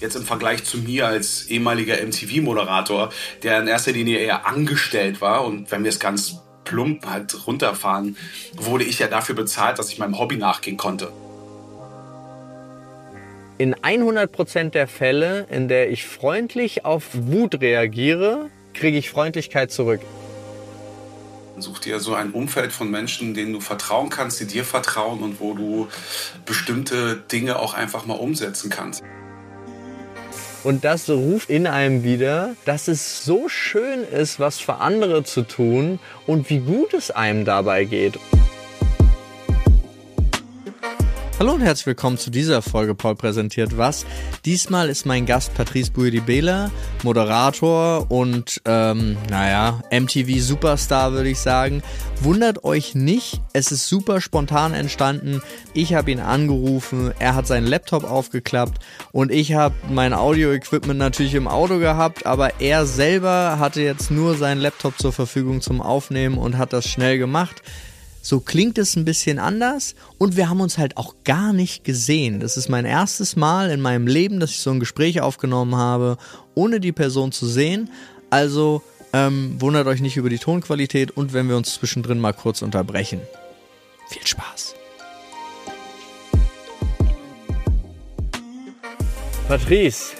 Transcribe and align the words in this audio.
Jetzt 0.00 0.16
im 0.16 0.24
Vergleich 0.24 0.64
zu 0.64 0.78
mir 0.78 1.06
als 1.06 1.46
ehemaliger 1.48 1.96
MTV-Moderator, 1.96 3.10
der 3.42 3.60
in 3.60 3.68
erster 3.68 3.92
Linie 3.92 4.18
eher 4.18 4.46
angestellt 4.46 5.20
war 5.20 5.44
und 5.44 5.70
wenn 5.70 5.84
wir 5.84 5.90
es 5.90 6.00
ganz 6.00 6.38
plump 6.64 7.04
halt 7.06 7.46
runterfahren, 7.46 8.16
wurde 8.54 8.84
ich 8.84 8.98
ja 8.98 9.08
dafür 9.08 9.34
bezahlt, 9.34 9.78
dass 9.78 9.90
ich 9.90 9.98
meinem 9.98 10.18
Hobby 10.18 10.36
nachgehen 10.36 10.78
konnte. 10.78 11.12
In 13.58 13.74
100% 13.74 14.70
der 14.70 14.88
Fälle, 14.88 15.46
in 15.50 15.68
der 15.68 15.90
ich 15.90 16.06
freundlich 16.06 16.86
auf 16.86 17.08
Wut 17.12 17.60
reagiere, 17.60 18.48
kriege 18.72 18.96
ich 18.96 19.10
Freundlichkeit 19.10 19.70
zurück. 19.70 20.00
Such 21.58 21.80
dir 21.80 22.00
so 22.00 22.14
ein 22.14 22.30
Umfeld 22.30 22.72
von 22.72 22.90
Menschen, 22.90 23.34
denen 23.34 23.52
du 23.52 23.60
vertrauen 23.60 24.08
kannst, 24.08 24.40
die 24.40 24.46
dir 24.46 24.64
vertrauen 24.64 25.20
und 25.20 25.40
wo 25.40 25.52
du 25.52 25.88
bestimmte 26.46 27.16
Dinge 27.30 27.58
auch 27.58 27.74
einfach 27.74 28.06
mal 28.06 28.14
umsetzen 28.14 28.70
kannst. 28.70 29.02
Und 30.62 30.84
das 30.84 31.08
ruft 31.08 31.48
in 31.48 31.66
einem 31.66 32.04
wieder, 32.04 32.54
dass 32.64 32.88
es 32.88 33.24
so 33.24 33.48
schön 33.48 34.04
ist, 34.04 34.38
was 34.38 34.58
für 34.58 34.74
andere 34.74 35.24
zu 35.24 35.42
tun 35.42 35.98
und 36.26 36.50
wie 36.50 36.58
gut 36.58 36.92
es 36.92 37.10
einem 37.10 37.44
dabei 37.44 37.84
geht. 37.84 38.18
Hallo 41.40 41.52
und 41.52 41.62
herzlich 41.62 41.86
willkommen 41.86 42.18
zu 42.18 42.30
dieser 42.30 42.60
Folge 42.60 42.94
Paul 42.94 43.14
präsentiert 43.14 43.78
was. 43.78 44.04
Diesmal 44.44 44.90
ist 44.90 45.06
mein 45.06 45.24
Gast 45.24 45.54
Patrice 45.54 45.90
Bouedibela, 45.90 46.70
Moderator 47.02 48.10
und 48.10 48.60
ähm, 48.66 49.16
naja, 49.30 49.80
MTV 49.90 50.38
Superstar 50.38 51.12
würde 51.12 51.30
ich 51.30 51.38
sagen. 51.38 51.82
Wundert 52.20 52.62
euch 52.62 52.94
nicht, 52.94 53.40
es 53.54 53.72
ist 53.72 53.88
super 53.88 54.20
spontan 54.20 54.74
entstanden. 54.74 55.40
Ich 55.72 55.94
habe 55.94 56.10
ihn 56.10 56.20
angerufen, 56.20 57.10
er 57.18 57.34
hat 57.34 57.46
seinen 57.46 57.66
Laptop 57.66 58.04
aufgeklappt 58.04 58.84
und 59.10 59.32
ich 59.32 59.54
habe 59.54 59.74
mein 59.88 60.12
Audio-Equipment 60.12 60.98
natürlich 60.98 61.34
im 61.34 61.48
Auto 61.48 61.78
gehabt, 61.78 62.26
aber 62.26 62.60
er 62.60 62.84
selber 62.84 63.58
hatte 63.58 63.80
jetzt 63.80 64.10
nur 64.10 64.36
seinen 64.36 64.60
Laptop 64.60 64.98
zur 64.98 65.14
Verfügung 65.14 65.62
zum 65.62 65.80
Aufnehmen 65.80 66.36
und 66.36 66.58
hat 66.58 66.74
das 66.74 66.86
schnell 66.86 67.16
gemacht. 67.16 67.62
So 68.22 68.40
klingt 68.40 68.76
es 68.76 68.96
ein 68.96 69.04
bisschen 69.04 69.38
anders 69.38 69.94
und 70.18 70.36
wir 70.36 70.48
haben 70.48 70.60
uns 70.60 70.76
halt 70.76 70.96
auch 70.96 71.14
gar 71.24 71.52
nicht 71.52 71.84
gesehen. 71.84 72.40
Das 72.40 72.56
ist 72.56 72.68
mein 72.68 72.84
erstes 72.84 73.34
Mal 73.34 73.70
in 73.70 73.80
meinem 73.80 74.06
Leben, 74.06 74.40
dass 74.40 74.50
ich 74.50 74.60
so 74.60 74.70
ein 74.70 74.80
Gespräch 74.80 75.20
aufgenommen 75.20 75.74
habe, 75.76 76.18
ohne 76.54 76.80
die 76.80 76.92
Person 76.92 77.32
zu 77.32 77.46
sehen. 77.46 77.88
Also 78.28 78.82
ähm, 79.12 79.56
wundert 79.58 79.86
euch 79.86 80.00
nicht 80.00 80.16
über 80.16 80.28
die 80.28 80.38
Tonqualität 80.38 81.10
und 81.10 81.32
wenn 81.32 81.48
wir 81.48 81.56
uns 81.56 81.74
zwischendrin 81.74 82.20
mal 82.20 82.34
kurz 82.34 82.62
unterbrechen. 82.62 83.20
Viel 84.08 84.26
Spaß! 84.26 84.74
Patrice, 89.48 90.12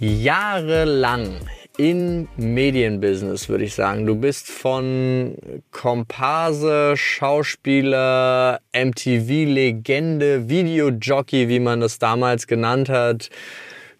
jahrelang 0.00 1.36
in 1.78 2.28
Medienbusiness, 2.36 3.48
würde 3.48 3.64
ich 3.64 3.74
sagen. 3.74 4.04
Du 4.04 4.16
bist 4.16 4.50
von 4.50 5.36
Komparse, 5.70 6.94
Schauspieler, 6.96 8.60
MTV-Legende, 8.72 10.48
Videojockey, 10.48 11.48
wie 11.48 11.60
man 11.60 11.80
das 11.80 12.00
damals 12.00 12.48
genannt 12.48 12.88
hat, 12.88 13.30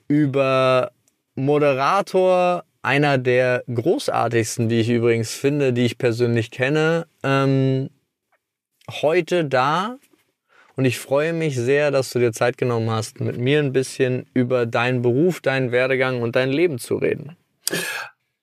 über 0.08 0.90
Moderator, 1.36 2.64
einer 2.82 3.16
der 3.16 3.62
großartigsten, 3.72 4.70
wie 4.70 4.80
ich 4.80 4.90
übrigens 4.90 5.32
finde, 5.34 5.72
die 5.72 5.86
ich 5.86 5.98
persönlich 5.98 6.50
kenne, 6.50 7.06
ähm, 7.22 7.90
heute 8.90 9.44
da. 9.44 9.98
Und 10.74 10.84
ich 10.84 10.98
freue 10.98 11.32
mich 11.32 11.56
sehr, 11.56 11.92
dass 11.92 12.10
du 12.10 12.18
dir 12.18 12.32
Zeit 12.32 12.58
genommen 12.58 12.90
hast, 12.90 13.20
mit 13.20 13.38
mir 13.38 13.60
ein 13.60 13.72
bisschen 13.72 14.26
über 14.34 14.66
deinen 14.66 15.02
Beruf, 15.02 15.40
deinen 15.40 15.70
Werdegang 15.70 16.22
und 16.22 16.34
dein 16.34 16.50
Leben 16.50 16.78
zu 16.78 16.96
reden. 16.96 17.37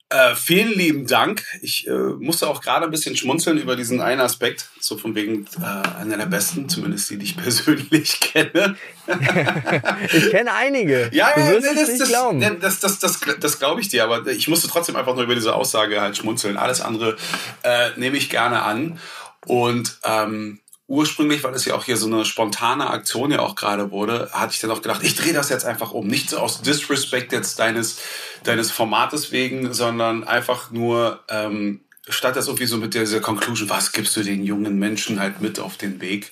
Äh, 0.09 0.35
vielen 0.35 0.71
lieben 0.71 1.07
Dank. 1.07 1.43
Ich 1.61 1.87
äh, 1.87 1.91
musste 1.91 2.47
auch 2.47 2.61
gerade 2.61 2.85
ein 2.85 2.91
bisschen 2.91 3.17
schmunzeln 3.17 3.57
über 3.57 3.75
diesen 3.75 4.01
einen 4.01 4.21
Aspekt, 4.21 4.69
so 4.79 4.97
von 4.97 5.15
wegen 5.15 5.47
äh, 5.59 5.99
einer 5.99 6.17
der 6.17 6.27
besten, 6.27 6.69
zumindest 6.69 7.09
die, 7.09 7.17
die 7.17 7.25
ich 7.25 7.37
persönlich 7.43 8.19
kenne. 8.19 8.77
ich 10.13 10.29
kenne 10.29 10.53
einige. 10.53 11.09
Ja, 11.11 11.29
ja, 11.29 11.35
du 11.35 11.51
wirst 11.55 11.65
das, 11.65 11.87
nicht 11.87 12.01
das, 12.01 12.07
glauben. 12.09 12.39
das, 12.39 12.79
das, 12.79 12.99
das, 12.99 13.19
das, 13.19 13.39
das 13.39 13.59
glaube 13.59 13.81
ich 13.81 13.89
dir, 13.89 14.03
aber 14.03 14.27
ich 14.27 14.47
musste 14.47 14.67
trotzdem 14.67 14.95
einfach 14.95 15.15
nur 15.15 15.23
über 15.23 15.35
diese 15.35 15.55
Aussage 15.55 15.99
halt 15.99 16.15
schmunzeln. 16.15 16.57
Alles 16.57 16.81
andere 16.81 17.17
äh, 17.63 17.89
nehme 17.97 18.15
ich 18.15 18.29
gerne 18.29 18.61
an. 18.61 18.99
Und 19.47 19.99
ähm, 20.03 20.59
ursprünglich, 20.87 21.43
weil 21.43 21.53
es 21.53 21.65
ja 21.65 21.75
auch 21.75 21.83
hier 21.83 21.97
so 21.97 22.07
eine 22.07 22.25
spontane 22.25 22.89
Aktion 22.89 23.31
ja 23.31 23.39
auch 23.39 23.55
gerade 23.55 23.91
wurde, 23.91 24.29
hatte 24.31 24.53
ich 24.53 24.59
dann 24.59 24.71
auch 24.71 24.81
gedacht, 24.81 25.03
ich 25.03 25.15
drehe 25.15 25.33
das 25.33 25.49
jetzt 25.49 25.65
einfach 25.65 25.91
um. 25.91 26.07
Nicht 26.07 26.29
so 26.29 26.37
aus 26.37 26.61
Disrespect 26.61 27.31
jetzt 27.31 27.59
deines, 27.59 27.99
deines 28.43 28.71
Formates 28.71 29.31
wegen, 29.31 29.73
sondern 29.73 30.23
einfach 30.23 30.71
nur, 30.71 31.23
ähm, 31.29 31.81
statt 32.07 32.35
das 32.35 32.47
irgendwie 32.47 32.67
so 32.67 32.77
mit 32.77 32.93
dieser 32.93 33.19
Conclusion, 33.19 33.69
was 33.69 33.91
gibst 33.91 34.15
du 34.15 34.23
den 34.23 34.43
jungen 34.43 34.77
Menschen 34.77 35.19
halt 35.19 35.41
mit 35.41 35.59
auf 35.59 35.77
den 35.77 36.01
Weg? 36.01 36.31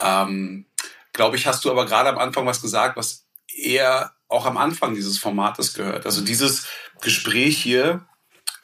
Ähm, 0.00 0.64
Glaube 1.12 1.36
ich, 1.36 1.46
hast 1.46 1.64
du 1.64 1.70
aber 1.70 1.86
gerade 1.86 2.08
am 2.08 2.18
Anfang 2.18 2.46
was 2.46 2.62
gesagt, 2.62 2.96
was 2.96 3.26
eher 3.48 4.12
auch 4.28 4.46
am 4.46 4.56
Anfang 4.56 4.94
dieses 4.94 5.18
Formates 5.18 5.74
gehört. 5.74 6.06
Also 6.06 6.22
dieses 6.22 6.66
Gespräch 7.00 7.58
hier 7.58 8.06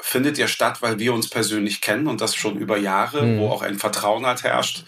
findet 0.00 0.38
ja 0.38 0.48
statt, 0.48 0.82
weil 0.82 0.98
wir 0.98 1.14
uns 1.14 1.28
persönlich 1.28 1.80
kennen 1.80 2.06
und 2.06 2.20
das 2.20 2.34
schon 2.34 2.56
über 2.56 2.76
Jahre, 2.76 3.22
mhm. 3.22 3.38
wo 3.38 3.48
auch 3.50 3.62
ein 3.62 3.78
Vertrauen 3.78 4.26
halt 4.26 4.42
herrscht. 4.42 4.84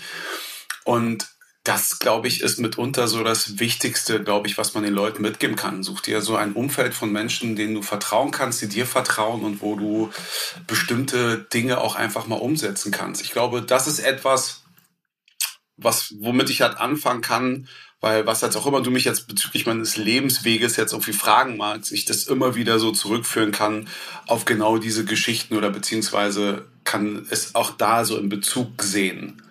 Und 0.85 1.29
das, 1.69 1.99
glaube 1.99 2.29
ich, 2.29 2.41
ist 2.41 2.59
mitunter 2.59 3.09
so 3.09 3.23
das 3.23 3.59
Wichtigste, 3.59 4.23
glaube 4.23 4.47
ich, 4.47 4.57
was 4.57 4.73
man 4.73 4.85
den 4.85 4.95
Leuten 4.95 5.21
mitgeben 5.21 5.55
kann. 5.55 5.83
Such 5.83 6.01
dir 6.01 6.23
so 6.23 6.35
ein 6.35 6.55
Umfeld 6.55 6.95
von 6.95 7.13
Menschen, 7.13 7.57
denen 7.57 7.75
du 7.75 7.83
vertrauen 7.83 8.31
kannst, 8.31 8.63
die 8.63 8.69
dir 8.69 8.87
vertrauen 8.87 9.45
und 9.45 9.61
wo 9.61 9.77
du 9.77 10.11
bestimmte 10.67 11.47
Dinge 11.53 11.79
auch 11.81 11.95
einfach 11.95 12.27
mal 12.27 12.37
umsetzen 12.37 12.91
kannst. 12.91 13.21
Ich 13.21 13.33
glaube, 13.33 13.61
das 13.61 13.87
ist 13.87 13.99
etwas, 13.99 14.63
was, 15.77 16.15
womit 16.21 16.49
ich 16.49 16.63
halt 16.63 16.79
anfangen 16.79 17.21
kann, 17.21 17.69
weil 18.01 18.27
was 18.27 18.41
jetzt 18.41 18.57
auch 18.57 18.67
immer 18.67 18.81
du 18.81 18.91
mich 18.91 19.05
jetzt 19.05 19.27
bezüglich 19.27 19.67
meines 19.67 19.97
Lebensweges 19.97 20.77
jetzt 20.77 20.93
irgendwie 20.93 21.13
fragen 21.13 21.57
magst, 21.57 21.93
ich 21.93 22.05
das 22.05 22.25
immer 22.25 22.55
wieder 22.55 22.79
so 22.79 22.93
zurückführen 22.93 23.53
kann 23.53 23.89
auf 24.27 24.45
genau 24.45 24.79
diese 24.79 25.05
Geschichten 25.05 25.57
oder 25.57 25.71
beziehungsweise 25.71 26.67
kann 26.85 27.27
es 27.31 27.55
auch 27.55 27.71
da 27.73 28.05
so 28.05 28.17
in 28.17 28.29
Bezug 28.29 28.83
sehen, 28.83 29.43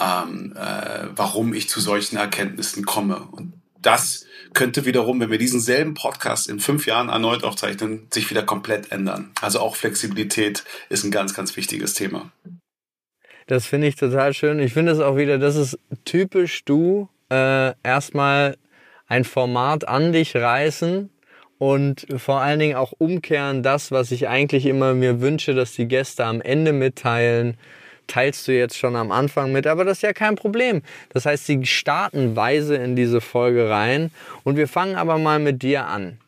ähm, 0.00 0.54
äh, 0.56 1.08
warum 1.16 1.54
ich 1.54 1.68
zu 1.68 1.80
solchen 1.80 2.16
Erkenntnissen 2.16 2.84
komme. 2.84 3.20
Und 3.32 3.54
das 3.80 4.26
könnte 4.52 4.84
wiederum, 4.84 5.20
wenn 5.20 5.30
wir 5.30 5.38
diesen 5.38 5.60
selben 5.60 5.94
Podcast 5.94 6.48
in 6.48 6.60
fünf 6.60 6.86
Jahren 6.86 7.08
erneut 7.08 7.42
aufzeichnen, 7.42 8.06
sich 8.12 8.30
wieder 8.30 8.42
komplett 8.42 8.92
ändern. 8.92 9.32
Also 9.40 9.60
auch 9.60 9.76
Flexibilität 9.76 10.64
ist 10.88 11.04
ein 11.04 11.10
ganz, 11.10 11.34
ganz 11.34 11.56
wichtiges 11.56 11.94
Thema. 11.94 12.30
Das 13.46 13.66
finde 13.66 13.88
ich 13.88 13.96
total 13.96 14.32
schön. 14.32 14.58
Ich 14.58 14.72
finde 14.72 14.92
es 14.92 15.00
auch 15.00 15.16
wieder, 15.16 15.38
das 15.38 15.56
ist 15.56 15.78
typisch 16.04 16.64
du, 16.64 17.08
äh, 17.30 17.72
erstmal 17.82 18.56
ein 19.06 19.24
Format 19.24 19.86
an 19.86 20.12
dich 20.12 20.34
reißen 20.36 21.10
und 21.58 22.06
vor 22.16 22.40
allen 22.40 22.58
Dingen 22.58 22.76
auch 22.76 22.92
umkehren 22.98 23.62
das, 23.62 23.90
was 23.90 24.10
ich 24.10 24.28
eigentlich 24.28 24.66
immer 24.66 24.94
mir 24.94 25.20
wünsche, 25.20 25.54
dass 25.54 25.72
die 25.72 25.86
Gäste 25.86 26.24
am 26.24 26.40
Ende 26.40 26.72
mitteilen, 26.72 27.56
teilst 28.06 28.46
du 28.48 28.52
jetzt 28.52 28.76
schon 28.76 28.96
am 28.96 29.10
Anfang 29.10 29.52
mit, 29.52 29.66
aber 29.66 29.84
das 29.84 29.98
ist 29.98 30.02
ja 30.02 30.12
kein 30.12 30.36
Problem. 30.36 30.82
Das 31.10 31.26
heißt, 31.26 31.46
sie 31.46 31.64
starten 31.64 32.36
weise 32.36 32.76
in 32.76 32.96
diese 32.96 33.20
Folge 33.20 33.70
rein 33.70 34.10
und 34.42 34.56
wir 34.56 34.68
fangen 34.68 34.96
aber 34.96 35.18
mal 35.18 35.38
mit 35.38 35.62
dir 35.62 35.86
an. 35.86 36.18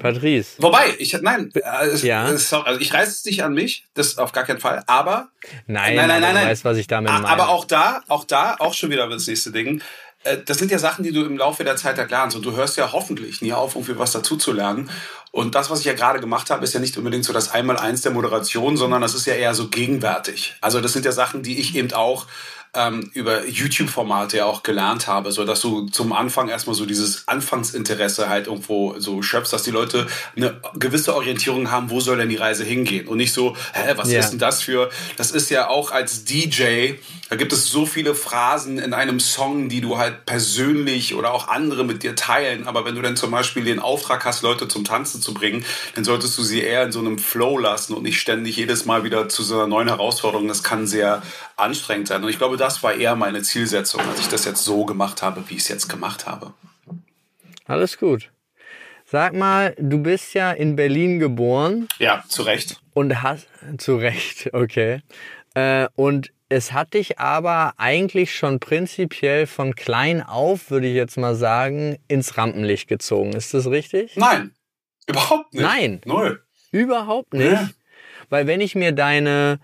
Patrice. 0.00 0.54
Wobei, 0.58 0.94
ich 0.98 1.12
nein, 1.20 1.50
äh, 1.54 1.96
ja? 1.98 2.24
also 2.24 2.80
ich 2.80 2.92
reiße 2.92 3.10
es 3.10 3.24
nicht 3.24 3.42
an 3.44 3.54
mich, 3.54 3.84
das 3.94 4.18
auf 4.18 4.32
gar 4.32 4.44
keinen 4.44 4.60
Fall, 4.60 4.82
aber 4.86 5.28
nein, 5.66 5.94
nein, 5.94 6.08
nein, 6.08 6.20
nein, 6.20 6.34
nein. 6.34 6.44
Du 6.44 6.50
weißt, 6.50 6.64
was 6.64 6.76
ich 6.78 6.86
damit 6.86 7.12
meine. 7.12 7.28
Aber 7.28 7.48
auch 7.48 7.64
da, 7.64 8.02
auch 8.08 8.24
da, 8.24 8.56
auch 8.58 8.74
schon 8.74 8.90
wieder 8.90 9.08
das 9.08 9.26
nächste 9.26 9.52
Ding. 9.52 9.82
Äh, 10.24 10.38
das 10.44 10.58
sind 10.58 10.70
ja 10.70 10.78
Sachen, 10.78 11.04
die 11.04 11.12
du 11.12 11.24
im 11.24 11.38
Laufe 11.38 11.64
der 11.64 11.76
Zeit 11.76 11.96
lernst 12.10 12.36
und 12.36 12.44
du 12.44 12.52
hörst 12.52 12.76
ja 12.76 12.92
hoffentlich 12.92 13.42
nie 13.42 13.52
auf, 13.52 13.74
irgendwie 13.74 13.98
was 13.98 14.12
dazu 14.12 14.36
zu 14.36 14.52
lernen. 14.52 14.90
Und 15.30 15.54
das, 15.54 15.70
was 15.70 15.80
ich 15.80 15.86
ja 15.86 15.94
gerade 15.94 16.20
gemacht 16.20 16.50
habe, 16.50 16.64
ist 16.64 16.74
ja 16.74 16.80
nicht 16.80 16.96
unbedingt 16.96 17.24
so 17.24 17.32
das 17.32 17.50
Einmaleins 17.50 18.02
der 18.02 18.12
Moderation, 18.12 18.76
sondern 18.76 19.00
das 19.00 19.14
ist 19.14 19.26
ja 19.26 19.34
eher 19.34 19.54
so 19.54 19.68
gegenwärtig. 19.68 20.54
Also 20.60 20.80
das 20.80 20.92
sind 20.92 21.04
ja 21.04 21.12
Sachen, 21.12 21.42
die 21.42 21.58
ich 21.58 21.74
eben 21.74 21.92
auch 21.92 22.26
ähm, 22.74 23.10
über 23.12 23.46
YouTube-Formate 23.46 24.38
ja 24.38 24.46
auch 24.46 24.62
gelernt 24.62 25.06
habe, 25.06 25.30
so 25.30 25.44
dass 25.44 25.60
du 25.60 25.86
zum 25.88 26.12
Anfang 26.14 26.48
erstmal 26.48 26.74
so 26.74 26.86
dieses 26.86 27.28
Anfangsinteresse 27.28 28.30
halt 28.30 28.46
irgendwo 28.46 28.98
so 28.98 29.20
schöpfst, 29.20 29.52
dass 29.52 29.62
die 29.62 29.70
Leute 29.70 30.06
eine 30.36 30.58
gewisse 30.74 31.14
Orientierung 31.14 31.70
haben, 31.70 31.90
wo 31.90 32.00
soll 32.00 32.16
denn 32.16 32.30
die 32.30 32.36
Reise 32.36 32.64
hingehen 32.64 33.08
und 33.08 33.18
nicht 33.18 33.34
so, 33.34 33.54
hä, 33.74 33.92
was 33.96 34.08
yeah. 34.08 34.20
ist 34.20 34.30
denn 34.30 34.38
das 34.38 34.62
für, 34.62 34.88
das 35.18 35.32
ist 35.32 35.50
ja 35.50 35.68
auch 35.68 35.90
als 35.90 36.24
DJ, 36.24 36.94
da 37.28 37.36
gibt 37.36 37.52
es 37.52 37.68
so 37.68 37.84
viele 37.84 38.14
Phrasen 38.14 38.78
in 38.78 38.94
einem 38.94 39.20
Song, 39.20 39.68
die 39.68 39.82
du 39.82 39.98
halt 39.98 40.24
persönlich 40.24 41.14
oder 41.14 41.34
auch 41.34 41.48
andere 41.48 41.84
mit 41.84 42.02
dir 42.02 42.16
teilen, 42.16 42.66
aber 42.66 42.86
wenn 42.86 42.94
du 42.94 43.02
dann 43.02 43.16
zum 43.16 43.30
Beispiel 43.30 43.64
den 43.64 43.80
Auftrag 43.80 44.24
hast, 44.24 44.42
Leute 44.42 44.66
zum 44.68 44.84
Tanzen 44.84 45.20
zu 45.20 45.34
bringen, 45.34 45.64
dann 45.94 46.04
solltest 46.04 46.38
du 46.38 46.42
sie 46.42 46.62
eher 46.62 46.84
in 46.84 46.92
so 46.92 47.00
einem 47.00 47.18
Flow 47.18 47.58
lassen 47.58 47.92
und 47.92 48.02
nicht 48.02 48.20
ständig 48.20 48.56
jedes 48.56 48.86
Mal 48.86 49.04
wieder 49.04 49.28
zu 49.28 49.42
so 49.42 49.56
einer 49.56 49.66
neuen 49.66 49.88
Herausforderung. 49.88 50.48
Das 50.48 50.62
kann 50.62 50.86
sehr 50.86 51.22
anstrengend 51.56 52.08
sein. 52.08 52.22
Und 52.22 52.30
ich 52.30 52.38
glaube, 52.38 52.56
das 52.62 52.82
war 52.84 52.94
eher 52.94 53.16
meine 53.16 53.42
Zielsetzung, 53.42 54.00
als 54.02 54.20
ich 54.20 54.28
das 54.28 54.44
jetzt 54.44 54.64
so 54.64 54.84
gemacht 54.84 55.20
habe, 55.20 55.42
wie 55.48 55.54
ich 55.54 55.62
es 55.62 55.68
jetzt 55.68 55.88
gemacht 55.88 56.26
habe. 56.26 56.54
Alles 57.66 57.98
gut. 57.98 58.30
Sag 59.04 59.34
mal, 59.34 59.74
du 59.78 59.98
bist 59.98 60.32
ja 60.34 60.52
in 60.52 60.76
Berlin 60.76 61.18
geboren. 61.18 61.88
Ja, 61.98 62.22
zu 62.28 62.42
Recht. 62.42 62.80
Und 62.94 63.20
hast, 63.20 63.48
zu 63.78 63.96
Recht, 63.96 64.50
okay. 64.54 65.02
Äh, 65.54 65.88
und 65.96 66.32
es 66.48 66.72
hat 66.72 66.94
dich 66.94 67.18
aber 67.18 67.74
eigentlich 67.78 68.34
schon 68.34 68.60
prinzipiell 68.60 69.48
von 69.48 69.74
klein 69.74 70.22
auf, 70.22 70.70
würde 70.70 70.86
ich 70.86 70.94
jetzt 70.94 71.18
mal 71.18 71.34
sagen, 71.34 71.98
ins 72.06 72.38
Rampenlicht 72.38 72.86
gezogen. 72.86 73.32
Ist 73.32 73.54
das 73.54 73.66
richtig? 73.66 74.16
Nein, 74.16 74.54
überhaupt 75.08 75.52
nicht. 75.52 75.62
Nein. 75.62 76.00
Null. 76.04 76.44
Überhaupt 76.70 77.34
nicht. 77.34 77.50
Ja. 77.50 77.70
Weil 78.30 78.46
wenn 78.46 78.60
ich 78.60 78.76
mir 78.76 78.92
deine 78.92 79.58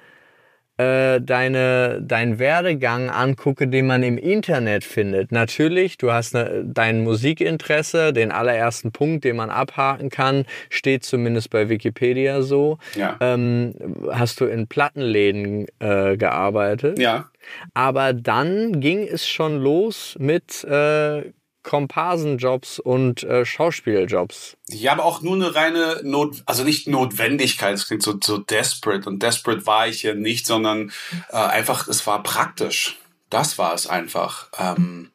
äh, 0.79 1.21
deine, 1.21 2.01
dein 2.01 2.39
Werdegang 2.39 3.11
angucke, 3.11 3.67
den 3.67 3.87
man 3.87 4.03
im 4.05 4.17
Internet 4.17 4.85
findet. 4.85 5.33
Natürlich, 5.33 5.99
du 5.99 6.13
hast 6.13 6.35
ne, 6.35 6.65
dein 6.65 7.03
Musikinteresse, 7.03 8.13
den 8.13 8.31
allerersten 8.31 8.93
Punkt, 8.93 9.25
den 9.25 9.37
man 9.37 9.51
abhaken 9.51 10.09
kann, 10.09 10.47
steht 10.71 11.05
zumindest 11.05 11.51
bei 11.51 11.69
Wikipedia 11.69 12.43
so. 12.43 12.79
Ja. 12.95 13.17
Ähm, 13.21 13.75
hast 14.11 14.41
du 14.41 14.47
in 14.47 14.69
Plattenläden 14.69 15.67
äh, 15.81 16.17
gearbeitet? 16.17 16.99
Ja. 16.99 17.29
Aber 17.75 18.13
dann 18.13 18.81
ging 18.81 19.03
es 19.03 19.27
schon 19.27 19.59
los 19.59 20.17
mit 20.21 20.63
äh, 20.65 21.23
Komparsenjobs 21.63 22.79
und 22.79 23.23
äh, 23.25 23.45
Schauspieljobs. 23.45 24.57
Ja, 24.69 24.93
aber 24.93 25.05
auch 25.05 25.23
nur 25.23 25.35
eine 25.35 25.55
reine 25.55 26.01
Not, 26.03 26.43
also 26.47 26.65
nicht 26.65 26.89
Notwendigkeit, 26.89 27.75
es 27.75 27.87
klingt 27.87 28.03
so, 28.03 28.19
so 28.23 28.39
desperate 28.39 29.09
und 29.09 29.23
desperate 29.23 29.67
war 29.67 29.89
ich 29.89 30.03
ja 30.03 30.15
nicht, 30.15 30.47
sondern 30.47 30.93
äh, 31.31 31.37
einfach, 31.37 31.89
es 31.89 32.07
war 32.07 32.23
praktisch. 32.23 32.99
Das 33.31 33.59
war 33.59 33.75
es 33.75 33.87
einfach. 33.87 34.49
Ähm, 34.59 35.11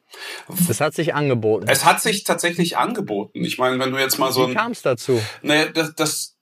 es 0.69 0.80
hat 0.80 0.94
sich 0.94 1.16
angeboten. 1.16 1.68
Es 1.68 1.86
hat 1.86 2.01
sich 2.01 2.24
tatsächlich 2.24 2.78
angeboten. 2.78 3.44
Ich 3.44 3.57
meine, 3.57 3.80
wenn 3.80 3.92
du 3.92 3.98
jetzt 3.98 4.19
mal 4.19 4.31
so 4.31 4.44
ein. 4.44 4.51
Wie 4.51 4.56
kam 4.56 4.72
es 4.72 4.81
dazu? 4.81 5.19
Naja, 5.42 5.68
das, 5.68 5.96
das 5.96 6.36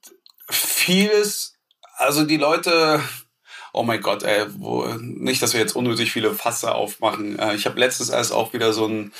vieles, 0.50 1.56
also 1.96 2.24
die 2.24 2.36
Leute, 2.36 3.00
oh 3.72 3.82
mein 3.82 4.02
Gott, 4.02 4.22
ey, 4.22 4.46
wo, 4.58 4.84
nicht, 5.00 5.42
dass 5.42 5.54
wir 5.54 5.60
jetzt 5.60 5.74
unnötig 5.74 6.12
viele 6.12 6.34
Fasse 6.34 6.74
aufmachen. 6.74 7.38
Äh, 7.38 7.54
ich 7.54 7.66
habe 7.66 7.80
letztes 7.80 8.10
erst 8.10 8.32
auch 8.32 8.52
wieder 8.52 8.72
so, 8.72 8.86
ein, 8.86 9.12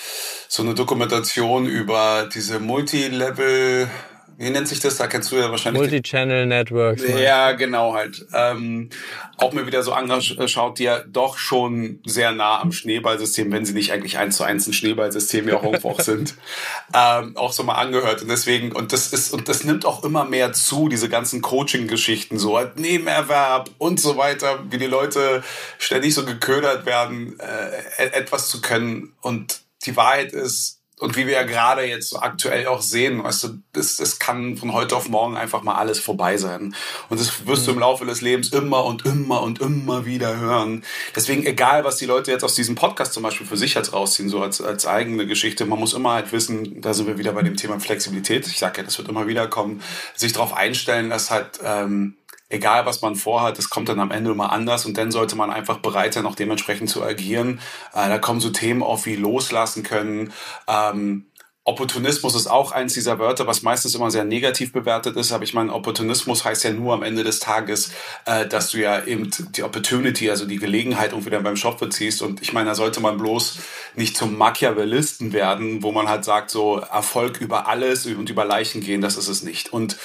so 0.49 0.63
eine 0.63 0.75
Dokumentation 0.75 1.67
über 1.67 2.29
diese 2.33 2.61
Multilevel 2.61 3.91
wie 4.39 4.51
nennt 4.51 4.69
sich 4.69 4.81
das? 4.81 4.97
Da 4.97 5.07
kennst 5.07 5.31
du 5.33 5.37
ja 5.37 5.51
wahrscheinlich. 5.51 5.81
Multi-Channel 5.81 6.47
Networks. 6.47 7.03
Ja, 7.07 7.53
genau 7.53 7.95
halt. 7.95 8.27
Ähm, 8.35 8.91
auch 9.37 9.53
mir 9.53 9.67
wieder 9.67 9.83
so 9.83 9.93
angeschaut, 9.93 10.79
die 10.79 10.85
ja 10.85 11.01
doch 11.01 11.39
schon 11.39 12.01
sehr 12.05 12.33
nah 12.33 12.61
am 12.61 12.73
Schneeballsystem, 12.73 13.51
wenn 13.53 13.65
sie 13.65 13.73
nicht 13.73 13.93
eigentlich 13.93 14.19
eins 14.19 14.37
zu 14.37 14.45
eins 14.45 14.67
ein 14.67 14.73
Schneeballsystem 14.73 15.49
ja 15.49 15.57
auch 15.57 15.65
irgendwo 15.65 15.91
auch 15.91 16.01
sind, 16.01 16.35
ähm, 16.95 17.37
auch 17.37 17.53
so 17.53 17.63
mal 17.63 17.75
angehört. 17.75 18.23
Und 18.23 18.29
deswegen, 18.29 18.73
und 18.73 18.93
das 18.93 19.13
ist, 19.13 19.33
und 19.33 19.49
das 19.49 19.65
nimmt 19.65 19.87
auch 19.87 20.05
immer 20.05 20.25
mehr 20.25 20.53
zu, 20.53 20.89
diese 20.89 21.09
ganzen 21.09 21.43
Coaching-Geschichten, 21.43 22.39
so 22.39 22.57
halt 22.57 22.79
Nebenerwerb 22.79 23.71
und 23.79 24.01
so 24.01 24.17
weiter, 24.17 24.61
wie 24.71 24.79
die 24.79 24.87
Leute 24.87 25.43
ständig 25.79 26.15
so 26.15 26.25
geködert 26.25 26.87
werden, 26.87 27.39
äh, 27.39 28.05
etwas 28.13 28.49
zu 28.49 28.61
können. 28.61 29.15
Und 29.21 29.63
die 29.87 29.97
Wahrheit 29.97 30.33
ist, 30.33 30.82
und 31.03 31.17
wie 31.17 31.27
wir 31.27 31.33
ja 31.33 31.43
gerade 31.43 31.83
jetzt 31.83 32.11
so 32.11 32.21
aktuell 32.21 32.69
auch 32.69 32.81
sehen, 32.81 33.25
weißt 33.25 33.43
du, 33.43 33.49
das, 33.73 33.97
das 33.97 34.21
kann 34.21 34.57
von 34.57 34.73
heute 34.73 34.95
auf 34.95 35.09
morgen 35.09 35.37
einfach 35.37 35.65
mal 35.65 35.75
alles 35.75 35.99
vorbei 35.99 36.37
sein. 36.37 36.77
Und 37.09 37.19
das 37.19 37.45
wirst 37.45 37.67
du 37.67 37.73
im 37.73 37.81
Laufe 37.81 38.07
des 38.07 38.21
Lebens 38.21 38.51
immer 38.51 38.85
und 38.85 39.05
immer 39.05 39.43
und 39.43 39.61
immer 39.61 40.07
wieder 40.07 40.37
hören. 40.37 40.85
Deswegen, 41.17 41.45
egal 41.45 41.83
was 41.83 41.97
die 41.97 42.07
Leute 42.07 42.31
jetzt 42.31 42.45
aus 42.45 42.55
diesem 42.55 42.77
Podcast 42.77 43.15
zum 43.15 43.25
Beispiel 43.25 43.45
für 43.45 43.57
sich 43.57 43.75
jetzt 43.75 43.93
rausziehen, 43.93 44.29
so 44.29 44.43
als, 44.43 44.61
als 44.61 44.87
eigene 44.87 45.27
Geschichte, 45.27 45.67
man 45.67 45.81
muss 45.81 45.93
immer 45.93 46.13
halt 46.13 46.31
wissen, 46.31 46.81
da 46.81 46.95
sind 46.95 47.09
wir 47.09 47.19
wieder 47.19 47.33
bei 47.33 47.43
dem 47.43 47.57
Thema 47.57 47.81
Flexibilität. 47.81 48.47
Ich 48.47 48.61
sage 48.61 48.79
ja, 48.79 48.85
das 48.85 48.97
wird 48.97 49.09
immer 49.09 49.27
wieder 49.27 49.49
kommen, 49.49 49.83
sich 50.15 50.33
darauf 50.33 50.55
einstellen, 50.55 51.11
dass 51.11 51.33
halt 51.33 51.59
ähm, 51.65 52.15
egal 52.53 52.87
was 52.87 53.03
man 53.03 53.17
vorhat, 53.17 53.59
es 53.59 53.71
kommt 53.71 53.89
dann 53.89 53.99
am 53.99 54.11
Ende 54.11 54.31
immer 54.31 54.53
anders 54.53 54.85
und 54.87 54.97
dann 54.99 55.11
sollte 55.11 55.37
man 55.37 55.51
einfach 55.51 55.79
bereit 55.79 56.15
sein, 56.15 56.27
auch 56.27 56.37
dementsprechend 56.37 56.91
zu 56.91 57.03
agieren. 57.03 57.61
Äh, 57.95 58.09
da 58.09 58.19
kommen 58.19 58.41
so 58.41 58.51
Themen 58.51 58.83
auf 58.83 59.07
wie 59.07 59.17
loslassen 59.17 59.83
können. 59.83 60.33
Ähm, 60.69 61.27
Opportunismus 61.65 62.35
ist 62.35 62.49
auch 62.49 62.73
eins 62.73 62.93
dieser 62.93 63.21
Wörter, 63.21 63.47
was 63.47 63.63
meistens 63.63 63.95
immer 63.95 64.11
sehr 64.11 64.25
negativ 64.25 64.73
bewertet 64.73 65.17
ist. 65.17 65.31
Aber 65.31 65.45
ich 65.45 65.55
meine, 65.55 65.73
Opportunismus 65.73 66.45
heißt 66.45 66.65
ja 66.65 66.73
nur 66.73 66.93
am 66.93 67.05
Ende 67.05 67.23
des 67.23 67.39
Tages, 67.39 67.93
äh, 68.27 68.47
dass 68.49 68.71
du 68.71 68.79
ja 68.79 69.05
eben 69.05 69.31
die 69.55 69.63
Opportunity, 69.63 70.29
also 70.29 70.45
die 70.45 70.59
Gelegenheit 70.59 71.13
irgendwie 71.13 71.31
dann 71.31 71.45
beim 71.45 71.57
Shop 71.57 71.79
beziehst. 71.79 72.21
Und 72.21 72.43
ich 72.43 72.53
meine, 72.53 72.71
da 72.71 72.75
sollte 72.75 73.01
man 73.01 73.17
bloß 73.17 73.61
nicht 73.95 74.17
zum 74.17 74.37
Machiavellisten 74.37 75.33
werden, 75.33 75.85
wo 75.85 75.93
man 75.93 76.09
halt 76.09 76.25
sagt, 76.25 76.51
so 76.51 76.79
Erfolg 76.79 77.41
über 77.41 77.69
alles 77.69 78.07
und 78.07 78.29
über 78.29 78.45
Leichen 78.45 78.81
gehen, 78.81 79.01
das 79.01 79.17
ist 79.17 79.29
es 79.29 79.45
nicht. 79.45 79.73
Und 79.73 79.97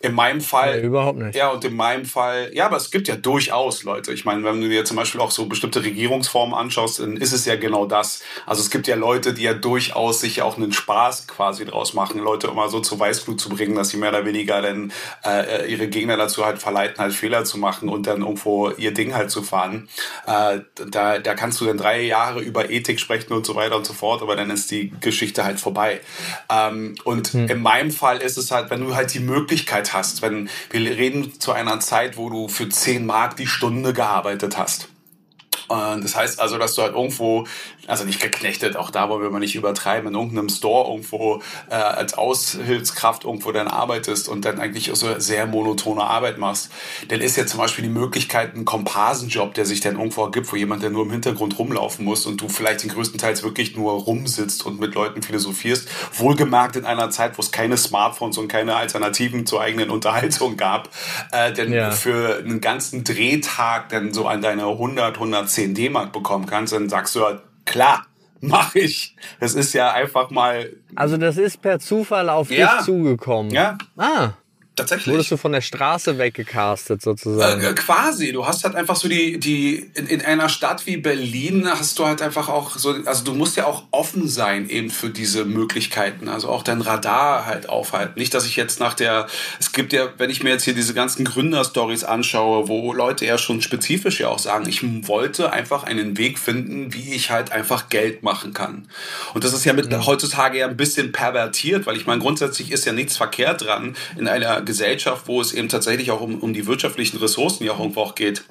in 0.00 0.14
meinem 0.14 0.40
Fall. 0.40 0.80
Nee, 0.80 0.86
überhaupt 0.86 1.18
nicht. 1.18 1.34
Ja, 1.34 1.48
und 1.48 1.64
in 1.64 1.74
meinem 1.74 2.04
Fall, 2.04 2.50
ja, 2.54 2.66
aber 2.66 2.76
es 2.76 2.90
gibt 2.90 3.08
ja 3.08 3.16
durchaus 3.16 3.82
Leute. 3.82 4.12
Ich 4.12 4.24
meine, 4.24 4.44
wenn 4.44 4.60
du 4.60 4.68
dir 4.68 4.84
zum 4.84 4.96
Beispiel 4.96 5.20
auch 5.20 5.32
so 5.32 5.46
bestimmte 5.46 5.82
Regierungsformen 5.82 6.54
anschaust, 6.54 7.00
dann 7.00 7.16
ist 7.16 7.32
es 7.32 7.44
ja 7.46 7.56
genau 7.56 7.84
das. 7.84 8.22
Also 8.46 8.62
es 8.62 8.70
gibt 8.70 8.86
ja 8.86 8.94
Leute, 8.94 9.34
die 9.34 9.42
ja 9.42 9.54
durchaus 9.54 10.20
sich 10.20 10.36
ja 10.36 10.44
auch 10.44 10.56
einen 10.56 10.72
Spaß 10.72 11.26
quasi 11.26 11.64
draus 11.64 11.94
machen, 11.94 12.20
Leute 12.20 12.46
immer 12.46 12.68
so 12.68 12.78
zur 12.78 13.00
Weißblut 13.00 13.40
zu 13.40 13.48
bringen, 13.48 13.74
dass 13.74 13.88
sie 13.88 13.96
mehr 13.96 14.10
oder 14.10 14.24
weniger 14.24 14.62
dann 14.62 14.92
äh, 15.24 15.68
ihre 15.70 15.88
Gegner 15.88 16.16
dazu 16.16 16.44
halt 16.44 16.58
verleiten, 16.58 16.98
halt 16.98 17.12
Fehler 17.12 17.44
zu 17.44 17.58
machen 17.58 17.88
und 17.88 18.06
dann 18.06 18.20
irgendwo 18.20 18.70
ihr 18.70 18.94
Ding 18.94 19.14
halt 19.14 19.32
zu 19.32 19.42
fahren. 19.42 19.88
Äh, 20.26 20.60
da, 20.90 21.18
da 21.18 21.34
kannst 21.34 21.60
du 21.60 21.64
dann 21.64 21.76
drei 21.76 22.02
Jahre 22.02 22.40
über 22.40 22.70
Ethik 22.70 23.00
sprechen 23.00 23.32
und 23.32 23.44
so 23.44 23.56
weiter 23.56 23.76
und 23.76 23.84
so 23.84 23.94
fort, 23.94 24.22
aber 24.22 24.36
dann 24.36 24.50
ist 24.50 24.70
die 24.70 24.92
Geschichte 25.00 25.44
halt 25.44 25.58
vorbei. 25.58 26.00
Ähm, 26.48 26.94
und 27.02 27.32
hm. 27.32 27.48
in 27.48 27.62
meinem 27.62 27.90
Fall 27.90 28.18
ist 28.18 28.38
es 28.38 28.52
halt, 28.52 28.70
wenn 28.70 28.80
du 28.80 28.94
halt 28.94 29.12
die 29.12 29.20
Möglichkeit 29.20 29.87
hast. 29.92 30.22
Wenn 30.22 30.48
wir 30.70 30.96
reden 30.96 31.38
zu 31.40 31.52
einer 31.52 31.80
Zeit, 31.80 32.16
wo 32.16 32.30
du 32.30 32.48
für 32.48 32.68
10 32.68 33.06
Mark 33.06 33.36
die 33.36 33.46
Stunde 33.46 33.92
gearbeitet 33.92 34.58
hast. 34.58 34.88
Und 35.68 36.02
das 36.02 36.16
heißt 36.16 36.40
also, 36.40 36.56
dass 36.56 36.74
du 36.74 36.82
halt 36.82 36.94
irgendwo 36.94 37.46
also 37.88 38.04
nicht 38.04 38.20
geknechtet, 38.20 38.76
auch 38.76 38.90
da 38.90 39.08
wollen 39.08 39.22
wir 39.22 39.30
mal 39.30 39.38
nicht 39.38 39.54
übertreiben, 39.54 40.08
in 40.08 40.14
irgendeinem 40.14 40.48
Store 40.48 40.90
irgendwo 40.90 41.42
äh, 41.70 41.74
als 41.74 42.14
Aushilfskraft 42.14 43.24
irgendwo 43.24 43.50
dann 43.50 43.66
arbeitest 43.66 44.28
und 44.28 44.44
dann 44.44 44.60
eigentlich 44.60 44.90
so 44.92 45.18
sehr 45.18 45.46
monotone 45.46 46.02
Arbeit 46.02 46.38
machst, 46.38 46.70
dann 47.08 47.20
ist 47.20 47.36
ja 47.36 47.46
zum 47.46 47.58
Beispiel 47.58 47.84
die 47.84 47.90
Möglichkeit, 47.90 48.54
ein 48.54 48.64
Komparsenjob, 48.64 49.54
der 49.54 49.64
sich 49.64 49.80
dann 49.80 49.96
irgendwo 49.96 50.24
ergibt, 50.24 50.52
wo 50.52 50.56
jemand, 50.56 50.82
der 50.82 50.90
nur 50.90 51.04
im 51.04 51.10
Hintergrund 51.10 51.58
rumlaufen 51.58 52.04
muss 52.04 52.26
und 52.26 52.40
du 52.40 52.48
vielleicht 52.48 52.82
den 52.82 52.90
größten 52.90 53.18
Teils 53.18 53.42
wirklich 53.42 53.74
nur 53.74 53.92
rumsitzt 53.92 54.66
und 54.66 54.78
mit 54.78 54.94
Leuten 54.94 55.22
philosophierst, 55.22 55.88
wohlgemerkt 56.14 56.76
in 56.76 56.84
einer 56.84 57.10
Zeit, 57.10 57.38
wo 57.38 57.42
es 57.42 57.50
keine 57.50 57.78
Smartphones 57.78 58.36
und 58.36 58.48
keine 58.48 58.76
Alternativen 58.76 59.46
zur 59.46 59.62
eigenen 59.62 59.90
Unterhaltung 59.90 60.56
gab, 60.56 60.90
äh, 61.32 61.52
denn 61.52 61.72
ja. 61.72 61.90
für 61.90 62.38
einen 62.38 62.60
ganzen 62.60 63.04
Drehtag 63.04 63.88
dann 63.88 64.12
so 64.12 64.26
an 64.26 64.42
deine 64.42 64.66
100, 64.66 65.14
110 65.14 65.74
D-Mark 65.74 66.12
bekommen 66.12 66.46
kannst, 66.46 66.72
dann 66.74 66.88
sagst 66.88 67.14
du 67.14 67.24
halt, 67.24 67.40
Klar, 67.68 68.06
mache 68.40 68.80
ich. 68.80 69.14
Das 69.40 69.54
ist 69.54 69.72
ja 69.74 69.92
einfach 69.92 70.30
mal. 70.30 70.72
Also 70.94 71.16
das 71.16 71.36
ist 71.36 71.60
per 71.60 71.78
Zufall 71.78 72.28
auf 72.30 72.50
ja. 72.50 72.76
dich 72.76 72.86
zugekommen. 72.86 73.52
Ja. 73.52 73.76
Ah. 73.96 74.30
Tatsächlich. 74.78 75.12
Wurdest 75.12 75.32
du 75.32 75.36
von 75.36 75.50
der 75.50 75.60
Straße 75.60 76.18
weggecastet 76.18 77.02
sozusagen? 77.02 77.62
Äh, 77.62 77.74
quasi. 77.74 78.32
Du 78.32 78.46
hast 78.46 78.62
halt 78.62 78.76
einfach 78.76 78.94
so 78.94 79.08
die, 79.08 79.40
die 79.40 79.90
in, 79.94 80.06
in, 80.06 80.22
einer 80.22 80.48
Stadt 80.48 80.86
wie 80.86 80.96
Berlin 80.96 81.68
hast 81.68 81.98
du 81.98 82.06
halt 82.06 82.22
einfach 82.22 82.48
auch 82.48 82.76
so, 82.76 82.94
also 83.04 83.24
du 83.24 83.34
musst 83.34 83.56
ja 83.56 83.66
auch 83.66 83.82
offen 83.90 84.28
sein 84.28 84.68
eben 84.68 84.90
für 84.90 85.10
diese 85.10 85.44
Möglichkeiten. 85.44 86.28
Also 86.28 86.48
auch 86.48 86.62
dein 86.62 86.80
Radar 86.80 87.44
halt 87.44 87.68
aufhalten. 87.68 88.18
Nicht, 88.18 88.34
dass 88.34 88.46
ich 88.46 88.54
jetzt 88.54 88.78
nach 88.78 88.94
der, 88.94 89.26
es 89.58 89.72
gibt 89.72 89.92
ja, 89.92 90.08
wenn 90.16 90.30
ich 90.30 90.44
mir 90.44 90.50
jetzt 90.50 90.62
hier 90.62 90.74
diese 90.74 90.94
ganzen 90.94 91.24
Gründerstories 91.24 92.04
anschaue, 92.04 92.68
wo 92.68 92.92
Leute 92.92 93.26
ja 93.26 93.36
schon 93.36 93.60
spezifisch 93.60 94.20
ja 94.20 94.28
auch 94.28 94.38
sagen, 94.38 94.68
ich 94.68 94.82
wollte 95.08 95.52
einfach 95.52 95.82
einen 95.82 96.16
Weg 96.18 96.38
finden, 96.38 96.94
wie 96.94 97.14
ich 97.14 97.32
halt 97.32 97.50
einfach 97.50 97.88
Geld 97.88 98.22
machen 98.22 98.52
kann. 98.52 98.88
Und 99.34 99.42
das 99.42 99.52
ist 99.52 99.64
ja 99.64 99.72
mit 99.72 99.90
mhm. 99.90 100.06
heutzutage 100.06 100.58
ja 100.58 100.68
ein 100.68 100.76
bisschen 100.76 101.10
pervertiert, 101.10 101.86
weil 101.86 101.96
ich 101.96 102.06
meine, 102.06 102.20
grundsätzlich 102.20 102.70
ist 102.70 102.84
ja 102.84 102.92
nichts 102.92 103.16
verkehrt 103.16 103.62
dran 103.62 103.96
in 104.16 104.28
einer 104.28 104.67
Gesellschaft, 104.68 105.26
wo 105.26 105.40
es 105.40 105.52
eben 105.52 105.68
tatsächlich 105.68 106.12
auch 106.12 106.20
um, 106.20 106.38
um 106.38 106.54
die 106.54 106.66
wirtschaftlichen 106.66 107.18
Ressourcen 107.18 107.64
ja 107.64 107.76
irgendwo 107.76 108.02
auch 108.02 108.14
geht 108.14 108.44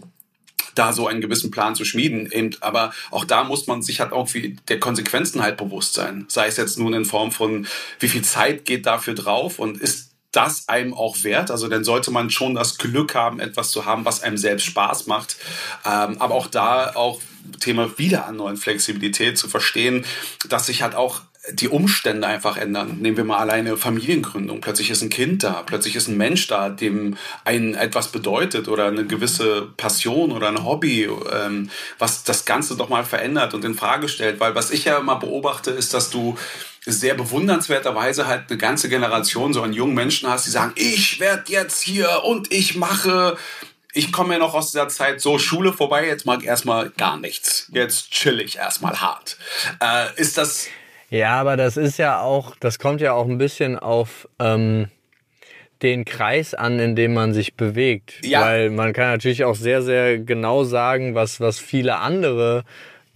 da 0.77 0.93
so 0.93 1.07
einen 1.07 1.21
gewissen 1.21 1.51
Plan 1.51 1.75
zu 1.75 1.85
schmieden. 1.85 2.31
Eben, 2.31 2.51
aber 2.61 2.93
auch 3.11 3.25
da 3.25 3.43
muss 3.43 3.67
man 3.67 3.81
sich 3.81 3.99
halt 3.99 4.11
auch 4.11 4.29
der 4.67 4.79
Konsequenzen 4.79 5.41
halt 5.41 5.57
bewusst 5.57 5.93
sein. 5.93 6.25
Sei 6.27 6.47
es 6.47 6.57
jetzt 6.57 6.77
nun 6.77 6.93
in 6.93 7.05
Form 7.05 7.31
von, 7.31 7.67
wie 7.99 8.09
viel 8.09 8.23
Zeit 8.23 8.65
geht 8.65 8.85
dafür 8.85 9.15
drauf 9.15 9.59
und 9.59 9.81
ist 9.81 10.11
das 10.31 10.69
einem 10.69 10.93
auch 10.93 11.23
wert? 11.23 11.51
Also 11.51 11.67
dann 11.67 11.83
sollte 11.83 12.11
man 12.11 12.29
schon 12.29 12.53
das 12.53 12.77
Glück 12.77 13.15
haben, 13.15 13.39
etwas 13.39 13.71
zu 13.71 13.85
haben, 13.85 14.05
was 14.05 14.21
einem 14.21 14.37
selbst 14.37 14.65
Spaß 14.65 15.07
macht. 15.07 15.37
Ähm, 15.85 16.21
aber 16.21 16.35
auch 16.35 16.47
da 16.47 16.91
auch 16.95 17.21
Thema 17.59 17.97
wieder 17.97 18.25
an 18.27 18.35
neuen 18.35 18.57
Flexibilität 18.57 19.37
zu 19.37 19.47
verstehen, 19.47 20.05
dass 20.49 20.67
sich 20.67 20.81
halt 20.81 20.95
auch 20.95 21.21
die 21.51 21.69
Umstände 21.69 22.27
einfach 22.27 22.57
ändern. 22.57 22.97
Nehmen 22.99 23.17
wir 23.17 23.23
mal 23.23 23.37
alleine 23.37 23.77
Familiengründung. 23.77 24.61
Plötzlich 24.61 24.89
ist 24.89 25.01
ein 25.01 25.09
Kind 25.09 25.43
da, 25.43 25.63
plötzlich 25.65 25.95
ist 25.95 26.07
ein 26.07 26.17
Mensch 26.17 26.47
da, 26.47 26.69
dem 26.69 27.17
ein 27.45 27.75
etwas 27.75 28.11
bedeutet 28.11 28.67
oder 28.67 28.87
eine 28.87 29.05
gewisse 29.05 29.69
Passion 29.77 30.31
oder 30.31 30.49
ein 30.49 30.63
Hobby, 30.63 31.09
ähm, 31.31 31.69
was 31.99 32.23
das 32.23 32.45
Ganze 32.45 32.75
doch 32.75 32.89
mal 32.89 33.05
verändert 33.05 33.53
und 33.53 33.63
in 33.63 33.75
Frage 33.75 34.09
stellt. 34.09 34.39
Weil 34.39 34.55
was 34.55 34.71
ich 34.71 34.85
ja 34.85 34.97
immer 34.97 35.15
beobachte, 35.17 35.71
ist, 35.71 35.93
dass 35.93 36.09
du 36.09 36.37
sehr 36.85 37.15
bewundernswerterweise 37.15 38.27
halt 38.27 38.45
eine 38.49 38.57
ganze 38.57 38.89
Generation 38.89 39.53
so 39.53 39.61
an 39.61 39.73
jungen 39.73 39.93
Menschen 39.93 40.29
hast, 40.29 40.45
die 40.45 40.51
sagen, 40.51 40.71
ich 40.75 41.19
werde 41.19 41.51
jetzt 41.51 41.81
hier 41.81 42.23
und 42.23 42.51
ich 42.51 42.75
mache 42.75 43.37
ich 43.93 44.11
komme 44.11 44.33
ja 44.33 44.39
noch 44.39 44.53
aus 44.53 44.71
dieser 44.71 44.89
Zeit 44.89 45.21
so 45.21 45.39
Schule 45.39 45.73
vorbei, 45.73 46.05
jetzt 46.05 46.25
mag 46.25 46.43
erstmal 46.43 46.91
gar 46.91 47.17
nichts. 47.17 47.67
Jetzt 47.73 48.11
chill 48.11 48.39
ich 48.39 48.57
erstmal 48.57 49.01
hart. 49.01 49.37
Äh, 49.81 50.21
ist 50.21 50.37
das. 50.37 50.67
Ja, 51.09 51.39
aber 51.39 51.57
das 51.57 51.77
ist 51.77 51.97
ja 51.97 52.21
auch, 52.21 52.55
das 52.59 52.79
kommt 52.79 53.01
ja 53.01 53.13
auch 53.13 53.27
ein 53.27 53.37
bisschen 53.37 53.77
auf 53.79 54.27
ähm, 54.39 54.87
den 55.81 56.05
Kreis 56.05 56.53
an, 56.53 56.79
in 56.79 56.95
dem 56.95 57.13
man 57.13 57.33
sich 57.33 57.55
bewegt. 57.55 58.25
Ja. 58.25 58.41
Weil 58.41 58.69
man 58.69 58.93
kann 58.93 59.11
natürlich 59.11 59.43
auch 59.43 59.55
sehr, 59.55 59.81
sehr 59.81 60.19
genau 60.19 60.63
sagen, 60.63 61.15
was, 61.15 61.39
was 61.39 61.59
viele 61.59 61.97
andere 61.97 62.63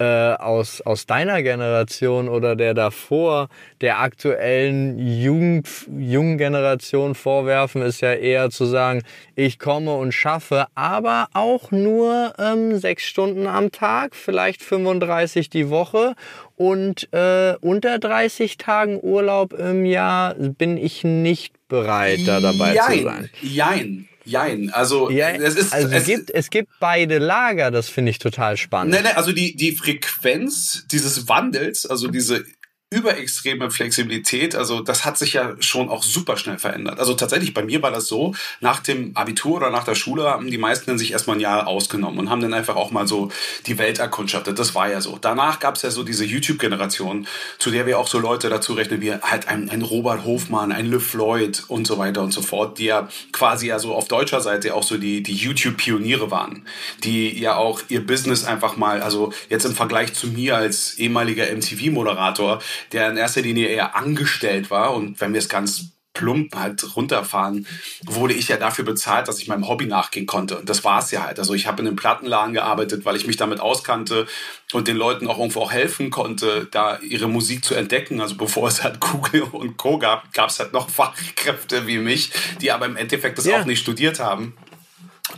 äh, 0.02 0.34
aus, 0.34 0.82
aus 0.82 1.06
deiner 1.06 1.44
Generation 1.44 2.28
oder 2.28 2.56
der 2.56 2.74
davor 2.74 3.50
der 3.82 4.00
aktuellen 4.00 4.98
Jugend, 4.98 5.70
jungen 5.96 6.40
Generation 6.40 7.14
vorwerfen, 7.14 7.84
ist 7.84 8.02
ja 8.02 8.14
eher 8.14 8.50
zu 8.50 8.66
sagen, 8.66 9.04
ich 9.36 9.60
komme 9.60 9.94
und 9.96 10.12
schaffe, 10.12 10.66
aber 10.74 11.28
auch 11.34 11.70
nur 11.70 12.34
ähm, 12.40 12.80
sechs 12.80 13.04
Stunden 13.04 13.46
am 13.46 13.72
Tag, 13.72 14.16
vielleicht 14.16 14.64
35 14.64 15.52
die 15.52 15.70
Woche 15.70 16.16
und 16.56 17.08
äh, 17.14 17.54
unter 17.62 18.00
30 18.00 18.58
Tagen 18.58 19.00
Urlaub 19.04 19.54
im 19.54 19.86
Jahr 19.86 20.34
bin 20.34 20.78
ich 20.78 21.04
nicht 21.04 21.54
bereit, 21.68 22.22
da 22.26 22.40
dabei 22.40 22.74
Jein. 22.74 22.98
zu 22.98 23.04
sein. 23.04 23.30
Jein. 23.42 24.08
Jein, 24.24 24.70
also 24.72 25.10
ja, 25.10 25.30
es 25.32 25.56
ist 25.56 25.74
also 25.74 25.88
es, 25.90 26.06
gibt 26.06 26.30
es 26.32 26.50
gibt 26.50 26.70
beide 26.80 27.18
Lager, 27.18 27.72
das 27.72 27.90
finde 27.90 28.12
ich 28.12 28.20
total 28.20 28.58
spannend. 28.58 28.94
Nee, 28.94 29.02
nee, 29.02 29.16
also 29.16 29.32
die 29.32 29.56
die 29.56 29.72
Frequenz 29.72 30.86
dieses 30.92 31.28
Wandels, 31.28 31.86
also 31.86 32.08
diese 32.08 32.46
überextreme 32.94 33.72
Flexibilität, 33.72 34.54
also 34.54 34.82
das 34.82 35.06
hat 35.06 35.18
sich 35.18 35.32
ja 35.32 35.56
schon 35.62 35.88
auch 35.88 36.04
super 36.04 36.36
schnell 36.36 36.60
verändert. 36.60 37.00
Also 37.00 37.14
tatsächlich 37.14 37.54
bei 37.54 37.64
mir 37.64 37.82
war 37.82 37.92
das 37.92 38.08
so, 38.08 38.36
nach 38.60 38.82
dem 38.82 39.16
Abitur 39.16 39.56
oder 39.56 39.70
nach 39.70 39.86
der 39.86 39.96
Schule 39.96 40.24
haben 40.26 40.52
die 40.52 40.58
meisten 40.58 40.88
dann 40.88 40.98
sich 40.98 41.14
erstmal 41.14 41.38
ein 41.38 41.40
Jahr 41.40 41.68
ausgenommen 41.68 42.20
und 42.20 42.30
haben 42.30 42.42
dann 42.42 42.54
einfach 42.54 42.76
auch 42.76 42.92
mal 42.92 43.08
so 43.08 43.32
die 43.66 43.78
Welt 43.78 44.00
erkundschaftet. 44.00 44.60
Das 44.60 44.76
war 44.76 44.90
ja 44.90 45.00
so. 45.00 45.18
Danach 45.22 45.62
gab 45.62 45.76
es 45.76 45.84
ja 45.84 45.90
so 45.90 46.04
diese 46.04 46.26
YouTube-Generation, 46.26 47.28
zu 47.60 47.72
der 47.72 47.86
wir 47.86 47.98
auch 47.98 48.08
so 48.08 48.20
Leute 48.20 48.50
dazu 48.50 48.74
rechnen, 48.74 49.00
wie 49.00 49.14
halt 49.14 49.48
ein, 49.48 49.70
ein 49.70 49.84
Robert 49.84 50.26
Hofmann, 50.26 50.74
ein 50.74 50.88
Le 50.88 51.00
Floyd 51.00 51.64
und 51.70 51.88
so 51.88 51.98
weiter 51.98 52.22
und 52.22 52.34
so 52.34 52.42
fort, 52.42 52.78
die 52.78 52.86
ja 52.86 53.08
quasi 53.32 53.68
ja 53.68 53.80
so 53.80 53.96
auf 53.96 54.10
deutscher 54.10 54.42
Seite 54.42 54.76
auch 54.76 54.84
so 54.84 54.98
die, 54.98 55.24
die 55.24 55.36
YouTube-Pioniere 55.36 56.30
waren, 56.30 56.66
die 57.06 57.40
ja 57.40 57.56
auch 57.56 57.80
ihr 57.88 58.06
Business 58.06 58.44
einfach 58.44 58.76
mal, 58.76 59.02
also 59.02 59.32
jetzt 59.48 59.64
im 59.64 59.76
Vergleich 59.76 60.14
zu 60.14 60.28
mir 60.28 60.58
als 60.58 60.96
ehemaliger 60.96 61.46
MTV-Moderator, 61.46 62.60
der 62.92 63.10
in 63.10 63.18
erster 63.18 63.42
Linie 63.42 63.68
eher 63.68 63.96
angestellt 63.96 64.72
war. 64.72 64.94
Und 64.94 65.22
wenn 65.22 65.34
wir 65.34 65.40
es 65.40 65.50
ganz 65.50 65.92
plump 66.14 66.56
halt 66.56 66.96
runterfahren, 66.96 67.66
wurde 68.04 68.34
ich 68.34 68.50
ja 68.50 68.58
dafür 68.58 68.84
bezahlt, 68.84 69.28
dass 69.28 69.40
ich 69.40 69.48
meinem 69.48 69.68
Hobby 69.68 69.86
nachgehen 69.86 70.26
konnte. 70.26 70.58
Und 70.60 70.70
das 70.70 70.84
war 70.84 71.00
es 71.00 71.12
ja 71.12 71.24
halt. 71.24 71.40
Also 71.40 71.54
ich 71.54 71.68
habe 71.68 71.82
in 71.82 71.88
einem 71.88 71.96
Plattenladen 71.96 72.54
gearbeitet, 72.54 73.06
weil 73.06 73.16
ich 73.16 73.28
mich 73.28 73.38
damit 73.38 73.60
auskannte 73.60 74.28
und 74.74 74.88
den 74.88 74.98
Leuten 74.98 75.28
auch 75.28 75.38
irgendwo 75.38 75.62
auch 75.62 75.72
helfen 75.72 76.10
konnte, 76.10 76.68
da 76.70 77.00
ihre 77.00 77.30
Musik 77.30 77.64
zu 77.64 77.76
entdecken. 77.76 78.20
Also 78.20 78.36
bevor 78.36 78.68
es 78.68 78.84
halt 78.84 79.00
Google 79.00 79.44
und 79.44 79.78
Co. 79.78 79.98
gab, 79.98 80.34
gab 80.34 80.50
es 80.50 80.60
halt 80.60 80.74
noch 80.74 80.90
Fachkräfte 81.02 81.88
wie 81.88 81.98
mich, 81.98 82.32
die 82.60 82.72
aber 82.72 82.86
im 82.86 82.98
Endeffekt 82.98 83.38
das 83.38 83.46
ja. 83.46 83.62
auch 83.62 83.66
nicht 83.66 83.80
studiert 83.80 84.20
haben. 84.20 84.54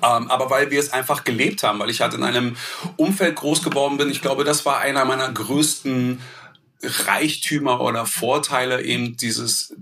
Ähm, 0.02 0.32
aber 0.32 0.50
weil 0.50 0.72
wir 0.72 0.80
es 0.80 0.92
einfach 0.92 1.24
gelebt 1.24 1.62
haben, 1.62 1.78
weil 1.78 1.92
ich 1.92 2.02
halt 2.02 2.16
in 2.16 2.24
einem 2.24 2.56
Umfeld 2.98 3.36
groß 3.36 3.62
geworden 3.62 3.98
bin. 3.98 4.10
Ich 4.10 4.22
glaube, 4.22 4.44
das 4.44 4.66
war 4.66 4.80
einer 4.80 5.06
meiner 5.06 5.32
größten 5.32 6.20
Reichtümer 6.84 7.82
oder 7.82 8.06
Vorteile 8.06 8.82
eben 8.84 9.18
dieses 9.18 9.76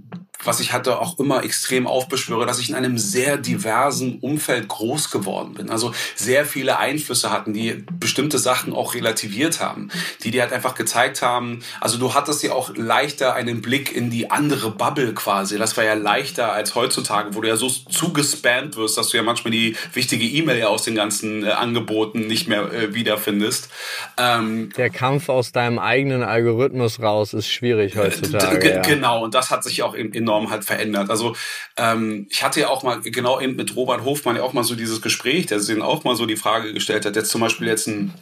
was 0.44 0.60
ich 0.60 0.74
hatte, 0.74 1.00
auch 1.00 1.20
immer 1.20 1.44
extrem 1.44 1.88
aufbeschwöre, 1.88 2.46
dass 2.46 2.60
ich 2.60 2.70
in 2.70 2.76
einem 2.76 2.98
sehr 2.98 3.38
diversen 3.38 4.20
Umfeld 4.20 4.68
groß 4.68 5.12
geworden 5.12 5.54
bin. 5.54 5.70
Also 5.70 5.94
sehr 6.16 6.46
viele 6.46 6.80
Einflüsse 6.80 7.32
hatten, 7.32 7.54
die 7.54 7.84
bestimmte 8.00 8.40
Sachen 8.40 8.74
auch 8.74 8.94
relativiert 8.94 9.60
haben, 9.60 9.90
die 10.24 10.32
dir 10.32 10.42
halt 10.42 10.54
einfach 10.54 10.76
gezeigt 10.76 11.22
haben, 11.22 11.62
also 11.80 11.98
du 11.98 12.14
hattest 12.14 12.44
ja 12.44 12.54
auch 12.54 12.76
leichter 12.76 13.34
einen 13.34 13.62
Blick 13.62 13.96
in 13.96 14.10
die 14.10 14.32
andere 14.32 14.72
Bubble 14.72 15.14
quasi. 15.14 15.58
Das 15.58 15.78
war 15.78 15.84
ja 15.84 15.94
leichter 15.94 16.52
als 16.52 16.76
heutzutage, 16.76 17.36
wo 17.36 17.42
du 17.42 17.48
ja 17.48 17.56
so 17.56 17.70
zugespammt 17.70 18.76
wirst, 18.76 18.98
dass 18.98 19.10
du 19.10 19.18
ja 19.18 19.24
manchmal 19.24 19.52
die 19.52 19.76
wichtige 19.94 20.26
E-Mail 20.26 20.60
ja 20.60 20.68
aus 20.68 20.84
den 20.84 20.96
ganzen 20.96 21.46
äh, 21.46 21.52
Angeboten 21.52 22.28
nicht 22.28 22.48
mehr 22.48 22.72
äh, 22.72 22.94
wiederfindest. 22.94 23.70
Ähm, 24.18 24.70
Der 24.78 24.90
Kampf 24.90 25.30
aus 25.30 25.52
deinem 25.52 25.80
eigenen 25.80 26.24
Algorithmus 26.24 27.00
raus 27.02 27.34
ist 27.34 27.50
schwierig 27.50 27.96
heutzutage. 27.96 28.70
Ja. 28.70 28.82
Genau, 28.82 29.24
und 29.24 29.34
das 29.34 29.52
hat 29.52 29.64
sich 29.64 29.84
auch 29.84 29.96
enorm 29.96 30.31
enorm 30.32 30.50
halt 30.50 30.64
verändert. 30.64 31.10
Also 31.10 31.36
ähm, 31.78 32.28
ich 32.30 32.44
hatte 32.44 32.60
ja 32.62 32.70
auch 32.70 32.84
mal 32.84 33.02
genau 33.02 33.40
eben 33.40 33.56
mit 33.56 33.76
Robert 33.76 34.04
Hofmann 34.04 34.38
ja 34.38 34.44
auch 34.44 34.54
mal 34.54 34.64
so 34.64 34.76
dieses 34.76 35.02
Gespräch, 35.02 35.48
der 35.48 35.60
sich 35.60 35.82
auch 35.82 36.04
mal 36.04 36.16
so 36.16 36.26
die 36.26 36.38
Frage 36.38 36.74
gestellt 36.74 37.06
hat, 37.06 37.16
jetzt 37.16 37.32
zum 37.32 37.42
Beispiel 37.42 37.68
jetzt 37.68 37.88
ein 37.88 38.14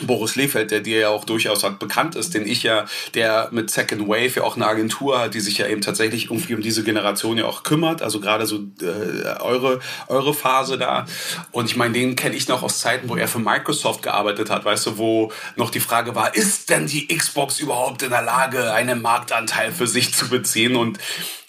Boris 0.00 0.36
Lefeld, 0.36 0.70
der 0.70 0.80
dir 0.80 0.98
ja 0.98 1.08
auch 1.08 1.24
durchaus 1.24 1.64
halt 1.64 1.78
bekannt 1.78 2.16
ist, 2.16 2.34
den 2.34 2.46
ich 2.46 2.62
ja, 2.62 2.84
der 3.14 3.48
mit 3.50 3.70
Second 3.70 4.08
Wave 4.08 4.32
ja 4.36 4.42
auch 4.42 4.56
eine 4.56 4.66
Agentur 4.66 5.18
hat, 5.18 5.34
die 5.34 5.40
sich 5.40 5.58
ja 5.58 5.66
eben 5.66 5.80
tatsächlich 5.80 6.26
irgendwie 6.30 6.54
um 6.54 6.60
diese 6.60 6.82
Generation 6.82 7.38
ja 7.38 7.46
auch 7.46 7.62
kümmert, 7.62 8.02
also 8.02 8.20
gerade 8.20 8.46
so 8.46 8.58
äh, 8.82 9.40
eure, 9.40 9.80
eure 10.08 10.34
Phase 10.34 10.76
da. 10.76 11.06
Und 11.50 11.66
ich 11.66 11.76
meine, 11.76 11.94
den 11.94 12.16
kenne 12.16 12.36
ich 12.36 12.48
noch 12.48 12.62
aus 12.62 12.80
Zeiten, 12.80 13.08
wo 13.08 13.16
er 13.16 13.28
für 13.28 13.38
Microsoft 13.38 14.02
gearbeitet 14.02 14.50
hat, 14.50 14.64
weißt 14.64 14.86
du, 14.86 14.98
wo 14.98 15.32
noch 15.56 15.70
die 15.70 15.80
Frage 15.80 16.14
war, 16.14 16.34
ist 16.34 16.68
denn 16.68 16.86
die 16.86 17.08
Xbox 17.08 17.58
überhaupt 17.58 18.02
in 18.02 18.10
der 18.10 18.22
Lage, 18.22 18.72
einen 18.72 19.00
Marktanteil 19.00 19.72
für 19.72 19.86
sich 19.86 20.14
zu 20.14 20.28
beziehen? 20.28 20.76
Und 20.76 20.98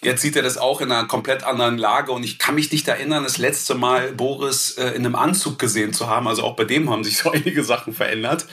Jetzt 0.08 0.22
sieht 0.22 0.38
er 0.38 0.42
das 0.42 0.58
auch 0.58 0.80
in 0.80 0.90
einer 0.90 1.06
komplett 1.06 1.44
anderen 1.44 1.78
Lage 1.78 2.14
und 2.14 2.24
ich 2.24 2.40
kann 2.40 2.56
mich 2.56 2.72
nicht 2.72 2.88
erinnern, 2.88 3.24
das 3.24 3.38
letzte 3.38 3.76
Mal 3.76 4.14
Boris 4.14 4.78
äh, 4.78 4.88
in 4.92 5.06
einem 5.06 5.16
Anzug 5.16 5.60
gesehen 5.60 5.92
zu 5.92 6.08
haben. 6.08 6.30
Also 6.30 6.44
auch 6.44 6.56
bei 6.56 6.64
dem 6.64 6.90
haben 6.90 7.04
sich 7.04 7.18
so 7.18 7.32
einige 7.34 7.64
Sachen 7.64 7.94
verändert. 7.94 8.46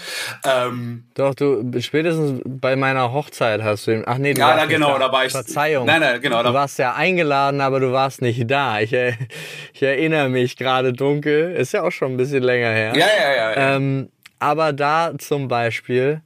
Ähm, 0.44 1.04
Doch, 1.14 1.34
du 1.34 1.62
spätestens 1.80 2.42
bei 2.44 2.74
meiner 2.74 3.12
Hochzeit 3.12 3.62
hast 3.62 3.86
du 3.86 3.92
ihn. 3.92 4.02
Ach 4.04 4.18
nee, 4.18 4.34
du 4.34 4.40
ja, 4.40 4.48
warst 4.48 4.58
na, 4.58 4.66
genau, 4.66 4.92
da. 4.94 5.06
da 5.06 5.12
war 5.12 5.24
ich. 5.24 5.32
Verzeihung. 5.32 5.86
Nein, 5.86 6.00
nein, 6.00 6.20
genau. 6.20 6.42
Du 6.42 6.52
warst 6.52 6.78
ja 6.78 6.94
eingeladen, 6.94 7.60
aber 7.60 7.78
du 7.78 7.92
warst 7.92 8.20
nicht 8.20 8.50
da. 8.50 8.80
Ich, 8.80 8.92
ich 8.92 9.82
erinnere 9.82 10.28
mich 10.28 10.56
gerade 10.56 10.92
dunkel. 10.92 11.52
Ist 11.52 11.72
ja 11.72 11.82
auch 11.82 11.92
schon 11.92 12.14
ein 12.14 12.16
bisschen 12.16 12.42
länger 12.42 12.70
her. 12.70 12.92
Ja, 12.96 13.06
ja, 13.06 13.36
ja. 13.36 13.50
ja. 13.52 13.76
Ähm, 13.76 14.08
aber 14.40 14.72
da 14.72 15.12
zum 15.16 15.48
Beispiel, 15.48 16.20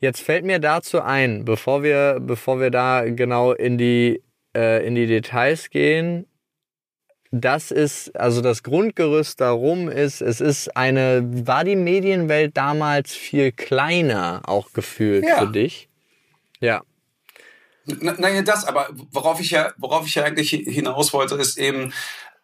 jetzt 0.00 0.22
fällt 0.22 0.44
mir 0.44 0.60
dazu 0.60 1.02
ein, 1.02 1.44
bevor 1.44 1.82
wir, 1.82 2.18
bevor 2.20 2.60
wir 2.60 2.70
da 2.70 3.04
genau 3.04 3.52
in 3.52 3.76
die 3.76 4.22
äh, 4.56 4.86
in 4.86 4.94
die 4.94 5.06
Details 5.06 5.70
gehen, 5.70 6.26
das 7.30 7.70
ist, 7.70 8.16
also 8.16 8.40
das 8.40 8.62
Grundgerüst 8.62 9.40
darum 9.40 9.88
ist, 9.88 10.22
es 10.22 10.40
ist 10.40 10.76
eine, 10.76 11.22
war 11.46 11.64
die 11.64 11.76
Medienwelt 11.76 12.56
damals 12.56 13.12
viel 13.12 13.52
kleiner 13.52 14.42
auch 14.46 14.72
gefühlt 14.72 15.24
ja. 15.26 15.38
für 15.38 15.48
dich? 15.48 15.88
Ja. 16.60 16.82
Naja, 17.84 18.42
das, 18.42 18.64
aber 18.64 18.88
worauf 19.12 19.40
ich 19.40 19.50
ja, 19.50 19.72
worauf 19.78 20.06
ich 20.06 20.14
ja 20.14 20.24
eigentlich 20.24 20.50
hinaus 20.50 21.12
wollte, 21.12 21.36
ist 21.36 21.58
eben, 21.58 21.92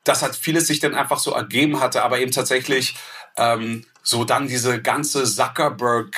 dass 0.03 0.23
halt 0.23 0.37
vieles 0.37 0.67
sich 0.67 0.81
dann 0.81 0.95
einfach 0.95 1.19
so 1.19 1.33
ergeben 1.33 1.81
hatte, 1.81 2.03
aber 2.03 2.19
eben 2.19 2.33
tatsächlich 2.33 2.95
ähm, 3.37 3.85
so 4.03 4.25
dann 4.25 4.49
diese 4.49 4.81
ganze 4.81 5.25
Zuckerberg 5.25 6.15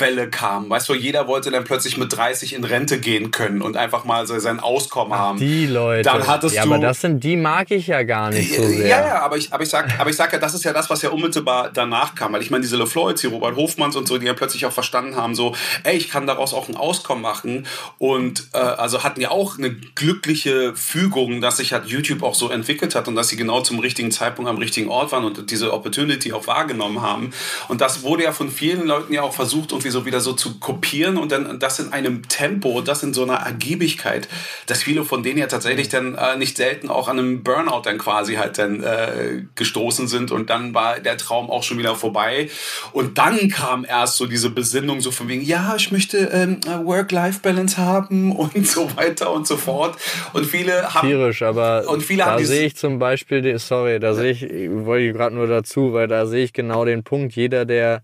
Welle 0.00 0.28
kam. 0.30 0.70
Weißt 0.70 0.88
du, 0.88 0.94
jeder 0.94 1.26
wollte 1.26 1.50
dann 1.50 1.64
plötzlich 1.64 1.96
mit 1.96 2.16
30 2.16 2.54
in 2.54 2.64
Rente 2.64 2.98
gehen 2.98 3.30
können 3.30 3.62
und 3.62 3.76
einfach 3.76 4.04
mal 4.04 4.26
so 4.26 4.38
sein 4.38 4.60
Auskommen 4.60 5.12
Ach, 5.12 5.18
haben. 5.18 5.38
Die 5.38 5.66
Leute. 5.66 6.02
Dann 6.02 6.26
hattest 6.26 6.54
ja, 6.54 6.64
du, 6.64 6.72
aber 6.72 6.82
das 6.82 7.00
sind, 7.00 7.22
die 7.22 7.36
mag 7.36 7.70
ich 7.70 7.86
ja 7.86 8.02
gar 8.02 8.30
nicht 8.30 8.54
so 8.54 8.66
sehr. 8.66 8.86
Ja, 8.86 9.06
ja, 9.06 9.20
aber 9.20 9.36
ich, 9.36 9.52
aber 9.52 9.62
ich 9.62 9.68
sag, 9.68 9.98
aber 9.98 10.10
ich 10.10 10.16
sag 10.16 10.32
ja, 10.32 10.38
das 10.38 10.54
ist 10.54 10.64
ja 10.64 10.72
das, 10.72 10.90
was 10.90 11.02
ja 11.02 11.10
unmittelbar 11.10 11.70
danach 11.72 12.14
kam. 12.14 12.32
Weil 12.32 12.42
ich 12.42 12.50
meine, 12.50 12.62
diese 12.62 12.76
LeFloids, 12.76 13.20
die 13.20 13.26
Robert 13.26 13.56
Hofmanns 13.56 13.96
und 13.96 14.06
so, 14.06 14.18
die 14.18 14.26
ja 14.26 14.34
plötzlich 14.34 14.66
auch 14.66 14.72
verstanden 14.72 15.16
haben, 15.16 15.34
so, 15.34 15.54
ey, 15.84 15.96
ich 15.96 16.08
kann 16.08 16.26
daraus 16.26 16.54
auch 16.54 16.68
ein 16.68 16.76
Auskommen 16.76 17.22
machen. 17.22 17.66
Und 17.98 18.48
äh, 18.52 18.58
also 18.58 19.02
hatten 19.04 19.20
ja 19.20 19.30
auch 19.30 19.58
eine 19.58 19.70
glückliche 19.70 20.74
Fügung, 20.74 21.40
dass 21.40 21.58
sich 21.58 21.72
halt 21.72 21.86
YouTube 21.86 22.22
auch 22.22 22.34
so 22.34 22.50
entwickelt 22.50 22.94
hat 22.94 23.08
und 23.08 23.16
dass 23.16 23.28
sie 23.28 23.36
genau 23.36 23.60
zum 23.60 23.78
richtigen 23.78 24.10
Zeitpunkt 24.10 24.50
am 24.50 24.58
richtigen 24.58 24.88
Ort 24.88 25.12
waren 25.12 25.24
und 25.24 25.50
diese 25.50 25.72
Opportunity 25.72 26.32
auch 26.32 26.46
wahrgenommen 26.46 27.02
haben. 27.02 27.32
Und 27.68 27.80
das 27.80 28.02
wurde 28.02 28.24
ja 28.24 28.32
von 28.32 28.50
vielen 28.50 28.86
Leuten 28.86 29.12
ja 29.12 29.22
auch 29.22 29.32
versucht, 29.32 29.72
irgendwie 29.76 29.90
so 29.90 30.06
wieder 30.06 30.20
so 30.20 30.32
zu 30.32 30.58
kopieren 30.58 31.18
und 31.18 31.32
dann 31.32 31.58
das 31.58 31.78
in 31.78 31.92
einem 31.92 32.28
Tempo, 32.28 32.80
das 32.80 33.02
in 33.02 33.12
so 33.14 33.22
einer 33.22 33.34
Ergiebigkeit, 33.34 34.28
dass 34.66 34.82
viele 34.82 35.04
von 35.04 35.22
denen 35.22 35.38
ja 35.38 35.46
tatsächlich 35.46 35.88
dann 35.88 36.14
äh, 36.14 36.36
nicht 36.36 36.56
selten 36.56 36.88
auch 36.88 37.08
an 37.08 37.18
einem 37.18 37.42
Burnout 37.42 37.82
dann 37.84 37.98
quasi 37.98 38.34
halt 38.34 38.58
dann 38.58 38.82
äh, 38.82 39.44
gestoßen 39.54 40.08
sind 40.08 40.30
und 40.30 40.50
dann 40.50 40.74
war 40.74 40.98
der 41.00 41.16
Traum 41.18 41.50
auch 41.50 41.62
schon 41.62 41.78
wieder 41.78 41.94
vorbei. 41.94 42.48
Und 42.92 43.18
dann 43.18 43.48
kam 43.48 43.84
erst 43.84 44.16
so 44.16 44.26
diese 44.26 44.50
Besinnung 44.50 45.00
so 45.00 45.10
von 45.10 45.28
wegen, 45.28 45.42
ja, 45.42 45.74
ich 45.76 45.92
möchte 45.92 46.18
ähm, 46.32 46.60
Work-Life-Balance 46.64 47.76
haben 47.76 48.32
und 48.36 48.66
so 48.66 48.96
weiter 48.96 49.32
und 49.32 49.46
so 49.46 49.56
fort. 49.56 49.96
Und 50.32 50.46
viele 50.46 50.94
haben... 50.94 51.08
Tierisch, 51.08 51.42
aber 51.42 51.84
und 51.88 52.02
viele 52.02 52.24
da 52.24 52.38
sehe 52.38 52.66
ich 52.66 52.76
zum 52.76 52.98
Beispiel, 52.98 53.58
sorry, 53.58 54.00
da 54.00 54.14
sehe 54.14 54.32
ich, 54.32 54.42
wollte 54.70 55.06
ich 55.06 55.12
gerade 55.12 55.34
nur 55.34 55.46
dazu, 55.46 55.92
weil 55.92 56.08
da 56.08 56.26
sehe 56.26 56.44
ich 56.44 56.52
genau 56.52 56.84
den 56.84 57.04
Punkt, 57.04 57.34
jeder, 57.34 57.64
der 57.64 58.02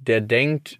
der 0.00 0.20
denkt, 0.20 0.78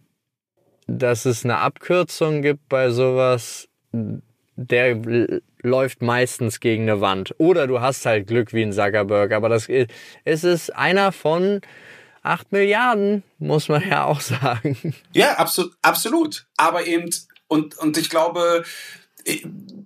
dass 0.98 1.24
es 1.24 1.44
eine 1.44 1.58
Abkürzung 1.58 2.42
gibt 2.42 2.68
bei 2.68 2.90
sowas, 2.90 3.68
der 3.92 5.40
läuft 5.62 6.02
meistens 6.02 6.60
gegen 6.60 6.82
eine 6.82 7.00
Wand. 7.00 7.34
Oder 7.38 7.66
du 7.66 7.80
hast 7.80 8.04
halt 8.06 8.26
Glück 8.26 8.52
wie 8.52 8.62
ein 8.62 8.72
Zuckerberg. 8.72 9.32
Aber 9.32 9.48
das 9.48 9.68
es 10.24 10.44
ist 10.44 10.70
einer 10.74 11.12
von 11.12 11.60
8 12.22 12.52
Milliarden, 12.52 13.22
muss 13.38 13.68
man 13.68 13.88
ja 13.88 14.04
auch 14.04 14.20
sagen. 14.20 14.94
Ja, 15.12 15.34
absolut, 15.34 15.72
absolut. 15.82 16.46
Aber 16.56 16.86
eben, 16.86 17.10
und, 17.46 17.78
und 17.78 17.96
ich 17.96 18.10
glaube, 18.10 18.64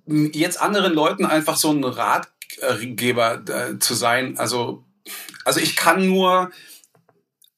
jetzt 0.06 0.60
anderen 0.60 0.94
Leuten 0.94 1.26
einfach 1.26 1.56
so 1.56 1.70
ein 1.70 1.84
Ratgeber 1.84 3.42
äh, 3.48 3.78
zu 3.78 3.94
sein, 3.94 4.38
also, 4.38 4.84
also 5.44 5.60
ich 5.60 5.76
kann 5.76 6.06
nur 6.06 6.50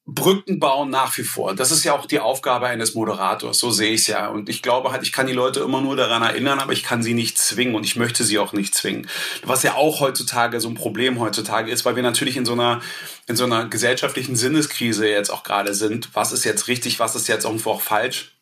Brücken 0.08 0.60
bauen 0.60 0.88
nach 0.88 1.18
wie 1.18 1.24
vor. 1.24 1.54
Das 1.56 1.72
ist 1.72 1.82
ja 1.82 1.92
auch 1.92 2.06
die 2.06 2.20
Aufgabe 2.20 2.66
eines 2.68 2.94
Moderators. 2.94 3.58
So 3.58 3.72
sehe 3.72 3.92
ich 3.92 4.02
es 4.02 4.06
ja. 4.06 4.28
Und 4.28 4.48
ich 4.48 4.62
glaube 4.62 4.92
halt, 4.92 5.02
ich 5.02 5.12
kann 5.12 5.26
die 5.26 5.32
Leute 5.32 5.60
immer 5.60 5.80
nur 5.80 5.96
daran 5.96 6.22
erinnern, 6.22 6.60
aber 6.60 6.72
ich 6.72 6.84
kann 6.84 7.02
sie 7.02 7.12
nicht 7.12 7.38
zwingen 7.38 7.74
und 7.74 7.84
ich 7.84 7.96
möchte 7.96 8.22
sie 8.22 8.38
auch 8.38 8.52
nicht 8.52 8.72
zwingen. 8.72 9.08
Was 9.42 9.64
ja 9.64 9.74
auch 9.74 9.98
heutzutage 9.98 10.60
so 10.60 10.68
ein 10.68 10.74
Problem 10.74 11.18
heutzutage 11.18 11.72
ist, 11.72 11.84
weil 11.84 11.96
wir 11.96 12.04
natürlich 12.04 12.36
in 12.36 12.46
so 12.46 12.52
einer, 12.52 12.80
in 13.26 13.34
so 13.34 13.44
einer 13.44 13.66
gesellschaftlichen 13.66 14.36
Sinneskrise 14.36 15.08
jetzt 15.08 15.30
auch 15.30 15.42
gerade 15.42 15.74
sind. 15.74 16.10
Was 16.14 16.30
ist 16.30 16.44
jetzt 16.44 16.68
richtig? 16.68 17.00
Was 17.00 17.16
ist 17.16 17.26
jetzt 17.26 17.44
irgendwo 17.44 17.72
auch 17.72 17.80
falsch? 17.80 18.35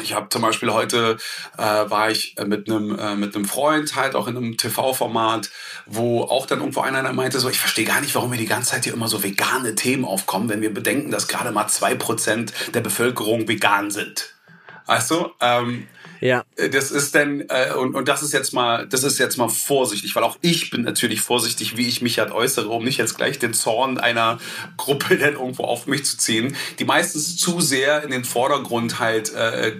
Ich 0.00 0.14
habe 0.14 0.28
zum 0.30 0.42
Beispiel 0.42 0.72
heute 0.72 1.18
äh, 1.58 1.62
war 1.62 2.10
ich 2.10 2.36
mit 2.46 2.68
einem 2.68 2.98
äh, 2.98 3.14
mit 3.14 3.34
einem 3.34 3.44
Freund 3.44 3.94
halt 3.94 4.14
auch 4.14 4.26
in 4.26 4.36
einem 4.36 4.56
TV-Format, 4.56 5.50
wo 5.86 6.22
auch 6.22 6.46
dann 6.46 6.60
irgendwo 6.60 6.80
einer 6.80 7.12
meinte 7.12 7.40
so, 7.40 7.48
ich 7.50 7.58
verstehe 7.58 7.84
gar 7.84 8.00
nicht, 8.00 8.14
warum 8.14 8.30
wir 8.30 8.38
die 8.38 8.46
ganze 8.46 8.70
Zeit 8.70 8.84
hier 8.84 8.94
immer 8.94 9.08
so 9.08 9.22
vegane 9.22 9.74
Themen 9.74 10.04
aufkommen, 10.04 10.48
wenn 10.48 10.62
wir 10.62 10.72
bedenken, 10.72 11.10
dass 11.10 11.28
gerade 11.28 11.52
mal 11.52 11.68
zwei 11.68 11.94
Prozent 11.94 12.52
der 12.74 12.80
Bevölkerung 12.80 13.48
vegan 13.48 13.90
sind. 13.90 14.34
Du? 15.10 15.30
Ähm, 15.40 15.86
ja. 16.22 16.44
Äh, 16.54 16.70
das 16.70 16.92
ist 16.92 17.16
denn, 17.16 17.48
äh, 17.48 17.74
und, 17.74 17.96
und 17.96 18.06
das 18.06 18.22
ist 18.22 18.32
jetzt 18.32 18.52
mal, 18.52 18.86
das 18.86 19.02
ist 19.02 19.18
jetzt 19.18 19.36
mal 19.38 19.48
vorsichtig, 19.48 20.14
weil 20.14 20.22
auch 20.22 20.38
ich 20.40 20.70
bin 20.70 20.82
natürlich 20.82 21.20
vorsichtig, 21.20 21.76
wie 21.76 21.88
ich 21.88 22.00
mich 22.00 22.20
halt 22.20 22.30
äußere, 22.30 22.68
um 22.68 22.84
nicht 22.84 22.98
jetzt 22.98 23.16
gleich 23.16 23.40
den 23.40 23.52
Zorn 23.52 23.98
einer 23.98 24.38
Gruppe 24.76 25.16
dann 25.18 25.32
irgendwo 25.32 25.64
auf 25.64 25.88
mich 25.88 26.04
zu 26.04 26.16
ziehen, 26.16 26.56
die 26.78 26.84
meistens 26.84 27.36
zu 27.36 27.60
sehr 27.60 28.04
in 28.04 28.12
den 28.12 28.24
Vordergrund 28.24 29.00
halt 29.00 29.34
äh, 29.34 29.72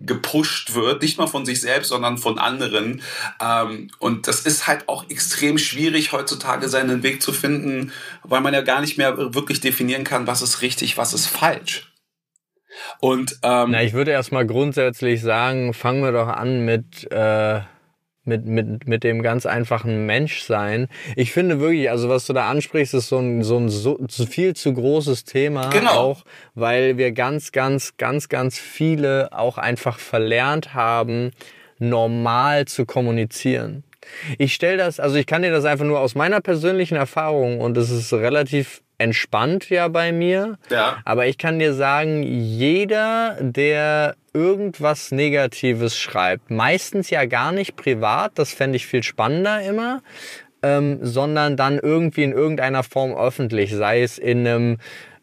gepusht 0.00 0.74
wird, 0.74 1.02
nicht 1.02 1.18
mal 1.18 1.26
von 1.26 1.44
sich 1.44 1.60
selbst, 1.60 1.88
sondern 1.90 2.16
von 2.16 2.38
anderen. 2.38 3.02
Ähm, 3.38 3.90
und 3.98 4.26
das 4.28 4.40
ist 4.40 4.66
halt 4.66 4.88
auch 4.88 5.10
extrem 5.10 5.58
schwierig 5.58 6.12
heutzutage 6.12 6.70
seinen 6.70 7.02
Weg 7.02 7.20
zu 7.20 7.34
finden, 7.34 7.92
weil 8.22 8.40
man 8.40 8.54
ja 8.54 8.62
gar 8.62 8.80
nicht 8.80 8.96
mehr 8.96 9.34
wirklich 9.34 9.60
definieren 9.60 10.04
kann, 10.04 10.26
was 10.26 10.40
ist 10.40 10.62
richtig, 10.62 10.96
was 10.96 11.12
ist 11.12 11.26
falsch. 11.26 11.91
Und 13.00 13.38
ähm, 13.42 13.70
Na, 13.70 13.82
ich 13.82 13.92
würde 13.92 14.10
erstmal 14.10 14.46
grundsätzlich 14.46 15.20
sagen, 15.20 15.74
fangen 15.74 16.02
wir 16.02 16.12
doch 16.12 16.28
an 16.28 16.64
mit 16.64 17.10
äh, 17.10 17.60
mit, 18.24 18.46
mit, 18.46 18.86
mit 18.86 19.04
dem 19.04 19.22
ganz 19.22 19.46
einfachen 19.46 20.06
Menschsein. 20.06 20.88
Ich 21.16 21.32
finde 21.32 21.58
wirklich, 21.58 21.90
also 21.90 22.08
was 22.08 22.26
du 22.26 22.32
da 22.32 22.48
ansprichst, 22.48 22.94
ist 22.94 23.08
so 23.08 23.18
ein, 23.18 23.42
so 23.42 23.58
ein 23.58 23.68
so, 23.68 23.98
viel 24.28 24.54
zu 24.54 24.72
großes 24.72 25.24
Thema. 25.24 25.70
Genau. 25.70 25.92
Auch, 25.92 26.24
weil 26.54 26.98
wir 26.98 27.12
ganz, 27.12 27.52
ganz, 27.52 27.96
ganz, 27.96 28.28
ganz 28.28 28.58
viele 28.58 29.30
auch 29.32 29.58
einfach 29.58 29.98
verlernt 29.98 30.74
haben, 30.74 31.32
normal 31.78 32.66
zu 32.66 32.86
kommunizieren. 32.86 33.82
Ich 34.38 34.54
stelle 34.54 34.78
das, 34.78 35.00
also 35.00 35.16
ich 35.16 35.26
kann 35.26 35.42
dir 35.42 35.50
das 35.50 35.64
einfach 35.64 35.84
nur 35.84 36.00
aus 36.00 36.14
meiner 36.14 36.40
persönlichen 36.40 36.96
Erfahrung 36.96 37.60
und 37.60 37.76
es 37.76 37.90
ist 37.90 38.12
relativ 38.12 38.81
entspannt 38.98 39.70
ja 39.70 39.88
bei 39.88 40.12
mir. 40.12 40.58
Ja. 40.70 40.98
Aber 41.04 41.26
ich 41.26 41.38
kann 41.38 41.58
dir 41.58 41.74
sagen, 41.74 42.22
jeder, 42.22 43.36
der 43.40 44.16
irgendwas 44.32 45.10
Negatives 45.10 45.98
schreibt, 45.98 46.50
meistens 46.50 47.10
ja 47.10 47.24
gar 47.24 47.52
nicht 47.52 47.76
privat, 47.76 48.32
das 48.36 48.52
fände 48.52 48.76
ich 48.76 48.86
viel 48.86 49.02
spannender 49.02 49.62
immer, 49.62 50.02
ähm, 50.62 50.98
sondern 51.02 51.56
dann 51.56 51.78
irgendwie 51.78 52.22
in 52.22 52.32
irgendeiner 52.32 52.82
Form 52.82 53.14
öffentlich, 53.14 53.74
sei 53.74 54.02
es 54.02 54.18
in 54.18 54.46
einem 54.46 54.78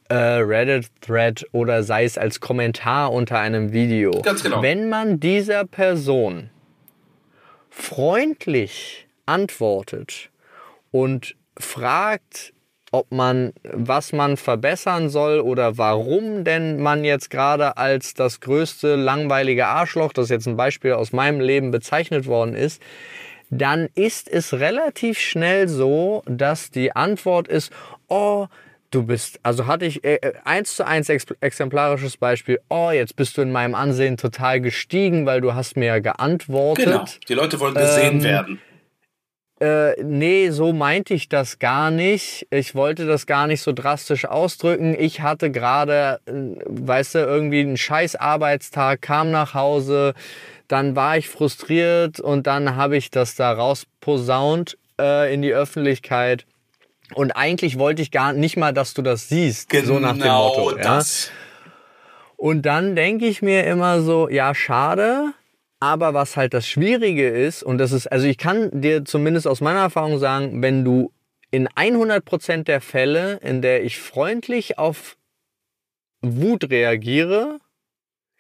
äh, 0.09 0.15
Reddit-Thread 0.15 1.47
oder 1.51 1.83
sei 1.83 2.03
es 2.03 2.17
als 2.17 2.39
Kommentar 2.39 3.11
unter 3.11 3.39
einem 3.39 3.71
Video. 3.71 4.11
Ganz 4.21 4.43
genau. 4.43 4.61
Wenn 4.61 4.89
man 4.89 5.19
dieser 5.19 5.65
Person 5.65 6.49
freundlich 7.69 9.07
antwortet 9.25 10.29
und 10.91 11.35
fragt, 11.57 12.53
ob 12.91 13.11
man, 13.11 13.53
was 13.63 14.13
man 14.13 14.37
verbessern 14.37 15.09
soll 15.09 15.39
oder 15.39 15.77
warum 15.77 16.43
denn 16.43 16.79
man 16.81 17.03
jetzt 17.03 17.29
gerade 17.29 17.77
als 17.77 18.13
das 18.13 18.39
größte 18.39 18.95
langweilige 18.95 19.67
Arschloch, 19.67 20.13
das 20.13 20.29
jetzt 20.29 20.47
ein 20.47 20.57
Beispiel 20.57 20.93
aus 20.93 21.11
meinem 21.11 21.39
Leben 21.39 21.71
bezeichnet 21.71 22.25
worden 22.25 22.55
ist, 22.55 22.81
dann 23.49 23.89
ist 23.95 24.29
es 24.29 24.53
relativ 24.53 25.19
schnell 25.19 25.67
so, 25.67 26.23
dass 26.25 26.71
die 26.71 26.95
Antwort 26.95 27.47
ist, 27.47 27.71
oh, 28.07 28.47
du 28.91 29.03
bist, 29.03 29.39
also 29.43 29.67
hatte 29.67 29.85
ich 29.85 30.03
äh, 30.03 30.15
äh 30.15 30.33
eins 30.43 30.75
zu 30.75 30.85
eins 30.85 31.09
exemplarisches 31.09 32.17
Beispiel, 32.17 32.59
oh, 32.69 32.91
jetzt 32.91 33.15
bist 33.15 33.37
du 33.37 33.41
in 33.41 33.51
meinem 33.51 33.75
Ansehen 33.75 34.17
total 34.17 34.61
gestiegen, 34.61 35.25
weil 35.25 35.41
du 35.41 35.53
hast 35.53 35.77
mir 35.77 35.85
ja 35.85 35.99
geantwortet. 35.99 36.85
Genau, 36.85 37.05
die 37.27 37.33
Leute 37.33 37.59
wollen 37.59 37.75
gesehen 37.75 38.17
ähm, 38.17 38.23
werden. 38.23 38.61
Äh, 39.59 40.01
nee, 40.01 40.51
so 40.51 40.71
meinte 40.71 41.13
ich 41.13 41.27
das 41.27 41.59
gar 41.59 41.91
nicht. 41.91 42.47
Ich 42.49 42.75
wollte 42.75 43.05
das 43.05 43.25
gar 43.25 43.45
nicht 43.45 43.61
so 43.61 43.73
drastisch 43.73 44.25
ausdrücken. 44.25 44.95
Ich 44.97 45.19
hatte 45.21 45.51
gerade, 45.51 46.21
äh, 46.25 46.31
weißt 46.65 47.15
du, 47.15 47.19
irgendwie 47.19 47.59
einen 47.59 47.77
scheiß 47.77 48.15
Arbeitstag, 48.15 49.01
kam 49.01 49.31
nach 49.31 49.53
Hause, 49.53 50.13
dann 50.69 50.95
war 50.95 51.17
ich 51.17 51.27
frustriert 51.27 52.21
und 52.21 52.47
dann 52.47 52.77
habe 52.77 52.95
ich 52.95 53.11
das 53.11 53.35
da 53.35 53.51
rausposaunt 53.51 54.77
äh, 54.99 55.33
in 55.33 55.41
die 55.41 55.53
Öffentlichkeit. 55.53 56.45
Und 57.15 57.31
eigentlich 57.31 57.77
wollte 57.77 58.01
ich 58.01 58.11
gar 58.11 58.33
nicht 58.33 58.55
mal, 58.55 58.71
dass 58.71 58.93
du 58.93 59.01
das 59.01 59.27
siehst, 59.27 59.69
genau 59.69 59.85
so 59.85 59.99
nach 59.99 60.17
dem 60.17 60.31
Motto. 60.31 60.77
Das. 60.77 61.27
Ja? 61.27 61.71
Und 62.37 62.61
dann 62.61 62.95
denke 62.95 63.25
ich 63.25 63.41
mir 63.41 63.65
immer 63.65 64.01
so, 64.01 64.29
ja, 64.29 64.55
schade, 64.55 65.33
aber 65.79 66.13
was 66.13 66.35
halt 66.35 66.53
das 66.53 66.67
Schwierige 66.67 67.29
ist, 67.29 67.63
und 67.63 67.77
das 67.77 67.91
ist, 67.91 68.07
also 68.07 68.27
ich 68.27 68.37
kann 68.37 68.81
dir 68.81 69.05
zumindest 69.05 69.47
aus 69.47 69.61
meiner 69.61 69.79
Erfahrung 69.79 70.19
sagen, 70.19 70.61
wenn 70.61 70.83
du 70.83 71.11
in 71.51 71.67
100% 71.67 72.63
der 72.63 72.81
Fälle, 72.81 73.39
in 73.41 73.61
der 73.61 73.83
ich 73.83 73.97
freundlich 73.97 74.77
auf 74.77 75.17
Wut 76.21 76.69
reagiere, 76.69 77.59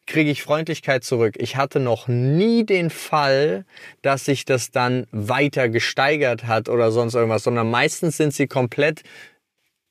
kriege 0.05 0.31
ich 0.31 0.43
Freundlichkeit 0.43 1.03
zurück. 1.03 1.35
Ich 1.37 1.55
hatte 1.55 1.79
noch 1.79 2.07
nie 2.07 2.65
den 2.65 2.89
Fall, 2.89 3.65
dass 4.01 4.25
sich 4.25 4.43
das 4.43 4.71
dann 4.71 5.07
weiter 5.11 5.69
gesteigert 5.69 6.45
hat 6.45 6.67
oder 6.67 6.91
sonst 6.91 7.13
irgendwas, 7.13 7.43
sondern 7.43 7.69
meistens 7.69 8.17
sind 8.17 8.33
sie 8.33 8.47
komplett 8.47 9.03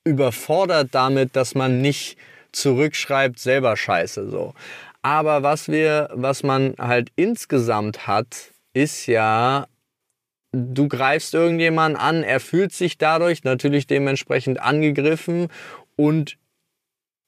überfordert 0.03 0.89
damit, 0.91 1.35
dass 1.35 1.55
man 1.55 1.81
nicht 1.81 2.17
zurückschreibt, 2.51 3.39
selber 3.39 3.77
scheiße 3.77 4.29
so. 4.29 4.53
Aber 5.01 5.43
was 5.43 5.69
wir, 5.69 6.09
was 6.13 6.43
man 6.43 6.75
halt 6.77 7.11
insgesamt 7.15 8.07
hat, 8.07 8.51
ist 8.73 9.07
ja, 9.07 9.67
du 10.51 10.87
greifst 10.87 11.33
irgendjemanden 11.33 11.99
an, 11.99 12.23
er 12.23 12.39
fühlt 12.39 12.73
sich 12.73 12.97
dadurch 12.97 13.43
natürlich 13.43 13.87
dementsprechend 13.87 14.59
angegriffen 14.59 15.47
und 15.95 16.37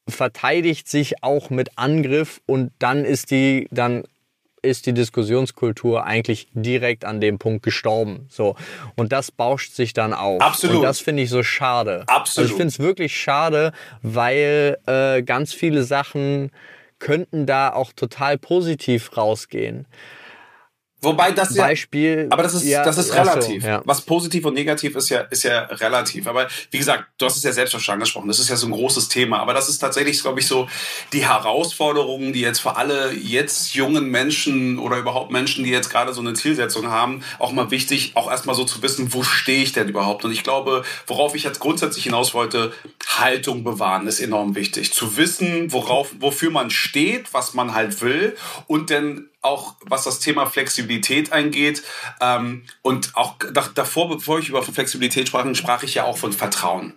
verteidigt 0.08 0.88
sich 0.88 1.22
auch 1.22 1.50
mit 1.50 1.78
Angriff 1.78 2.40
und 2.46 2.72
dann 2.78 3.04
ist 3.04 3.30
die, 3.30 3.68
dann 3.70 4.02
ist 4.62 4.86
die 4.86 4.92
Diskussionskultur 4.92 6.04
eigentlich 6.04 6.48
direkt 6.52 7.04
an 7.04 7.20
dem 7.20 7.38
Punkt 7.38 7.64
gestorben. 7.64 8.26
So. 8.28 8.54
Und 8.96 9.12
das 9.12 9.32
bauscht 9.32 9.72
sich 9.74 9.92
dann 9.92 10.14
auf. 10.14 10.40
Absolut. 10.40 10.76
Und 10.76 10.82
das 10.82 11.00
finde 11.00 11.24
ich 11.24 11.30
so 11.30 11.42
schade. 11.42 12.04
Absolut. 12.06 12.44
Also 12.44 12.52
ich 12.52 12.56
finde 12.56 12.68
es 12.68 12.78
wirklich 12.78 13.20
schade, 13.20 13.72
weil 14.02 14.78
äh, 14.86 15.22
ganz 15.22 15.52
viele 15.52 15.82
Sachen 15.82 16.52
könnten 17.02 17.46
da 17.46 17.72
auch 17.72 17.92
total 17.92 18.38
positiv 18.38 19.16
rausgehen. 19.16 19.88
Wobei 21.04 21.32
das 21.32 21.56
Beispiel, 21.56 22.18
ja, 22.18 22.26
aber 22.30 22.44
das 22.44 22.54
ist, 22.54 22.62
ja, 22.62 22.84
das 22.84 22.96
ist 22.96 23.12
relativ. 23.12 23.62
So, 23.64 23.68
ja. 23.68 23.82
Was 23.84 24.02
positiv 24.02 24.44
und 24.44 24.54
negativ 24.54 24.94
ist 24.94 25.08
ja, 25.08 25.22
ist 25.22 25.42
ja 25.42 25.62
relativ. 25.62 26.28
Aber 26.28 26.46
wie 26.70 26.78
gesagt, 26.78 27.06
du 27.18 27.26
hast 27.26 27.36
es 27.36 27.42
ja 27.42 27.50
selbst 27.50 27.72
schon 27.72 27.94
angesprochen. 27.94 28.28
Das 28.28 28.38
ist 28.38 28.48
ja 28.48 28.54
so 28.54 28.68
ein 28.68 28.72
großes 28.72 29.08
Thema. 29.08 29.40
Aber 29.40 29.52
das 29.52 29.68
ist 29.68 29.78
tatsächlich, 29.78 30.22
glaube 30.22 30.38
ich, 30.38 30.46
so 30.46 30.68
die 31.12 31.26
Herausforderungen, 31.26 32.32
die 32.32 32.40
jetzt 32.40 32.60
für 32.60 32.76
alle 32.76 33.12
jetzt 33.14 33.74
jungen 33.74 34.10
Menschen 34.10 34.78
oder 34.78 34.96
überhaupt 34.96 35.32
Menschen, 35.32 35.64
die 35.64 35.70
jetzt 35.70 35.90
gerade 35.90 36.12
so 36.12 36.20
eine 36.20 36.34
Zielsetzung 36.34 36.86
haben, 36.86 37.24
auch 37.40 37.50
mal 37.50 37.72
wichtig, 37.72 38.12
auch 38.14 38.30
erstmal 38.30 38.54
so 38.54 38.62
zu 38.62 38.80
wissen, 38.82 39.12
wo 39.12 39.24
stehe 39.24 39.64
ich 39.64 39.72
denn 39.72 39.88
überhaupt? 39.88 40.24
Und 40.24 40.30
ich 40.30 40.44
glaube, 40.44 40.84
worauf 41.08 41.34
ich 41.34 41.42
jetzt 41.42 41.58
grundsätzlich 41.58 42.04
hinaus 42.04 42.32
wollte, 42.32 42.72
Haltung 43.18 43.64
bewahren 43.64 44.06
ist 44.06 44.20
enorm 44.20 44.54
wichtig. 44.54 44.92
Zu 44.92 45.16
wissen, 45.16 45.72
worauf, 45.72 46.10
wofür 46.18 46.50
man 46.50 46.70
steht, 46.70 47.32
was 47.34 47.54
man 47.54 47.74
halt 47.74 48.00
will 48.00 48.36
und 48.66 48.90
dann 48.90 49.28
auch 49.42 49.74
was 49.84 50.04
das 50.04 50.20
Thema 50.20 50.46
Flexibilität 50.46 51.32
eingeht. 51.32 51.82
Ähm, 52.20 52.62
und 52.82 53.14
auch 53.14 53.36
davor, 53.74 54.08
bevor 54.08 54.38
ich 54.38 54.48
über 54.48 54.62
Flexibilität 54.62 55.28
sprach, 55.28 55.52
sprach 55.54 55.82
ich 55.82 55.94
ja 55.94 56.04
auch 56.04 56.16
von 56.16 56.32
Vertrauen. 56.32 56.94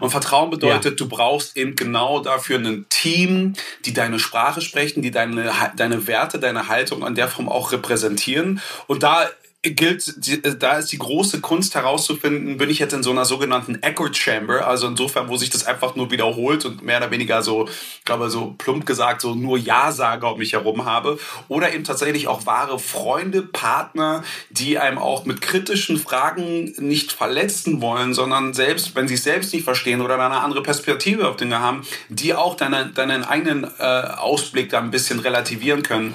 Und 0.00 0.10
Vertrauen 0.10 0.50
bedeutet, 0.50 0.92
ja. 0.92 0.96
du 0.96 1.08
brauchst 1.08 1.56
eben 1.56 1.76
genau 1.76 2.20
dafür 2.20 2.58
ein 2.58 2.86
Team, 2.88 3.54
die 3.84 3.92
deine 3.92 4.18
Sprache 4.18 4.60
sprechen, 4.60 5.02
die 5.02 5.10
deine, 5.10 5.52
deine 5.76 6.06
Werte, 6.06 6.38
deine 6.38 6.68
Haltung 6.68 7.04
an 7.04 7.14
der 7.14 7.28
Form 7.28 7.48
auch 7.48 7.72
repräsentieren. 7.72 8.60
Und 8.86 9.02
da 9.02 9.28
gilt, 9.62 10.14
da 10.62 10.78
ist 10.78 10.92
die 10.92 10.98
große 10.98 11.40
Kunst 11.40 11.74
herauszufinden, 11.74 12.58
bin 12.58 12.70
ich 12.70 12.78
jetzt 12.78 12.92
in 12.92 13.02
so 13.02 13.10
einer 13.10 13.24
sogenannten 13.24 13.82
Echo 13.82 14.12
Chamber, 14.12 14.66
also 14.66 14.86
insofern, 14.86 15.28
wo 15.28 15.36
sich 15.36 15.50
das 15.50 15.66
einfach 15.66 15.96
nur 15.96 16.12
wiederholt 16.12 16.64
und 16.64 16.82
mehr 16.82 16.98
oder 16.98 17.10
weniger 17.10 17.42
so, 17.42 17.66
ich 17.66 18.04
glaube, 18.04 18.30
so 18.30 18.54
plump 18.56 18.86
gesagt, 18.86 19.20
so 19.20 19.34
nur 19.34 19.58
Ja-Sager 19.58 20.32
um 20.32 20.38
mich 20.38 20.52
herum 20.52 20.84
habe. 20.84 21.18
Oder 21.48 21.74
eben 21.74 21.82
tatsächlich 21.82 22.28
auch 22.28 22.46
wahre 22.46 22.78
Freunde, 22.78 23.42
Partner, 23.42 24.22
die 24.50 24.78
einem 24.78 24.98
auch 24.98 25.24
mit 25.24 25.40
kritischen 25.40 25.98
Fragen 25.98 26.72
nicht 26.78 27.10
verletzen 27.10 27.80
wollen, 27.80 28.14
sondern 28.14 28.54
selbst, 28.54 28.94
wenn 28.94 29.08
sie 29.08 29.14
es 29.14 29.24
selbst 29.24 29.52
nicht 29.52 29.64
verstehen 29.64 30.00
oder 30.00 30.14
eine 30.14 30.40
andere 30.40 30.62
Perspektive 30.62 31.28
auf 31.28 31.36
Dinge 31.36 31.58
haben, 31.58 31.82
die 32.08 32.32
auch 32.32 32.54
deine, 32.54 32.86
deinen 32.86 33.24
eigenen 33.24 33.64
äh, 33.64 33.82
Ausblick 33.82 34.70
da 34.70 34.78
ein 34.78 34.92
bisschen 34.92 35.18
relativieren 35.18 35.82
können. 35.82 36.14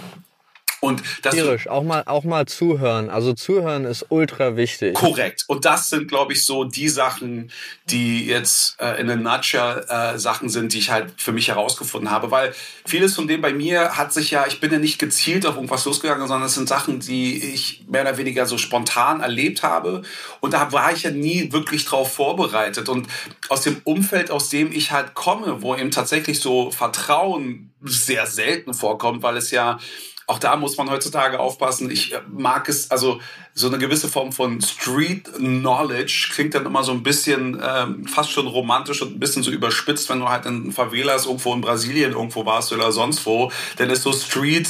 Und 0.83 1.01
das 1.21 1.33
Tierisch, 1.33 1.69
auch 1.69 1.83
mal, 1.83 2.03
auch 2.07 2.25
mal 2.25 2.45
zuhören. 2.45 3.09
Also 3.09 3.31
zuhören 3.31 3.85
ist 3.85 4.07
ultra 4.09 4.57
wichtig. 4.57 4.95
Korrekt. 4.95 5.45
Und 5.47 5.63
das 5.63 5.89
sind, 5.89 6.09
glaube 6.09 6.33
ich, 6.33 6.45
so 6.45 6.65
die 6.65 6.89
Sachen, 6.89 7.51
die 7.85 8.25
jetzt 8.25 8.75
äh, 8.81 8.99
in 8.99 9.09
a 9.09 9.15
nutshell 9.15 9.85
äh, 9.87 10.19
Sachen 10.19 10.49
sind, 10.49 10.73
die 10.73 10.79
ich 10.79 10.91
halt 10.91 11.13
für 11.15 11.31
mich 11.31 11.47
herausgefunden 11.47 12.11
habe. 12.11 12.31
Weil 12.31 12.53
vieles 12.85 13.15
von 13.15 13.29
dem 13.29 13.39
bei 13.39 13.53
mir 13.53 13.95
hat 13.95 14.11
sich 14.11 14.31
ja, 14.31 14.45
ich 14.45 14.59
bin 14.59 14.73
ja 14.73 14.77
nicht 14.77 14.99
gezielt 14.99 15.45
auf 15.45 15.55
irgendwas 15.55 15.85
losgegangen, 15.85 16.27
sondern 16.27 16.47
es 16.47 16.55
sind 16.55 16.67
Sachen, 16.67 16.99
die 16.99 17.41
ich 17.41 17.85
mehr 17.87 18.01
oder 18.01 18.17
weniger 18.17 18.45
so 18.45 18.57
spontan 18.57 19.21
erlebt 19.21 19.63
habe. 19.63 20.01
Und 20.41 20.53
da 20.53 20.73
war 20.73 20.91
ich 20.91 21.03
ja 21.03 21.11
nie 21.11 21.53
wirklich 21.53 21.85
drauf 21.85 22.11
vorbereitet. 22.11 22.89
Und 22.89 23.07
aus 23.47 23.61
dem 23.61 23.79
Umfeld, 23.85 24.31
aus 24.31 24.49
dem 24.49 24.73
ich 24.73 24.91
halt 24.91 25.13
komme, 25.13 25.61
wo 25.61 25.77
eben 25.77 25.91
tatsächlich 25.91 26.41
so 26.41 26.71
Vertrauen 26.71 27.73
sehr 27.85 28.27
selten 28.27 28.73
vorkommt, 28.73 29.23
weil 29.23 29.37
es 29.37 29.51
ja 29.51 29.79
auch 30.27 30.39
da 30.39 30.55
muss 30.55 30.77
man 30.77 30.89
heutzutage 30.89 31.39
aufpassen. 31.39 31.91
Ich 31.91 32.13
äh, 32.13 32.21
mag 32.29 32.69
es, 32.69 32.91
also 32.91 33.19
so 33.53 33.67
eine 33.67 33.77
gewisse 33.77 34.07
Form 34.07 34.31
von 34.31 34.61
Street 34.61 35.31
Knowledge 35.33 36.29
klingt 36.33 36.55
dann 36.55 36.65
immer 36.65 36.83
so 36.83 36.91
ein 36.91 37.03
bisschen 37.03 37.61
ähm, 37.63 38.05
fast 38.05 38.31
schon 38.31 38.47
romantisch 38.47 39.01
und 39.01 39.15
ein 39.15 39.19
bisschen 39.19 39.43
so 39.43 39.51
überspitzt, 39.51 40.09
wenn 40.09 40.19
du 40.19 40.29
halt 40.29 40.45
in 40.45 40.71
Favelas 40.71 41.25
irgendwo 41.25 41.53
in 41.53 41.61
Brasilien 41.61 42.13
irgendwo 42.13 42.45
warst 42.45 42.71
oder 42.71 42.91
sonst 42.91 43.25
wo. 43.25 43.51
Dann 43.77 43.89
ist 43.89 44.03
so 44.03 44.13
Street 44.13 44.67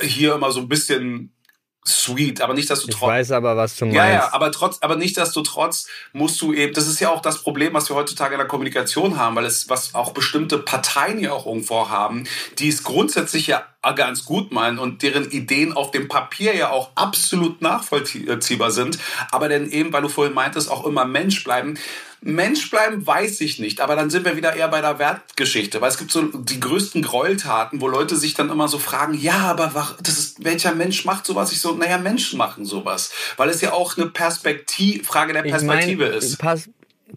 hier 0.00 0.34
immer 0.34 0.50
so 0.50 0.60
ein 0.60 0.68
bisschen 0.68 1.35
sweet, 1.88 2.40
aber 2.40 2.54
nicht, 2.54 2.68
dass 2.70 2.80
du 2.80 2.88
trotz. 2.88 3.02
Ich 3.02 3.08
weiß 3.08 3.32
aber, 3.32 3.56
was 3.56 3.76
du 3.76 3.86
meinst. 3.86 3.96
Ja, 3.96 4.10
ja, 4.10 4.32
aber 4.32 4.52
trotz, 4.52 4.78
aber 4.80 4.96
nicht, 4.96 5.16
dass 5.16 5.32
du 5.32 5.42
trotz 5.42 5.86
musst 6.12 6.40
du 6.40 6.52
eben, 6.52 6.72
das 6.74 6.86
ist 6.86 7.00
ja 7.00 7.10
auch 7.10 7.20
das 7.20 7.42
Problem, 7.42 7.74
was 7.74 7.88
wir 7.88 7.96
heutzutage 7.96 8.34
in 8.34 8.38
der 8.38 8.48
Kommunikation 8.48 9.16
haben, 9.16 9.36
weil 9.36 9.44
es, 9.44 9.68
was 9.68 9.94
auch 9.94 10.12
bestimmte 10.12 10.58
Parteien 10.58 11.18
ja 11.18 11.32
auch 11.32 11.46
irgendwo 11.46 11.88
haben, 11.88 12.24
die 12.58 12.68
es 12.68 12.82
grundsätzlich 12.82 13.46
ja 13.46 13.64
ganz 13.94 14.24
gut 14.24 14.50
meinen 14.52 14.78
und 14.78 15.02
deren 15.02 15.30
Ideen 15.30 15.72
auf 15.72 15.92
dem 15.92 16.08
Papier 16.08 16.56
ja 16.56 16.70
auch 16.70 16.90
absolut 16.96 17.62
nachvollziehbar 17.62 18.70
sind, 18.70 18.98
aber 19.30 19.48
dann 19.48 19.70
eben, 19.70 19.92
weil 19.92 20.02
du 20.02 20.08
vorhin 20.08 20.34
meintest, 20.34 20.70
auch 20.70 20.84
immer 20.84 21.04
Mensch 21.04 21.44
bleiben. 21.44 21.78
Mensch 22.26 22.70
bleiben 22.70 23.06
weiß 23.06 23.40
ich 23.40 23.58
nicht, 23.58 23.80
aber 23.80 23.96
dann 23.96 24.10
sind 24.10 24.24
wir 24.24 24.36
wieder 24.36 24.54
eher 24.54 24.68
bei 24.68 24.80
der 24.80 24.98
Wertgeschichte, 24.98 25.80
weil 25.80 25.90
es 25.90 25.98
gibt 25.98 26.10
so 26.10 26.22
die 26.22 26.60
größten 26.60 27.02
Gräueltaten, 27.02 27.80
wo 27.80 27.88
Leute 27.88 28.16
sich 28.16 28.34
dann 28.34 28.50
immer 28.50 28.68
so 28.68 28.78
fragen, 28.78 29.14
ja, 29.14 29.38
aber 29.38 29.96
das 30.02 30.18
ist, 30.18 30.44
welcher 30.44 30.74
Mensch 30.74 31.04
macht 31.04 31.24
sowas? 31.26 31.52
Ich 31.52 31.60
so, 31.60 31.74
naja, 31.74 31.98
Menschen 31.98 32.38
machen 32.38 32.64
sowas, 32.64 33.12
weil 33.36 33.48
es 33.48 33.60
ja 33.60 33.72
auch 33.72 33.96
eine 33.96 34.06
Perspektive, 34.06 35.04
Frage 35.04 35.32
der 35.32 35.42
Perspektive 35.42 36.04
ich 36.04 36.10
mein, 36.10 36.18
ist. 36.18 36.38
Pass, 36.38 36.68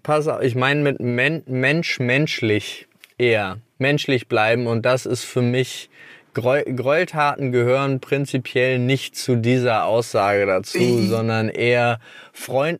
pass 0.03 0.27
auf, 0.27 0.41
ich 0.41 0.55
meine 0.55 0.81
mit 0.81 0.99
Men 0.99 1.43
Mensch 1.47 1.99
menschlich 1.99 2.87
eher, 3.17 3.59
menschlich 3.77 4.27
bleiben. 4.27 4.67
Und 4.67 4.83
das 4.85 5.05
ist 5.05 5.23
für 5.23 5.41
mich 5.41 5.89
Gräueltaten 6.33 7.51
gehören 7.51 7.99
prinzipiell 7.99 8.79
nicht 8.79 9.15
zu 9.15 9.35
dieser 9.35 9.85
Aussage 9.85 10.45
dazu, 10.45 11.01
sondern 11.01 11.49
eher 11.49 11.99
freund, 12.33 12.79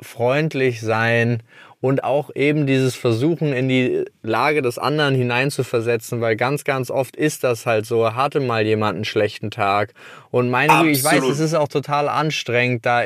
freundlich 0.00 0.80
sein 0.80 1.42
und 1.80 2.04
auch 2.04 2.30
eben 2.34 2.66
dieses 2.66 2.94
Versuchen 2.94 3.52
in 3.52 3.68
die 3.68 4.04
Lage 4.22 4.62
des 4.62 4.78
anderen 4.78 5.14
hineinzuversetzen, 5.14 6.20
weil 6.20 6.36
ganz, 6.36 6.64
ganz 6.64 6.90
oft 6.90 7.16
ist 7.16 7.44
das 7.44 7.66
halt 7.66 7.86
so, 7.86 8.14
hatte 8.14 8.40
mal 8.40 8.64
jemand 8.64 8.96
einen 8.96 9.04
schlechten 9.04 9.50
Tag 9.50 9.92
und 10.30 10.50
meine 10.50 10.72
Güte, 10.82 10.90
ich 10.90 11.04
weiß, 11.04 11.24
es 11.24 11.40
ist 11.40 11.54
auch 11.54 11.68
total 11.68 12.08
anstrengend, 12.08 12.86
da 12.86 13.04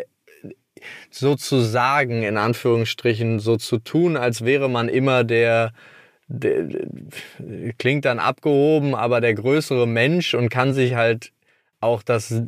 so 1.11 1.35
zu 1.35 1.61
sagen, 1.61 2.23
in 2.23 2.37
Anführungsstrichen, 2.37 3.39
so 3.39 3.57
zu 3.57 3.79
tun, 3.79 4.17
als 4.17 4.45
wäre 4.45 4.71
man 4.71 4.89
immer 4.89 5.25
der 5.25 5.73
klingt 7.79 8.05
dann 8.05 8.21
abgehoben, 8.21 8.95
aber 8.95 9.21
der 9.21 9.35
größere 9.35 9.87
Mensch 9.87 10.35
und 10.35 10.49
kann 10.49 10.73
sich 10.73 10.95
halt 10.95 11.33
auch 11.81 12.03
das, 12.03 12.43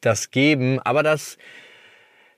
das 0.00 0.30
geben. 0.30 0.78
Aber 0.80 1.02
das, 1.02 1.36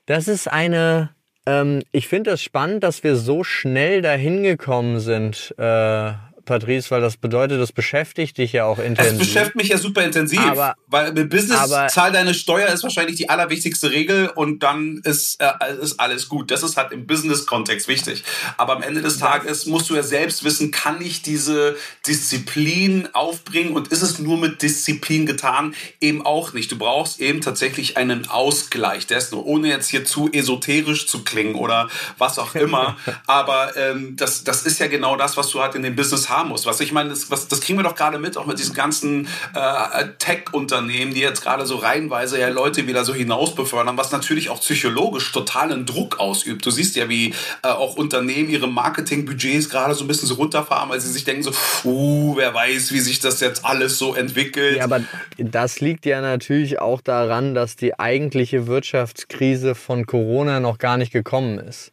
das 0.07 0.27
ist 0.27 0.47
eine, 0.51 1.11
ähm, 1.47 1.81
ich 1.93 2.07
finde 2.09 2.31
es 2.31 2.33
das 2.33 2.43
spannend, 2.43 2.83
dass 2.83 3.03
wir 3.03 3.15
so 3.15 3.43
schnell 3.43 4.01
dahin 4.01 4.43
gekommen 4.43 4.99
sind, 4.99 5.55
äh, 5.57 6.11
Patrice, 6.47 6.89
weil 6.89 7.01
das 7.01 7.17
bedeutet, 7.17 7.61
das 7.61 7.71
beschäftigt 7.71 8.39
dich 8.39 8.53
ja 8.53 8.65
auch 8.65 8.79
intensiv. 8.79 9.19
Das 9.19 9.27
beschäftigt 9.27 9.55
mich 9.55 9.67
ja 9.67 9.77
super 9.77 10.03
intensiv, 10.03 10.39
aber, 10.39 10.75
weil 10.87 11.13
mit 11.13 11.29
Business 11.29 11.59
aber, 11.59 11.87
zahl 11.89 12.11
deine 12.11 12.33
Steuer 12.33 12.69
ist 12.69 12.81
wahrscheinlich 12.81 13.17
die 13.17 13.29
allerwichtigste 13.29 13.91
Regel 13.91 14.29
und 14.29 14.63
dann 14.63 15.01
ist, 15.03 15.39
äh, 15.39 15.51
ist 15.79 15.99
alles 15.99 16.29
gut. 16.29 16.49
Das 16.49 16.63
ist 16.63 16.77
halt 16.77 16.91
im 16.91 17.05
Business-Kontext 17.05 17.87
wichtig. 17.87 18.23
Aber 18.57 18.75
am 18.75 18.81
Ende 18.81 19.01
des 19.01 19.19
Tages 19.19 19.67
musst 19.67 19.89
du 19.89 19.95
ja 19.95 20.01
selbst 20.01 20.43
wissen, 20.43 20.71
kann 20.71 21.01
ich 21.01 21.21
diese 21.21 21.75
Disziplin 22.07 23.09
aufbringen 23.13 23.73
und 23.73 23.89
ist 23.89 24.01
es 24.01 24.17
nur 24.17 24.37
mit 24.37 24.61
Disziplin 24.61 25.25
getan? 25.25 25.75
Eben 26.01 26.25
auch 26.25 26.53
nicht. 26.53 26.71
Du 26.71 26.77
brauchst 26.77 27.19
eben 27.19 27.41
tatsächlich 27.41 27.97
einen 27.97 28.29
Ausgleich 28.29 29.05
dessen, 29.05 29.35
ohne 29.35 29.67
jetzt 29.67 29.89
hier 29.89 30.05
zu 30.05 30.31
esoterisch 30.31 31.07
zu 31.07 31.23
klingen 31.23 31.55
oder 31.55 31.89
was 32.17 32.39
auch 32.39 32.55
immer. 32.55 32.97
aber 33.27 33.75
ähm, 33.75 34.15
das, 34.15 34.45
das 34.45 34.63
ist 34.63 34.79
ja 34.79 34.87
genau 34.87 35.17
das, 35.17 35.35
was 35.35 35.49
du 35.49 35.61
halt 35.61 35.75
in 35.75 35.83
dem 35.83 35.95
Business 35.95 36.29
hast 36.29 36.36
haben 36.37 36.49
muss. 36.49 36.65
Was 36.65 36.79
ich 36.79 36.91
meine, 36.91 37.09
das, 37.09 37.31
was, 37.31 37.47
das 37.47 37.61
kriegen 37.61 37.79
wir 37.79 37.83
doch 37.83 37.95
gerade 37.95 38.19
mit, 38.19 38.37
auch 38.37 38.45
mit 38.45 38.59
diesen 38.59 38.75
ganzen 38.75 39.27
äh, 39.53 40.05
Tech-Unternehmen, 40.19 41.13
die 41.13 41.21
jetzt 41.21 41.41
gerade 41.41 41.65
so 41.65 41.77
reihenweise 41.77 42.39
ja 42.39 42.49
Leute 42.49 42.87
wieder 42.87 43.03
so 43.03 43.13
hinaus 43.13 43.55
befördern, 43.55 43.97
was 43.97 44.11
natürlich 44.11 44.49
auch 44.49 44.59
psychologisch 44.61 45.31
totalen 45.31 45.85
Druck 45.85 46.19
ausübt. 46.19 46.65
Du 46.65 46.71
siehst 46.71 46.95
ja, 46.95 47.09
wie 47.09 47.33
äh, 47.63 47.67
auch 47.67 47.95
Unternehmen 47.95 48.49
ihre 48.49 48.67
Marketingbudgets 48.67 49.69
gerade 49.69 49.93
so 49.95 50.03
ein 50.03 50.07
bisschen 50.07 50.27
so 50.27 50.35
runterfahren, 50.35 50.89
weil 50.89 50.99
sie 50.99 51.11
sich 51.11 51.23
denken 51.23 51.43
so, 51.43 51.51
uh, 51.83 52.35
wer 52.37 52.53
weiß, 52.53 52.91
wie 52.91 52.99
sich 52.99 53.19
das 53.19 53.39
jetzt 53.39 53.65
alles 53.65 53.97
so 53.97 54.15
entwickelt. 54.15 54.77
Ja, 54.77 54.83
aber 54.83 55.01
das 55.37 55.79
liegt 55.79 56.05
ja 56.05 56.21
natürlich 56.21 56.79
auch 56.79 57.01
daran, 57.01 57.55
dass 57.55 57.75
die 57.75 57.99
eigentliche 57.99 58.67
Wirtschaftskrise 58.67 59.75
von 59.75 60.05
Corona 60.05 60.59
noch 60.59 60.77
gar 60.77 60.97
nicht 60.97 61.11
gekommen 61.11 61.59
ist. 61.59 61.91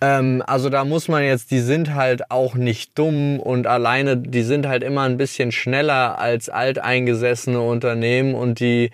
Ähm, 0.00 0.42
also 0.46 0.68
da 0.68 0.84
muss 0.84 1.08
man 1.08 1.22
jetzt, 1.24 1.50
die 1.50 1.60
sind 1.60 1.94
halt 1.94 2.30
auch 2.30 2.54
nicht 2.54 2.98
dumm 2.98 3.40
und 3.40 3.66
alleine, 3.66 4.16
die 4.16 4.42
sind 4.42 4.66
halt 4.66 4.82
immer 4.82 5.02
ein 5.02 5.16
bisschen 5.16 5.52
schneller 5.52 6.18
als 6.18 6.48
alteingesessene 6.48 7.60
Unternehmen 7.60 8.34
und 8.34 8.60
die, 8.60 8.90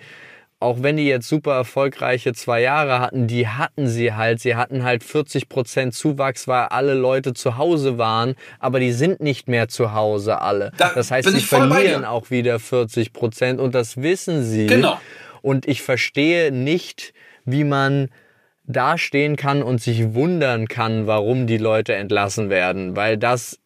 auch 0.59 0.77
wenn 0.81 0.95
die 0.95 1.07
jetzt 1.07 1.27
super 1.27 1.55
erfolgreiche 1.55 2.33
zwei 2.33 2.61
Jahre 2.61 2.99
hatten, 2.99 3.27
die 3.27 3.49
hatten 3.49 3.87
sie 3.87 4.13
halt. 4.13 4.39
Sie 4.39 4.55
hatten 4.55 4.83
halt 4.83 5.03
40 5.03 5.49
Prozent 5.49 5.93
Zuwachs, 5.93 6.47
weil 6.47 6.67
alle 6.67 6.93
Leute 6.93 7.33
zu 7.33 7.57
Hause 7.57 7.97
waren, 7.97 8.35
aber 8.59 8.79
die 8.79 8.93
sind 8.93 9.19
nicht 9.19 9.49
mehr 9.49 9.67
zu 9.67 9.93
Hause 9.93 10.39
alle. 10.39 10.71
Da 10.77 10.93
das 10.95 11.11
heißt, 11.11 11.29
sie 11.29 11.41
verlieren 11.41 12.05
auch 12.05 12.31
wieder 12.31 12.59
40 12.59 13.11
Prozent 13.11 13.59
und 13.59 13.75
das 13.75 13.97
wissen 13.97 14.43
sie. 14.43 14.67
Genau. 14.67 14.97
Und 15.41 15.67
ich 15.67 15.81
verstehe 15.81 16.53
nicht, 16.53 17.13
wie 17.43 17.65
man 17.65 18.07
dastehen 18.65 19.35
kann 19.35 19.61
und 19.63 19.81
sich 19.81 20.13
wundern 20.13 20.67
kann, 20.67 21.07
warum 21.07 21.47
die 21.47 21.57
Leute 21.57 21.95
entlassen 21.95 22.49
werden, 22.49 22.95
weil 22.95 23.17
das 23.17 23.59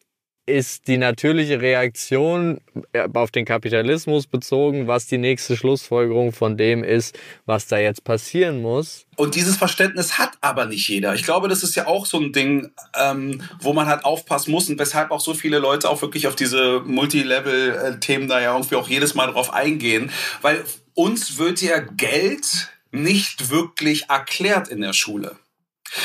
ist 0.48 0.88
die 0.88 0.96
natürliche 0.96 1.60
Reaktion 1.60 2.60
äh, 2.92 3.06
auf 3.12 3.30
den 3.30 3.44
Kapitalismus 3.44 4.26
bezogen, 4.26 4.86
was 4.86 5.06
die 5.06 5.18
nächste 5.18 5.56
Schlussfolgerung 5.56 6.32
von 6.32 6.56
dem 6.56 6.82
ist, 6.82 7.18
was 7.44 7.66
da 7.66 7.78
jetzt 7.78 8.02
passieren 8.02 8.62
muss. 8.62 9.04
Und 9.16 9.34
dieses 9.34 9.56
Verständnis 9.56 10.18
hat 10.18 10.32
aber 10.40 10.64
nicht 10.64 10.88
jeder. 10.88 11.14
Ich 11.14 11.22
glaube, 11.22 11.48
das 11.48 11.62
ist 11.62 11.74
ja 11.76 11.86
auch 11.86 12.06
so 12.06 12.18
ein 12.18 12.32
Ding, 12.32 12.70
ähm, 12.98 13.42
wo 13.60 13.72
man 13.72 13.86
halt 13.86 14.04
aufpassen 14.04 14.50
muss 14.50 14.68
und 14.70 14.78
weshalb 14.78 15.10
auch 15.10 15.20
so 15.20 15.34
viele 15.34 15.58
Leute 15.58 15.88
auch 15.88 16.00
wirklich 16.02 16.26
auf 16.26 16.34
diese 16.34 16.80
Multilevel-Themen 16.84 18.28
da 18.28 18.40
ja 18.40 18.54
irgendwie 18.54 18.76
auch 18.76 18.88
jedes 18.88 19.14
Mal 19.14 19.26
drauf 19.26 19.52
eingehen, 19.52 20.10
weil 20.40 20.64
uns 20.94 21.38
wird 21.38 21.60
ja 21.60 21.78
Geld 21.78 22.70
nicht 23.02 23.50
wirklich 23.50 24.08
erklärt 24.08 24.68
in 24.68 24.80
der 24.80 24.92
Schule. 24.92 25.38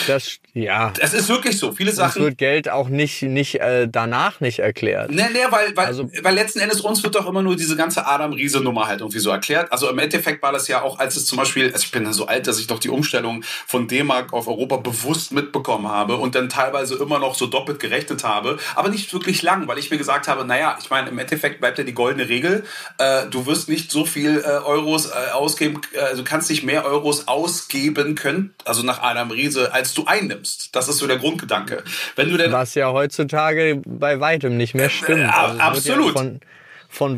Das, 0.07 0.37
ja. 0.53 0.93
Es 0.99 1.13
ist 1.13 1.29
wirklich 1.29 1.57
so. 1.57 1.71
Viele 1.71 1.91
Sachen. 1.91 2.21
Es 2.21 2.27
wird 2.27 2.37
Geld 2.37 2.69
auch 2.69 2.89
nicht, 2.89 3.21
nicht 3.23 3.59
äh, 3.59 3.87
danach 3.89 4.39
nicht 4.39 4.59
erklärt. 4.59 5.11
Nee, 5.11 5.23
nee, 5.33 5.39
weil, 5.49 5.75
weil, 5.75 5.87
also, 5.87 6.09
weil 6.21 6.35
letzten 6.35 6.59
Endes 6.59 6.81
uns 6.81 7.03
wird 7.03 7.15
doch 7.15 7.27
immer 7.27 7.41
nur 7.41 7.55
diese 7.55 7.75
ganze 7.75 8.05
Adam-Riese-Nummer 8.05 8.87
halt 8.87 9.01
irgendwie 9.01 9.19
so 9.19 9.29
erklärt. 9.29 9.71
Also 9.71 9.89
im 9.89 9.99
Endeffekt 9.99 10.41
war 10.41 10.51
das 10.51 10.67
ja 10.67 10.81
auch, 10.81 10.99
als 10.99 11.15
es 11.15 11.25
zum 11.25 11.37
Beispiel, 11.37 11.71
also 11.71 11.83
ich 11.83 11.91
bin 11.91 12.11
so 12.13 12.27
alt, 12.27 12.47
dass 12.47 12.59
ich 12.59 12.67
doch 12.67 12.79
die 12.79 12.89
Umstellung 12.89 13.43
von 13.65 13.87
D-Mark 13.87 14.33
auf 14.33 14.47
Europa 14.47 14.77
bewusst 14.77 15.31
mitbekommen 15.31 15.87
habe 15.87 16.17
und 16.17 16.35
dann 16.35 16.49
teilweise 16.49 16.95
immer 16.95 17.19
noch 17.19 17.35
so 17.35 17.47
doppelt 17.47 17.79
gerechnet 17.79 18.23
habe. 18.23 18.57
Aber 18.75 18.89
nicht 18.89 19.11
wirklich 19.13 19.41
lang, 19.41 19.67
weil 19.67 19.77
ich 19.79 19.91
mir 19.91 19.97
gesagt 19.97 20.27
habe, 20.27 20.45
naja, 20.45 20.77
ich 20.81 20.89
meine, 20.89 21.09
im 21.09 21.17
Endeffekt 21.17 21.59
bleibt 21.59 21.77
ja 21.77 21.83
die 21.83 21.93
goldene 21.93 22.29
Regel. 22.29 22.63
Äh, 22.99 23.27
du 23.29 23.45
wirst 23.45 23.69
nicht 23.69 23.91
so 23.91 24.05
viel 24.05 24.39
äh, 24.39 24.63
Euros 24.63 25.07
äh, 25.07 25.31
ausgeben, 25.33 25.81
äh, 25.93 25.99
also 25.99 26.23
kannst 26.23 26.49
nicht 26.49 26.63
mehr 26.63 26.85
Euros 26.85 27.27
ausgeben 27.27 28.15
können, 28.15 28.53
also 28.65 28.83
nach 28.83 29.01
Adam 29.01 29.31
Riese 29.31 29.72
als 29.73 29.93
du 29.93 30.05
einnimmst. 30.05 30.75
Das 30.75 30.87
ist 30.87 30.97
so 30.97 31.07
der 31.07 31.17
Grundgedanke. 31.17 31.83
Wenn 32.15 32.29
du 32.29 32.37
denn 32.37 32.51
Was 32.51 32.75
ja 32.75 32.91
heutzutage 32.91 33.81
bei 33.85 34.19
weitem 34.19 34.57
nicht 34.57 34.73
mehr 34.75 34.89
stimmt. 34.89 35.21
Äh, 35.21 35.25
also 35.25 35.59
absolut. 35.59 36.07
Ja 36.07 36.13
von 36.13 36.39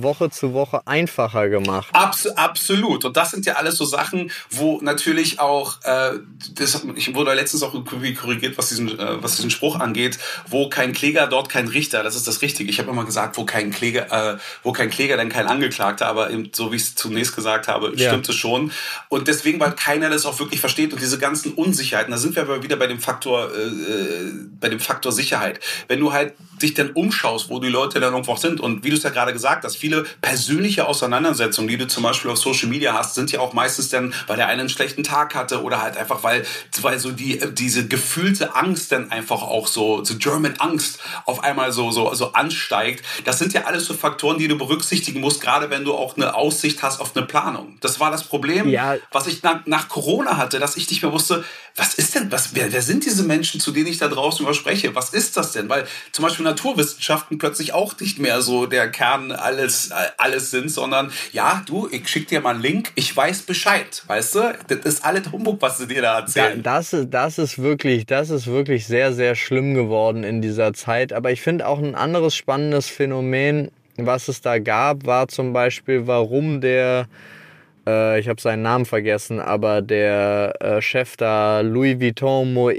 Woche 0.04 0.30
zu 0.30 0.54
Woche 0.54 0.82
einfacher 0.86 1.50
gemacht. 1.50 1.90
Abs 1.94 2.28
absolut. 2.28 3.06
Und 3.06 3.18
das 3.18 3.32
sind 3.32 3.46
ja 3.46 3.54
alles 3.54 3.78
so 3.78 3.86
Sachen, 3.86 4.32
wo 4.50 4.80
natürlich 4.82 5.40
auch, 5.40 5.82
äh, 5.84 6.12
das, 6.54 6.86
ich 6.96 7.14
wurde 7.14 7.34
letztens 7.34 7.64
auch 7.64 7.74
korrigiert, 7.84 8.58
was 8.58 8.70
diesen, 8.70 8.98
äh, 9.00 9.22
was 9.22 9.36
diesen 9.36 9.52
Spruch 9.52 9.80
angeht, 9.80 10.18
wo 10.48 10.70
kein 10.70 10.94
Kläger, 10.94 11.28
dort 11.28 11.50
kein 11.50 11.68
Richter. 11.68 12.04
Das 12.04 12.16
ist 12.16 12.28
das 12.28 12.42
Richtige. 12.42 12.70
Ich 12.70 12.80
habe 12.80 12.90
immer 12.90 13.06
gesagt, 13.06 13.38
wo 13.38 13.46
kein 13.46 13.72
Kläger, 13.72 14.36
äh, 14.36 14.38
wo 14.64 14.72
kein 14.72 14.90
Kläger, 14.90 15.18
dann 15.18 15.30
kein 15.30 15.48
Angeklagter. 15.48 16.08
Aber 16.08 16.30
eben, 16.30 16.52
so 16.54 16.72
wie 16.72 16.78
ich 16.78 16.84
es 16.84 16.96
zunächst 16.96 17.36
gesagt 17.36 17.68
habe, 17.68 17.92
ja. 17.96 18.10
stimmt 18.10 18.30
es 18.30 18.36
schon. 18.36 18.72
Und 19.10 19.28
deswegen, 19.28 19.60
weil 19.60 19.74
keiner 19.74 20.10
das 20.10 20.26
auch 20.26 20.40
wirklich 20.40 20.60
versteht 20.60 20.94
und 20.94 21.02
diese 21.02 21.20
ganzen 21.20 21.54
Unsicherheiten, 21.54 22.12
da 22.12 22.18
sind 22.18 22.36
wir 22.36 22.44
aber 22.44 22.64
wieder 22.64 22.78
bei 22.78 22.88
dem 22.88 23.00
Faktor, 23.00 23.52
äh, 23.54 23.62
äh 23.62 24.32
bei 24.60 24.70
dem 24.70 24.80
Faktor 24.80 25.12
Sicherheit. 25.12 25.60
Wenn 25.88 26.00
du 26.00 26.14
halt 26.14 26.34
dich 26.62 26.74
dann 26.74 26.92
umschaust, 26.92 27.50
wo 27.50 27.60
die 27.60 27.70
Leute 27.70 28.00
dann 28.00 28.14
irgendwo 28.14 28.36
sind 28.36 28.60
und 28.62 28.84
wie 28.84 28.90
du 28.90 28.96
es 28.96 29.04
ja 29.04 29.10
gerade 29.10 29.34
gesagt 29.34 29.65
hast, 29.66 29.78
viele 29.78 30.04
persönliche 30.22 30.88
Auseinandersetzungen, 30.88 31.68
die 31.68 31.78
du 31.78 31.88
zum 31.88 32.04
Beispiel 32.04 32.32
auf 32.32 32.38
Social 32.38 32.70
Media 32.70 32.94
hast, 32.94 33.16
sind 33.16 33.32
ja 33.32 33.40
auch 33.40 33.54
meistens 33.54 33.90
dann, 33.90 34.14
weil 34.28 34.38
der 34.38 34.48
eine 34.48 34.66
einen 34.66 34.70
schlechten 34.70 35.04
Tag 35.04 35.36
hatte 35.36 35.62
oder 35.62 35.82
halt 35.82 35.98
einfach, 35.98 36.24
weil, 36.24 36.46
weil 36.82 37.00
so 37.00 37.12
die, 37.12 37.40
diese 37.54 37.88
gefühlte 37.88 38.56
Angst 38.56 38.92
dann 38.92 39.12
einfach 39.12 39.42
auch 39.42 39.68
so, 39.68 40.04
so 40.04 40.18
German 40.18 40.56
Angst 40.60 41.00
auf 41.26 41.44
einmal 41.44 41.72
so, 41.72 41.92
so, 41.92 42.14
so 42.14 42.34
ansteigt. 42.34 43.06
Das 43.24 43.40
sind 43.40 43.54
ja 43.54 43.66
alles 43.66 43.86
so 43.86 43.94
Faktoren, 43.94 44.38
die 44.38 44.48
du 44.48 44.58
berücksichtigen 44.58 45.20
musst, 45.20 45.42
gerade 45.42 45.70
wenn 45.70 45.84
du 45.84 45.94
auch 45.94 46.18
eine 46.18 46.36
Aussicht 46.36 46.84
hast 46.84 47.00
auf 47.00 47.16
eine 47.16 47.26
Planung. 47.26 47.78
Das 47.82 48.00
war 48.00 48.12
das 48.12 48.24
Problem, 48.24 48.68
ja. 48.70 48.98
was 49.12 49.28
ich 49.28 49.44
nach, 49.44 49.66
nach 49.66 49.88
Corona 49.88 50.38
hatte, 50.38 50.60
dass 50.60 50.78
ich 50.78 50.90
nicht 50.90 51.02
mehr 51.02 51.12
wusste, 51.12 51.44
was 51.76 51.96
ist 51.96 52.16
denn, 52.16 52.32
was, 52.32 52.56
wer, 52.56 52.72
wer 52.72 52.82
sind 52.82 53.06
diese 53.06 53.24
Menschen, 53.24 53.60
zu 53.60 53.72
denen 53.72 53.88
ich 53.88 53.98
da 53.98 54.08
draußen 54.08 54.46
überspreche? 54.46 54.96
Was 54.96 55.10
ist 55.10 55.36
das 55.36 55.52
denn? 55.52 55.68
Weil 55.68 55.86
zum 56.14 56.24
Beispiel 56.24 56.46
Naturwissenschaften 56.46 57.38
plötzlich 57.38 57.74
auch 57.74 58.00
nicht 58.00 58.18
mehr 58.18 58.42
so 58.42 58.66
der 58.66 58.90
Kern 58.90 59.34
alles, 59.56 59.90
alles 60.18 60.52
sind, 60.52 60.70
sondern 60.70 61.12
ja, 61.32 61.64
du, 61.66 61.88
ich 61.92 62.08
schick 62.08 62.28
dir 62.28 62.42
mal 62.42 62.52
einen 62.52 62.62
Link, 62.62 62.92
ich 62.96 63.16
weiß 63.16 63.44
Bescheid, 63.44 64.04
weißt 64.08 64.36
du? 64.36 64.54
Das 64.68 64.80
ist 64.80 65.06
alles 65.06 65.32
Humbug, 65.32 65.62
was 65.62 65.78
sie 65.78 65.88
dir 65.88 66.02
da 66.02 66.20
erzählen. 66.20 66.62
Da, 66.62 66.78
das, 66.80 66.96
das 67.10 67.38
ist 67.38 67.60
wirklich, 67.60 68.06
das 68.06 68.30
ist 68.30 68.48
wirklich 68.48 68.86
sehr, 68.86 69.14
sehr 69.14 69.36
schlimm 69.36 69.74
geworden 69.74 70.24
in 70.24 70.42
dieser 70.42 70.74
Zeit. 70.74 71.14
Aber 71.14 71.32
ich 71.32 71.42
finde 71.42 71.68
auch 71.68 71.80
ein 71.80 71.96
anderes 71.96 72.36
spannendes 72.36 72.88
Phänomen, 72.88 73.72
was 73.98 74.28
es 74.28 74.42
da 74.42 74.60
gab, 74.60 75.06
war 75.06 75.28
zum 75.28 75.54
Beispiel, 75.54 76.06
warum 76.08 76.60
der 76.60 77.08
äh, 77.88 78.20
ich 78.20 78.28
habe 78.28 78.42
seinen 78.42 78.62
Namen 78.62 78.86
vergessen, 78.86 79.40
aber 79.40 79.82
der 79.82 80.56
äh, 80.60 80.82
Chef 80.82 81.18
da, 81.18 81.62
Louis 81.62 82.00
Vuitton 82.00 82.54
Moet, 82.54 82.78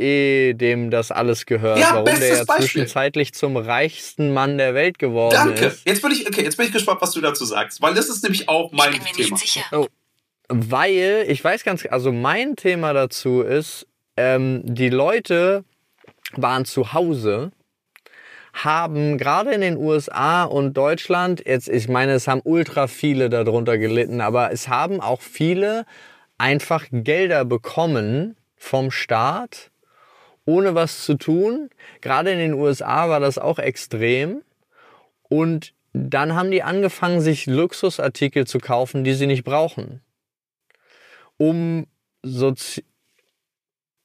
dem 0.60 0.90
das 0.90 1.10
alles 1.10 1.46
gehört, 1.46 1.78
ja, 1.78 1.90
warum 1.92 2.04
der 2.04 2.28
ja 2.28 2.44
Beispiel. 2.44 2.56
zwischenzeitlich 2.56 3.34
zum 3.34 3.56
reichsten 3.56 4.32
Mann 4.32 4.58
der 4.58 4.74
Welt 4.74 4.98
geworden 4.98 5.34
Danke. 5.34 5.66
ist. 5.66 5.86
Jetzt 5.86 6.02
bin 6.02 6.12
ich, 6.12 6.26
okay, 6.26 6.42
jetzt 6.42 6.56
bin 6.56 6.66
ich 6.66 6.72
gespannt, 6.72 7.00
was 7.00 7.12
du 7.12 7.20
dazu 7.20 7.44
sagst, 7.44 7.80
weil 7.82 7.94
das 7.94 8.08
ist 8.08 8.22
nämlich 8.22 8.48
auch 8.48 8.72
mein 8.72 8.92
ich 8.92 8.98
bin 8.98 9.04
mir 9.04 9.12
Thema. 9.12 9.36
Nicht 9.36 9.52
sicher. 9.52 9.64
Oh. 9.72 9.86
Weil, 10.48 11.24
ich 11.28 11.42
weiß 11.42 11.64
ganz, 11.64 11.84
also 11.90 12.12
mein 12.12 12.54
Thema 12.56 12.92
dazu 12.92 13.42
ist, 13.42 13.86
ähm, 14.16 14.62
die 14.64 14.90
Leute 14.90 15.64
waren 16.36 16.64
zu 16.64 16.92
Hause 16.92 17.52
haben 18.64 19.18
gerade 19.18 19.52
in 19.52 19.60
den 19.60 19.76
USA 19.76 20.44
und 20.44 20.74
Deutschland, 20.74 21.42
jetzt, 21.46 21.68
ich 21.68 21.88
meine, 21.88 22.12
es 22.12 22.26
haben 22.26 22.40
ultra 22.42 22.86
viele 22.86 23.28
darunter 23.28 23.76
gelitten, 23.76 24.20
aber 24.20 24.50
es 24.50 24.68
haben 24.68 25.00
auch 25.00 25.20
viele 25.20 25.84
einfach 26.38 26.86
Gelder 26.90 27.44
bekommen 27.44 28.36
vom 28.56 28.90
Staat, 28.90 29.70
ohne 30.46 30.74
was 30.74 31.04
zu 31.04 31.14
tun. 31.14 31.68
Gerade 32.00 32.30
in 32.30 32.38
den 32.38 32.54
USA 32.54 33.10
war 33.10 33.20
das 33.20 33.36
auch 33.36 33.58
extrem. 33.58 34.42
Und 35.28 35.74
dann 35.92 36.34
haben 36.34 36.50
die 36.50 36.62
angefangen, 36.62 37.20
sich 37.20 37.46
Luxusartikel 37.46 38.46
zu 38.46 38.58
kaufen, 38.58 39.04
die 39.04 39.14
sie 39.14 39.26
nicht 39.26 39.44
brauchen. 39.44 40.00
Um 41.36 41.86
Sozi 42.22 42.84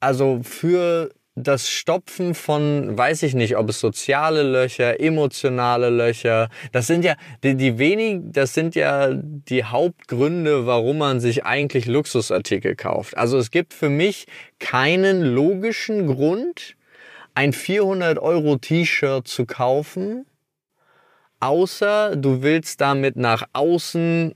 also 0.02 0.42
für 0.44 1.12
das 1.42 1.70
Stopfen 1.70 2.36
von, 2.36 2.98
weiß 2.98 3.24
ich 3.24 3.34
nicht, 3.34 3.58
ob 3.58 3.70
es 3.70 3.80
soziale 3.80 4.44
Löcher, 4.44 5.00
emotionale 5.00 5.90
Löcher, 5.90 6.50
das 6.72 6.88
sind 6.88 7.04
ja 7.04 7.16
die, 7.44 7.56
die 7.56 7.78
wenig, 7.78 8.22
das 8.26 8.54
sind 8.54 8.76
ja 8.76 9.10
die 9.14 9.64
Hauptgründe, 9.64 10.66
warum 10.66 11.00
man 11.00 11.20
sich 11.20 11.46
eigentlich 11.46 11.86
Luxusartikel 11.86 12.76
kauft. 12.76 13.18
Also 13.18 13.38
es 13.38 13.52
gibt 13.52 13.74
für 13.74 13.90
mich 13.90 14.28
keinen 14.60 15.22
logischen 15.22 16.08
Grund, 16.08 16.76
ein 17.34 17.54
400 17.54 18.20
Euro 18.20 18.58
T-Shirt 18.58 19.28
zu 19.28 19.46
kaufen, 19.46 20.26
außer 21.40 22.16
du 22.16 22.42
willst 22.42 22.82
damit 22.82 23.16
nach 23.16 23.48
außen 23.54 24.36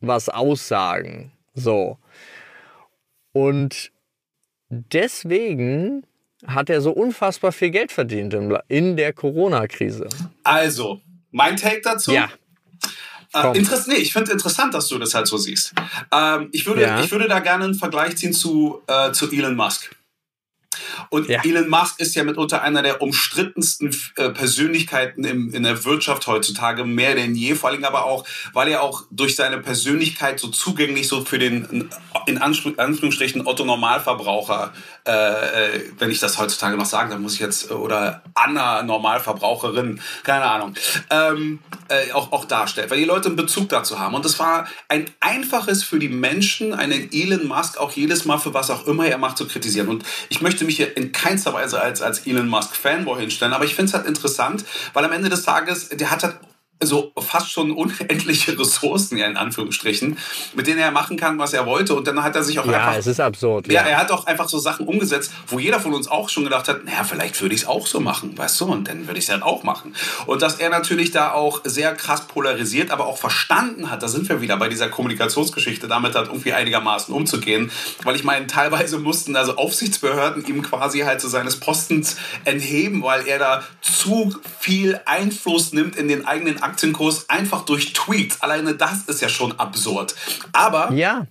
was 0.00 0.28
aussagen. 0.28 1.32
So. 1.54 1.98
Und 3.32 3.92
deswegen 4.68 6.06
hat 6.46 6.70
er 6.70 6.80
so 6.80 6.90
unfassbar 6.90 7.52
viel 7.52 7.70
Geld 7.70 7.92
verdient 7.92 8.34
in 8.68 8.96
der 8.96 9.12
Corona-Krise. 9.12 10.08
Also, 10.42 11.00
mein 11.30 11.56
Take 11.56 11.80
dazu. 11.82 12.12
Ja. 12.12 12.28
Äh, 13.34 13.58
Interess 13.58 13.86
nee, 13.86 13.96
ich 13.96 14.12
finde 14.12 14.32
interessant, 14.32 14.74
dass 14.74 14.88
du 14.88 14.98
das 14.98 15.14
halt 15.14 15.26
so 15.26 15.36
siehst. 15.36 15.74
Ähm, 16.12 16.48
ich, 16.52 16.66
würde, 16.66 16.82
ja. 16.82 17.00
ich 17.00 17.10
würde 17.10 17.28
da 17.28 17.40
gerne 17.40 17.64
einen 17.64 17.74
Vergleich 17.74 18.16
ziehen 18.16 18.32
zu, 18.32 18.82
äh, 18.86 19.12
zu 19.12 19.30
Elon 19.30 19.56
Musk. 19.56 19.95
Und 21.10 21.28
ja. 21.28 21.42
Elon 21.44 21.68
Musk 21.68 22.00
ist 22.00 22.14
ja 22.14 22.24
mitunter 22.24 22.62
einer 22.62 22.82
der 22.82 23.02
umstrittensten 23.02 23.94
äh, 24.16 24.30
Persönlichkeiten 24.30 25.24
im, 25.24 25.54
in 25.54 25.62
der 25.62 25.84
Wirtschaft 25.84 26.26
heutzutage, 26.26 26.84
mehr 26.84 27.14
denn 27.14 27.34
je, 27.34 27.54
vor 27.54 27.70
allem 27.70 27.84
aber 27.84 28.04
auch, 28.04 28.24
weil 28.52 28.68
er 28.68 28.82
auch 28.82 29.04
durch 29.10 29.36
seine 29.36 29.58
Persönlichkeit 29.58 30.40
so 30.40 30.48
zugänglich 30.48 31.08
so 31.08 31.24
für 31.24 31.38
den, 31.38 31.90
in 32.26 32.38
Anführungsstrichen, 32.38 33.46
Otto-Normalverbraucher, 33.46 34.72
äh, 35.06 35.12
äh, 35.12 35.92
wenn 35.98 36.10
ich 36.10 36.18
das 36.18 36.38
heutzutage 36.38 36.76
noch 36.76 36.86
sagen, 36.86 37.10
dann 37.10 37.22
muss 37.22 37.34
ich 37.34 37.40
jetzt, 37.40 37.70
äh, 37.70 37.74
oder 37.74 38.22
Anna 38.34 38.82
Normalverbraucherin, 38.82 40.00
keine 40.24 40.44
Ahnung, 40.44 40.74
ähm, 41.10 41.60
äh, 41.88 42.12
auch, 42.12 42.32
auch 42.32 42.44
darstellt, 42.44 42.90
weil 42.90 42.98
die 42.98 43.04
Leute 43.04 43.28
einen 43.28 43.36
Bezug 43.36 43.68
dazu 43.68 44.00
haben. 44.00 44.14
Und 44.14 44.24
es 44.24 44.38
war 44.40 44.66
ein 44.88 45.08
einfaches 45.20 45.84
für 45.84 46.00
die 46.00 46.08
Menschen, 46.08 46.74
einen 46.74 47.12
Elon 47.12 47.46
Musk 47.46 47.78
auch 47.78 47.92
jedes 47.92 48.24
Mal 48.24 48.38
für 48.38 48.52
was 48.52 48.70
auch 48.70 48.86
immer 48.86 49.06
er 49.06 49.18
macht 49.18 49.38
zu 49.38 49.46
kritisieren. 49.46 49.88
Und 49.88 50.04
ich 50.28 50.40
möchte 50.40 50.64
mich 50.66 50.76
hier 50.76 50.96
in 50.96 51.12
keinster 51.12 51.54
Weise 51.54 51.80
als, 51.80 52.02
als 52.02 52.26
Elon 52.26 52.48
Musk 52.48 52.76
Fanboy 52.76 53.20
hinstellen, 53.20 53.54
aber 53.54 53.64
ich 53.64 53.74
finde 53.74 53.90
es 53.90 53.94
halt 53.94 54.06
interessant, 54.06 54.64
weil 54.92 55.04
am 55.04 55.12
Ende 55.12 55.28
des 55.28 55.42
Tages, 55.44 55.88
der 55.88 56.10
hat 56.10 56.22
halt 56.22 56.36
so 56.82 57.12
fast 57.18 57.50
schon 57.50 57.70
unendliche 57.70 58.58
Ressourcen, 58.58 59.16
ja, 59.16 59.26
in 59.26 59.36
Anführungsstrichen, 59.36 60.18
mit 60.54 60.66
denen 60.66 60.78
er 60.78 60.90
machen 60.90 61.16
kann, 61.16 61.38
was 61.38 61.54
er 61.54 61.64
wollte. 61.64 61.94
Und 61.94 62.06
dann 62.06 62.22
hat 62.22 62.36
er 62.36 62.42
sich 62.42 62.58
auch 62.58 62.66
ja, 62.66 62.72
einfach. 62.72 62.92
Ja, 62.92 62.98
es 62.98 63.06
ist 63.06 63.20
absurd. 63.20 63.66
Ja, 63.68 63.82
ja, 63.82 63.88
er 63.88 63.98
hat 63.98 64.10
auch 64.10 64.26
einfach 64.26 64.48
so 64.48 64.58
Sachen 64.58 64.86
umgesetzt, 64.86 65.32
wo 65.46 65.58
jeder 65.58 65.80
von 65.80 65.94
uns 65.94 66.08
auch 66.08 66.28
schon 66.28 66.44
gedacht 66.44 66.68
hat, 66.68 66.84
naja, 66.84 67.04
vielleicht 67.04 67.40
würde 67.40 67.54
ich 67.54 67.62
es 67.62 67.66
auch 67.66 67.86
so 67.86 68.00
machen, 68.00 68.36
weißt 68.36 68.60
du, 68.60 68.66
und 68.66 68.88
dann 68.88 69.06
würde 69.06 69.18
ich 69.18 69.24
es 69.24 69.30
halt 69.30 69.42
auch 69.42 69.62
machen. 69.62 69.94
Und 70.26 70.42
dass 70.42 70.56
er 70.56 70.68
natürlich 70.68 71.10
da 71.12 71.32
auch 71.32 71.62
sehr 71.64 71.94
krass 71.94 72.26
polarisiert, 72.26 72.90
aber 72.90 73.06
auch 73.06 73.18
verstanden 73.18 73.90
hat, 73.90 74.02
da 74.02 74.08
sind 74.08 74.28
wir 74.28 74.42
wieder 74.42 74.56
bei 74.58 74.68
dieser 74.68 74.88
Kommunikationsgeschichte, 74.88 75.88
damit 75.88 76.14
halt 76.14 76.28
irgendwie 76.28 76.52
einigermaßen 76.52 77.14
umzugehen. 77.14 77.70
Weil 78.02 78.16
ich 78.16 78.24
meine, 78.24 78.46
teilweise 78.46 78.98
mussten 78.98 79.34
also 79.36 79.56
Aufsichtsbehörden 79.56 80.44
ihm 80.46 80.62
quasi 80.62 81.00
halt 81.00 81.20
so 81.22 81.28
seines 81.28 81.58
Postens 81.58 82.16
entheben, 82.44 83.02
weil 83.02 83.26
er 83.26 83.38
da 83.38 83.62
zu 83.80 84.34
viel 84.60 85.00
Einfluss 85.06 85.72
nimmt 85.72 85.96
in 85.96 86.08
den 86.08 86.26
eigenen 86.26 86.62
Aktienkurs 86.66 87.28
einfach 87.28 87.64
durch 87.64 87.92
Tweets. 87.92 88.42
Alleine 88.42 88.74
das 88.74 89.04
ist 89.06 89.22
ja 89.22 89.28
schon 89.28 89.58
absurd. 89.58 90.14
Aber 90.52 90.92
ja. 90.92 91.26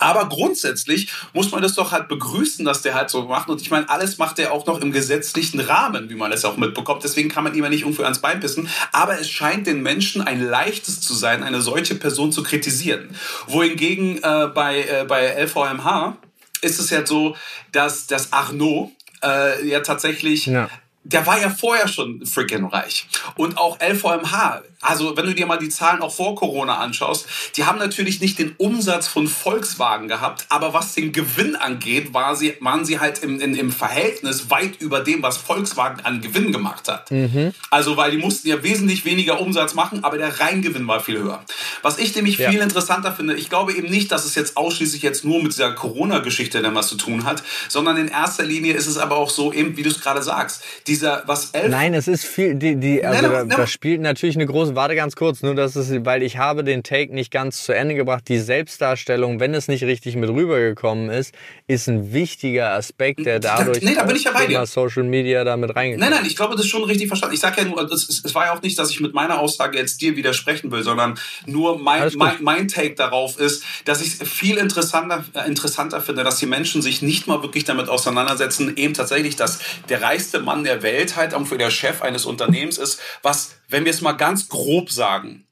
Aber 0.00 0.28
grundsätzlich 0.28 1.10
muss 1.32 1.50
man 1.50 1.62
das 1.62 1.74
doch 1.74 1.92
halt 1.92 2.08
begrüßen, 2.08 2.64
dass 2.64 2.82
der 2.82 2.94
halt 2.94 3.10
so 3.10 3.22
macht. 3.22 3.48
Und 3.48 3.60
ich 3.60 3.70
meine, 3.70 3.88
alles 3.88 4.18
macht 4.18 4.38
er 4.38 4.52
auch 4.52 4.66
noch 4.66 4.80
im 4.80 4.92
gesetzlichen 4.92 5.60
Rahmen, 5.60 6.10
wie 6.10 6.14
man 6.14 6.32
es 6.32 6.44
auch 6.44 6.56
mitbekommt. 6.56 7.04
Deswegen 7.04 7.28
kann 7.28 7.44
man 7.44 7.54
ihm 7.54 7.64
ja 7.64 7.70
nicht 7.70 7.82
irgendwo 7.82 8.02
ans 8.02 8.20
Bein 8.20 8.40
pissen. 8.40 8.68
Aber 8.92 9.18
es 9.18 9.30
scheint 9.30 9.66
den 9.66 9.82
Menschen 9.82 10.20
ein 10.22 10.40
leichtes 10.42 11.00
zu 11.00 11.14
sein, 11.14 11.42
eine 11.42 11.60
solche 11.60 11.94
Person 11.94 12.32
zu 12.32 12.42
kritisieren. 12.42 13.10
Wohingegen 13.46 14.18
äh, 14.22 14.48
bei, 14.54 14.82
äh, 14.82 15.04
bei 15.08 15.42
LVMH 15.44 16.16
ist 16.60 16.80
es 16.80 16.90
ja 16.90 17.06
so, 17.06 17.36
dass, 17.72 18.06
dass 18.06 18.32
Arnaud, 18.32 18.90
äh, 19.22 19.66
ja 19.66 19.80
tatsächlich 19.80 20.46
ja 20.46 20.68
der 21.04 21.26
war 21.26 21.40
ja 21.40 21.48
vorher 21.48 21.88
schon 21.88 22.26
freaking 22.26 22.66
reich. 22.66 23.06
Und 23.36 23.56
auch 23.56 23.78
LVMH, 23.80 24.62
also 24.80 25.16
wenn 25.16 25.26
du 25.26 25.34
dir 25.34 25.46
mal 25.46 25.56
die 25.56 25.70
Zahlen 25.70 26.02
auch 26.02 26.12
vor 26.12 26.34
Corona 26.34 26.78
anschaust, 26.78 27.26
die 27.56 27.64
haben 27.64 27.78
natürlich 27.78 28.20
nicht 28.20 28.38
den 28.38 28.54
Umsatz 28.58 29.08
von 29.08 29.26
Volkswagen 29.26 30.08
gehabt, 30.08 30.46
aber 30.50 30.74
was 30.74 30.94
den 30.94 31.12
Gewinn 31.12 31.56
angeht, 31.56 32.12
war 32.12 32.36
sie, 32.36 32.54
waren 32.60 32.84
sie 32.84 33.00
halt 33.00 33.22
im, 33.22 33.40
in, 33.40 33.54
im 33.54 33.72
Verhältnis 33.72 34.50
weit 34.50 34.80
über 34.80 35.00
dem, 35.00 35.22
was 35.22 35.36
Volkswagen 35.38 36.04
an 36.04 36.20
Gewinn 36.20 36.52
gemacht 36.52 36.88
hat. 36.88 37.10
Mhm. 37.10 37.54
Also 37.70 37.96
weil 37.96 38.10
die 38.10 38.18
mussten 38.18 38.48
ja 38.48 38.62
wesentlich 38.62 39.04
weniger 39.04 39.40
Umsatz 39.40 39.74
machen, 39.74 40.04
aber 40.04 40.18
der 40.18 40.40
Reingewinn 40.40 40.86
war 40.86 41.00
viel 41.00 41.18
höher. 41.18 41.42
Was 41.82 41.98
ich 41.98 42.14
nämlich 42.14 42.38
ja. 42.38 42.50
viel 42.50 42.60
interessanter 42.60 43.12
finde, 43.12 43.34
ich 43.34 43.48
glaube 43.48 43.72
eben 43.72 43.88
nicht, 43.88 44.12
dass 44.12 44.24
es 44.24 44.34
jetzt 44.34 44.56
ausschließlich 44.56 45.02
jetzt 45.02 45.24
nur 45.24 45.42
mit 45.42 45.52
dieser 45.52 45.72
Corona-Geschichte 45.72 46.60
dann 46.60 46.74
was 46.74 46.88
zu 46.88 46.96
tun 46.96 47.24
hat, 47.24 47.42
sondern 47.68 47.96
in 47.96 48.08
erster 48.08 48.44
Linie 48.44 48.74
ist 48.74 48.86
es 48.86 48.98
aber 48.98 49.16
auch 49.16 49.30
so, 49.30 49.52
eben 49.52 49.76
wie 49.76 49.82
du 49.82 49.90
es 49.90 50.00
gerade 50.00 50.22
sagst, 50.22 50.62
dieser, 50.88 51.22
was 51.26 51.50
elf. 51.50 51.70
Nein, 51.70 51.94
es 51.94 52.08
ist 52.08 52.24
viel, 52.24 52.54
die, 52.54 52.76
die, 52.76 53.04
also 53.04 53.22
nein, 53.22 53.32
nein, 53.32 53.48
da, 53.50 53.56
da, 53.56 53.66
spielt 53.66 54.00
natürlich 54.00 54.36
eine 54.36 54.46
große, 54.46 54.74
warte 54.74 54.94
ganz 54.94 55.14
kurz, 55.14 55.42
nur 55.42 55.54
das 55.54 55.76
ist, 55.76 56.04
weil 56.04 56.22
ich 56.22 56.38
habe 56.38 56.64
den 56.64 56.82
Take 56.82 57.14
nicht 57.14 57.30
ganz 57.30 57.64
zu 57.64 57.72
Ende 57.72 57.94
gebracht. 57.94 58.24
Die 58.28 58.38
Selbstdarstellung, 58.38 59.40
wenn 59.40 59.54
es 59.54 59.68
nicht 59.68 59.84
richtig 59.84 60.16
mit 60.16 60.30
rübergekommen 60.30 61.10
ist, 61.10 61.34
ist 61.66 61.88
ein 61.88 62.12
wichtiger 62.12 62.72
Aspekt, 62.72 63.26
der 63.26 63.40
dadurch 63.40 63.82
nee, 63.82 63.94
da 63.94 64.04
bin 64.04 64.16
ich 64.16 64.24
ja 64.24 64.32
bei 64.32 64.46
dir. 64.46 64.66
Social 64.66 65.04
Media 65.04 65.44
damit 65.44 65.76
reingekommen 65.76 65.98
Nein, 65.98 66.10
nein, 66.10 66.26
ich 66.26 66.36
glaube, 66.36 66.54
das 66.54 66.64
ist 66.64 66.70
schon 66.70 66.84
richtig 66.84 67.08
verstanden. 67.08 67.34
Ich 67.34 67.40
sage 67.40 67.62
ja 67.62 67.68
nur, 67.68 67.80
es, 67.90 68.22
es 68.24 68.34
war 68.34 68.46
ja 68.46 68.54
auch 68.54 68.62
nicht, 68.62 68.78
dass 68.78 68.90
ich 68.90 69.00
mit 69.00 69.14
meiner 69.14 69.38
Aussage 69.38 69.78
jetzt 69.78 70.00
dir 70.00 70.16
widersprechen 70.16 70.70
will, 70.70 70.82
sondern 70.82 71.18
nur 71.46 71.78
mein, 71.78 72.10
mein, 72.16 72.36
mein 72.40 72.68
Take 72.68 72.94
darauf 72.94 73.38
ist, 73.38 73.64
dass 73.84 74.00
ich 74.00 74.20
es 74.20 74.28
viel 74.28 74.56
interessanter, 74.56 75.24
interessanter 75.46 76.00
finde, 76.00 76.24
dass 76.24 76.38
die 76.38 76.46
Menschen 76.46 76.82
sich 76.82 77.02
nicht 77.02 77.26
mal 77.26 77.42
wirklich 77.42 77.64
damit 77.64 77.88
auseinandersetzen, 77.88 78.76
eben 78.76 78.94
tatsächlich, 78.94 79.36
dass 79.36 79.58
der 79.88 80.02
reichste 80.02 80.40
Mann 80.40 80.64
der 80.64 80.77
Welt 80.82 81.16
halt 81.16 81.32
irgendwo 81.32 81.56
der 81.56 81.70
Chef 81.70 82.02
eines 82.02 82.24
Unternehmens 82.24 82.78
ist, 82.78 83.00
was, 83.22 83.56
wenn 83.68 83.84
wir 83.84 83.90
es 83.90 84.00
mal 84.00 84.12
ganz 84.12 84.48
grob 84.48 84.90
sagen, 84.90 85.46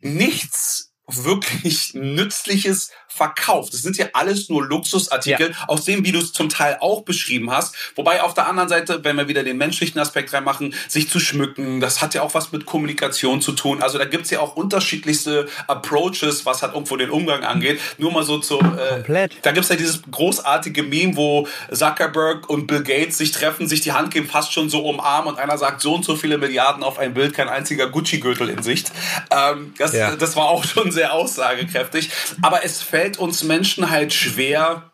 nichts 0.00 0.92
wirklich 1.06 1.94
Nützliches 1.94 2.90
verkauft. 3.14 3.74
Das 3.74 3.82
sind 3.82 3.96
ja 3.96 4.06
alles 4.12 4.48
nur 4.48 4.66
Luxusartikel, 4.66 5.50
ja. 5.50 5.68
aus 5.68 5.84
dem, 5.84 6.04
wie 6.04 6.12
du 6.12 6.18
es 6.18 6.32
zum 6.32 6.48
Teil 6.48 6.78
auch 6.80 7.02
beschrieben 7.02 7.50
hast. 7.50 7.74
Wobei 7.94 8.22
auf 8.22 8.34
der 8.34 8.46
anderen 8.46 8.68
Seite, 8.68 9.04
wenn 9.04 9.16
wir 9.16 9.28
wieder 9.28 9.44
den 9.44 9.58
menschlichen 9.58 10.00
Aspekt 10.00 10.32
reinmachen, 10.32 10.74
sich 10.88 11.08
zu 11.08 11.20
schmücken, 11.20 11.80
das 11.80 12.00
hat 12.00 12.14
ja 12.14 12.22
auch 12.22 12.34
was 12.34 12.52
mit 12.52 12.64
Kommunikation 12.66 13.40
zu 13.40 13.52
tun. 13.52 13.82
Also 13.82 13.98
da 13.98 14.04
gibt's 14.04 14.30
ja 14.30 14.40
auch 14.40 14.56
unterschiedlichste 14.56 15.48
Approaches, 15.66 16.46
was 16.46 16.62
halt 16.62 16.74
irgendwo 16.74 16.96
den 16.96 17.10
Umgang 17.10 17.44
angeht. 17.44 17.80
Nur 17.98 18.12
mal 18.12 18.24
so 18.24 18.38
zu... 18.38 18.58
Äh, 18.60 18.94
Komplett. 18.94 19.36
Da 19.42 19.52
gibt's 19.52 19.68
ja 19.68 19.76
dieses 19.76 20.02
großartige 20.10 20.82
Meme, 20.82 21.16
wo 21.16 21.46
Zuckerberg 21.72 22.48
und 22.48 22.66
Bill 22.66 22.82
Gates 22.82 23.18
sich 23.18 23.32
treffen, 23.32 23.68
sich 23.68 23.82
die 23.82 23.92
Hand 23.92 24.12
geben, 24.12 24.26
fast 24.26 24.52
schon 24.52 24.70
so 24.70 24.80
umarmen 24.86 25.32
und 25.32 25.38
einer 25.38 25.58
sagt, 25.58 25.80
so 25.80 25.94
und 25.94 26.04
so 26.04 26.16
viele 26.16 26.38
Milliarden 26.38 26.82
auf 26.82 26.98
ein 26.98 27.14
Bild, 27.14 27.34
kein 27.34 27.48
einziger 27.48 27.88
Gucci-Gürtel 27.88 28.48
in 28.48 28.62
Sicht. 28.62 28.90
Ähm, 29.30 29.74
das, 29.78 29.92
ja. 29.92 30.16
das 30.16 30.36
war 30.36 30.46
auch 30.46 30.64
schon 30.64 30.90
sehr 30.90 31.12
aussagekräftig. 31.12 32.10
Aber 32.40 32.64
es 32.64 32.80
fällt 32.80 33.01
fällt 33.02 33.18
uns 33.18 33.42
Menschen 33.42 33.90
halt 33.90 34.12
schwer, 34.12 34.92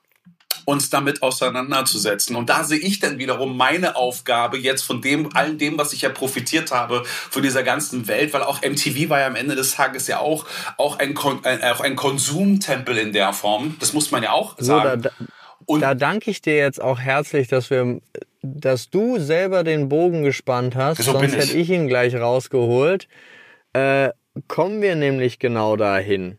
uns 0.64 0.88
damit 0.88 1.20
auseinanderzusetzen. 1.20 2.36
Und 2.36 2.48
da 2.48 2.64
sehe 2.64 2.78
ich 2.78 3.00
dann 3.00 3.18
wiederum 3.18 3.54
meine 3.54 3.96
Aufgabe 3.96 4.56
jetzt 4.56 4.82
von 4.82 5.02
dem, 5.02 5.28
all 5.36 5.56
dem, 5.56 5.76
was 5.76 5.92
ich 5.92 6.00
ja 6.00 6.08
profitiert 6.08 6.72
habe 6.72 7.02
von 7.04 7.42
dieser 7.42 7.62
ganzen 7.62 8.08
Welt, 8.08 8.32
weil 8.32 8.42
auch 8.44 8.62
MTV 8.62 9.10
war 9.10 9.20
ja 9.20 9.26
am 9.26 9.36
Ende 9.36 9.56
des 9.56 9.72
Tages 9.72 10.06
ja 10.06 10.20
auch, 10.20 10.46
auch, 10.78 10.98
ein, 10.98 11.18
ein, 11.42 11.62
auch 11.64 11.80
ein 11.80 11.96
Konsumtempel 11.96 12.96
in 12.96 13.12
der 13.12 13.34
Form. 13.34 13.76
Das 13.78 13.92
muss 13.92 14.10
man 14.10 14.22
ja 14.22 14.32
auch 14.32 14.56
sagen. 14.56 15.02
So, 15.02 15.08
da, 15.10 15.26
und 15.66 15.82
da 15.82 15.94
danke 15.94 16.30
ich 16.30 16.40
dir 16.40 16.56
jetzt 16.56 16.80
auch 16.80 16.98
herzlich, 16.98 17.48
dass 17.48 17.68
wir, 17.68 18.00
dass 18.40 18.88
du 18.88 19.18
selber 19.18 19.64
den 19.64 19.90
Bogen 19.90 20.22
gespannt 20.22 20.76
hast, 20.76 21.02
so 21.02 21.12
sonst 21.12 21.36
hätte 21.36 21.58
ich 21.58 21.68
ihn 21.68 21.88
gleich 21.88 22.14
rausgeholt. 22.14 23.06
Äh, 23.74 24.12
kommen 24.46 24.80
wir 24.80 24.96
nämlich 24.96 25.38
genau 25.38 25.76
dahin 25.76 26.38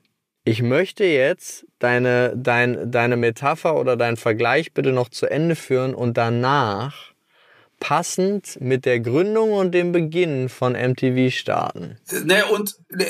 ich 0.49 0.63
möchte 0.63 1.03
jetzt 1.03 1.67
deine, 1.77 2.33
dein, 2.35 2.91
deine 2.91 3.17
Metapher 3.17 3.75
oder 3.75 3.95
deinen 3.95 4.17
Vergleich 4.17 4.73
bitte 4.73 4.91
noch 4.91 5.09
zu 5.09 5.27
Ende 5.27 5.55
führen 5.55 5.93
und 5.93 6.17
danach 6.17 7.09
passend 7.79 8.59
mit 8.59 8.83
der 8.85 8.99
Gründung 8.99 9.53
und 9.53 9.71
dem 9.71 9.91
Beginn 9.91 10.49
von 10.49 10.73
MTV 10.73 11.31
starten. 11.31 11.97
Ne, 12.25 12.45
und 12.47 12.75
ne, 12.89 13.05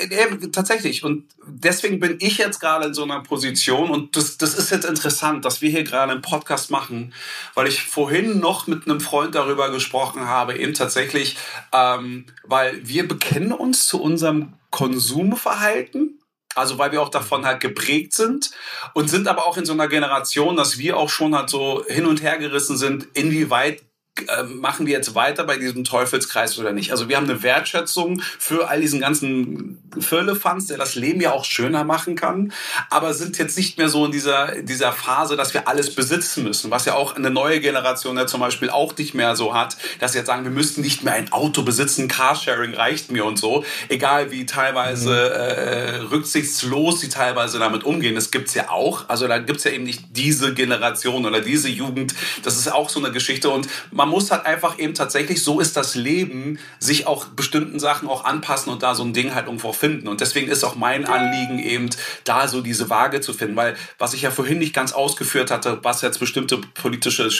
tatsächlich. 0.52 1.02
Und 1.02 1.24
deswegen 1.46 1.98
bin 1.98 2.18
ich 2.20 2.36
jetzt 2.36 2.60
gerade 2.60 2.88
in 2.88 2.94
so 2.94 3.04
einer 3.04 3.20
Position 3.22 3.90
und 3.90 4.16
das, 4.16 4.36
das 4.36 4.54
ist 4.54 4.70
jetzt 4.70 4.84
interessant, 4.84 5.46
dass 5.46 5.62
wir 5.62 5.70
hier 5.70 5.82
gerade 5.82 6.12
einen 6.12 6.22
Podcast 6.22 6.70
machen, 6.70 7.14
weil 7.54 7.68
ich 7.68 7.82
vorhin 7.82 8.38
noch 8.38 8.66
mit 8.66 8.84
einem 8.84 9.00
Freund 9.00 9.34
darüber 9.34 9.70
gesprochen 9.72 10.26
habe, 10.26 10.58
eben 10.58 10.74
tatsächlich, 10.74 11.38
ähm, 11.72 12.26
weil 12.44 12.86
wir 12.86 13.08
bekennen 13.08 13.52
uns 13.52 13.86
zu 13.86 14.00
unserem 14.00 14.52
Konsumverhalten 14.70 16.19
also 16.54 16.78
weil 16.78 16.92
wir 16.92 17.02
auch 17.02 17.08
davon 17.08 17.46
halt 17.46 17.60
geprägt 17.60 18.12
sind 18.12 18.50
und 18.94 19.08
sind 19.08 19.28
aber 19.28 19.46
auch 19.46 19.56
in 19.56 19.64
so 19.64 19.72
einer 19.72 19.88
Generation, 19.88 20.56
dass 20.56 20.78
wir 20.78 20.96
auch 20.96 21.08
schon 21.08 21.34
halt 21.34 21.50
so 21.50 21.84
hin 21.86 22.06
und 22.06 22.22
her 22.22 22.38
gerissen 22.38 22.76
sind, 22.76 23.06
inwieweit 23.14 23.82
äh, 24.28 24.42
machen 24.44 24.86
wir 24.86 24.92
jetzt 24.92 25.14
weiter 25.14 25.44
bei 25.44 25.56
diesem 25.56 25.84
Teufelskreis 25.84 26.58
oder 26.58 26.72
nicht? 26.72 26.92
Also 26.92 27.08
wir 27.08 27.16
haben 27.16 27.28
eine 27.28 27.42
Wertschätzung 27.42 28.20
für 28.38 28.68
all 28.68 28.80
diesen 28.80 29.00
ganzen 29.00 29.78
Firlefanz, 29.98 30.66
der 30.66 30.78
das 30.78 30.94
Leben 30.94 31.20
ja 31.20 31.32
auch 31.32 31.44
schöner 31.44 31.84
machen 31.84 32.16
kann, 32.16 32.52
aber 32.90 33.14
sind 33.14 33.38
jetzt 33.38 33.56
nicht 33.56 33.78
mehr 33.78 33.88
so 33.88 34.04
in 34.06 34.12
dieser, 34.12 34.62
dieser 34.62 34.92
Phase, 34.92 35.36
dass 35.36 35.54
wir 35.54 35.68
alles 35.68 35.94
besitzen 35.94 36.44
müssen, 36.44 36.70
was 36.70 36.84
ja 36.84 36.94
auch 36.94 37.16
eine 37.16 37.30
neue 37.30 37.60
Generation 37.60 38.16
ja 38.16 38.26
zum 38.26 38.40
Beispiel 38.40 38.70
auch 38.70 38.96
nicht 38.96 39.14
mehr 39.14 39.36
so 39.36 39.54
hat, 39.54 39.76
dass 39.98 40.12
sie 40.12 40.18
jetzt 40.18 40.26
sagen, 40.26 40.44
wir 40.44 40.50
müssten 40.50 40.80
nicht 40.80 41.02
mehr 41.02 41.14
ein 41.14 41.32
Auto 41.32 41.62
besitzen, 41.62 42.08
Carsharing 42.08 42.74
reicht 42.74 43.10
mir 43.10 43.24
und 43.24 43.38
so, 43.38 43.64
egal 43.88 44.30
wie 44.30 44.46
teilweise 44.46 45.10
mhm. 45.10 45.14
äh, 45.14 45.96
rücksichtslos 46.10 47.00
sie 47.00 47.08
teilweise 47.08 47.58
damit 47.58 47.84
umgehen, 47.84 48.14
das 48.14 48.30
gibt's 48.30 48.54
ja 48.54 48.70
auch, 48.70 49.08
also 49.08 49.26
da 49.26 49.38
gibt's 49.38 49.64
ja 49.64 49.70
eben 49.70 49.84
nicht 49.84 50.04
diese 50.10 50.54
Generation 50.54 51.26
oder 51.26 51.40
diese 51.40 51.68
Jugend, 51.68 52.14
das 52.42 52.58
ist 52.58 52.72
auch 52.72 52.88
so 52.88 53.00
eine 53.00 53.12
Geschichte 53.12 53.50
und 53.50 53.68
man 53.90 54.08
muss 54.10 54.30
halt 54.30 54.44
einfach 54.44 54.78
eben 54.78 54.94
tatsächlich, 54.94 55.42
so 55.42 55.60
ist 55.60 55.76
das 55.76 55.94
Leben, 55.94 56.58
sich 56.78 57.06
auch 57.06 57.26
bestimmten 57.26 57.78
Sachen 57.78 58.08
auch 58.08 58.24
anpassen 58.24 58.72
und 58.72 58.82
da 58.82 58.94
so 58.94 59.02
ein 59.02 59.12
Ding 59.12 59.34
halt 59.34 59.46
irgendwo 59.46 59.72
finden. 59.72 60.08
Und 60.08 60.20
deswegen 60.20 60.48
ist 60.48 60.64
auch 60.64 60.74
mein 60.74 61.06
Anliegen 61.06 61.58
eben, 61.58 61.88
da 62.24 62.48
so 62.48 62.60
diese 62.60 62.90
Waage 62.90 63.20
zu 63.20 63.32
finden. 63.32 63.56
Weil, 63.56 63.76
was 63.98 64.12
ich 64.12 64.22
ja 64.22 64.30
vorhin 64.30 64.58
nicht 64.58 64.74
ganz 64.74 64.92
ausgeführt 64.92 65.50
hatte, 65.50 65.78
was 65.82 66.02
jetzt 66.02 66.20
bestimmte 66.20 66.58
politische 66.58 67.30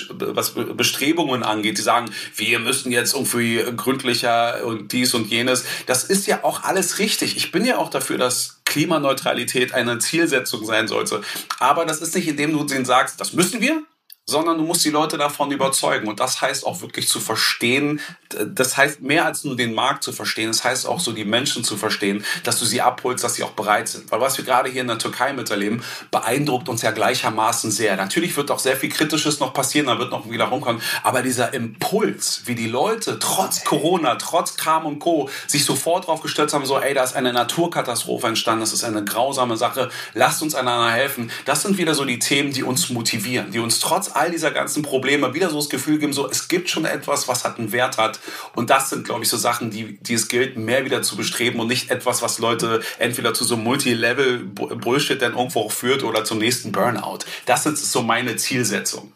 Bestrebungen 0.76 1.42
angeht, 1.42 1.78
die 1.78 1.82
sagen, 1.82 2.10
wir 2.36 2.58
müssen 2.58 2.92
jetzt 2.92 3.14
irgendwie 3.14 3.62
gründlicher 3.76 4.64
und 4.64 4.92
dies 4.92 5.12
und 5.14 5.28
jenes. 5.28 5.64
Das 5.86 6.04
ist 6.04 6.26
ja 6.26 6.44
auch 6.44 6.62
alles 6.62 6.98
richtig. 6.98 7.36
Ich 7.36 7.52
bin 7.52 7.64
ja 7.64 7.78
auch 7.78 7.90
dafür, 7.90 8.16
dass 8.16 8.60
Klimaneutralität 8.64 9.74
eine 9.74 9.98
Zielsetzung 9.98 10.64
sein 10.64 10.88
sollte. 10.88 11.22
Aber 11.58 11.84
das 11.84 12.00
ist 12.00 12.14
nicht, 12.14 12.28
indem 12.28 12.52
du 12.52 12.64
denen 12.64 12.84
sagst, 12.84 13.20
das 13.20 13.32
müssen 13.32 13.60
wir, 13.60 13.82
sondern 14.30 14.58
du 14.58 14.64
musst 14.64 14.84
die 14.84 14.90
Leute 14.90 15.18
davon 15.18 15.50
überzeugen. 15.50 16.08
Und 16.08 16.20
das 16.20 16.40
heißt 16.40 16.64
auch 16.64 16.80
wirklich 16.80 17.08
zu 17.08 17.18
verstehen, 17.18 18.00
das 18.28 18.76
heißt 18.76 19.02
mehr 19.02 19.26
als 19.26 19.42
nur 19.44 19.56
den 19.56 19.74
Markt 19.74 20.04
zu 20.04 20.12
verstehen, 20.12 20.46
das 20.46 20.62
heißt 20.62 20.86
auch 20.86 21.00
so 21.00 21.12
die 21.12 21.24
Menschen 21.24 21.64
zu 21.64 21.76
verstehen, 21.76 22.24
dass 22.44 22.60
du 22.60 22.64
sie 22.64 22.80
abholst, 22.80 23.24
dass 23.24 23.34
sie 23.34 23.42
auch 23.42 23.50
bereit 23.50 23.88
sind. 23.88 24.10
Weil 24.10 24.20
was 24.20 24.38
wir 24.38 24.44
gerade 24.44 24.70
hier 24.70 24.82
in 24.82 24.88
der 24.88 24.98
Türkei 24.98 25.32
miterleben, 25.32 25.82
beeindruckt 26.12 26.68
uns 26.68 26.82
ja 26.82 26.92
gleichermaßen 26.92 27.72
sehr. 27.72 27.96
Natürlich 27.96 28.36
wird 28.36 28.50
auch 28.52 28.60
sehr 28.60 28.76
viel 28.76 28.88
Kritisches 28.90 29.40
noch 29.40 29.52
passieren, 29.52 29.88
da 29.88 29.98
wird 29.98 30.12
noch 30.12 30.30
wieder 30.30 30.44
rumkommen, 30.44 30.80
aber 31.02 31.22
dieser 31.22 31.52
Impuls, 31.52 32.42
wie 32.44 32.54
die 32.54 32.68
Leute 32.68 33.18
trotz 33.18 33.64
Corona, 33.64 34.14
trotz 34.14 34.56
Kram 34.56 34.86
und 34.86 35.00
Co. 35.00 35.28
sich 35.48 35.64
sofort 35.64 36.06
drauf 36.06 36.22
gestürzt 36.22 36.54
haben, 36.54 36.64
so 36.64 36.78
ey, 36.78 36.94
da 36.94 37.02
ist 37.02 37.16
eine 37.16 37.32
Naturkatastrophe 37.32 38.28
entstanden, 38.28 38.60
das 38.60 38.72
ist 38.72 38.84
eine 38.84 39.04
grausame 39.04 39.56
Sache, 39.56 39.90
lasst 40.14 40.40
uns 40.42 40.54
einander 40.54 40.92
helfen. 40.92 41.32
Das 41.44 41.62
sind 41.62 41.78
wieder 41.78 41.94
so 41.94 42.04
die 42.04 42.20
Themen, 42.20 42.52
die 42.52 42.62
uns 42.62 42.90
motivieren, 42.90 43.50
die 43.50 43.58
uns 43.58 43.80
trotz 43.80 44.12
all 44.20 44.30
dieser 44.30 44.50
ganzen 44.50 44.82
Probleme 44.82 45.32
wieder 45.32 45.48
so 45.48 45.56
das 45.56 45.70
Gefühl 45.70 45.98
geben, 45.98 46.12
so 46.12 46.28
es 46.28 46.48
gibt 46.48 46.68
schon 46.68 46.84
etwas, 46.84 47.26
was 47.26 47.44
hat 47.44 47.58
einen 47.58 47.72
Wert 47.72 47.96
hat. 47.96 48.20
Und 48.54 48.68
das 48.68 48.90
sind, 48.90 49.04
glaube 49.04 49.22
ich, 49.22 49.30
so 49.30 49.38
Sachen, 49.38 49.70
die, 49.70 49.98
die 49.98 50.14
es 50.14 50.28
gilt, 50.28 50.58
mehr 50.58 50.84
wieder 50.84 51.00
zu 51.00 51.16
bestreben 51.16 51.58
und 51.58 51.68
nicht 51.68 51.90
etwas, 51.90 52.20
was 52.20 52.38
Leute 52.38 52.82
entweder 52.98 53.32
zu 53.32 53.44
so 53.44 53.56
Multilevel-Bullshit 53.56 55.20
dann 55.22 55.32
irgendwo 55.32 55.70
führt 55.70 56.04
oder 56.04 56.24
zum 56.24 56.38
nächsten 56.38 56.70
Burnout. 56.70 57.20
Das 57.46 57.64
ist 57.64 57.90
so 57.90 58.02
meine 58.02 58.36
Zielsetzung. 58.36 59.12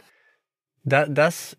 Da, 0.84 1.06
das 1.06 1.56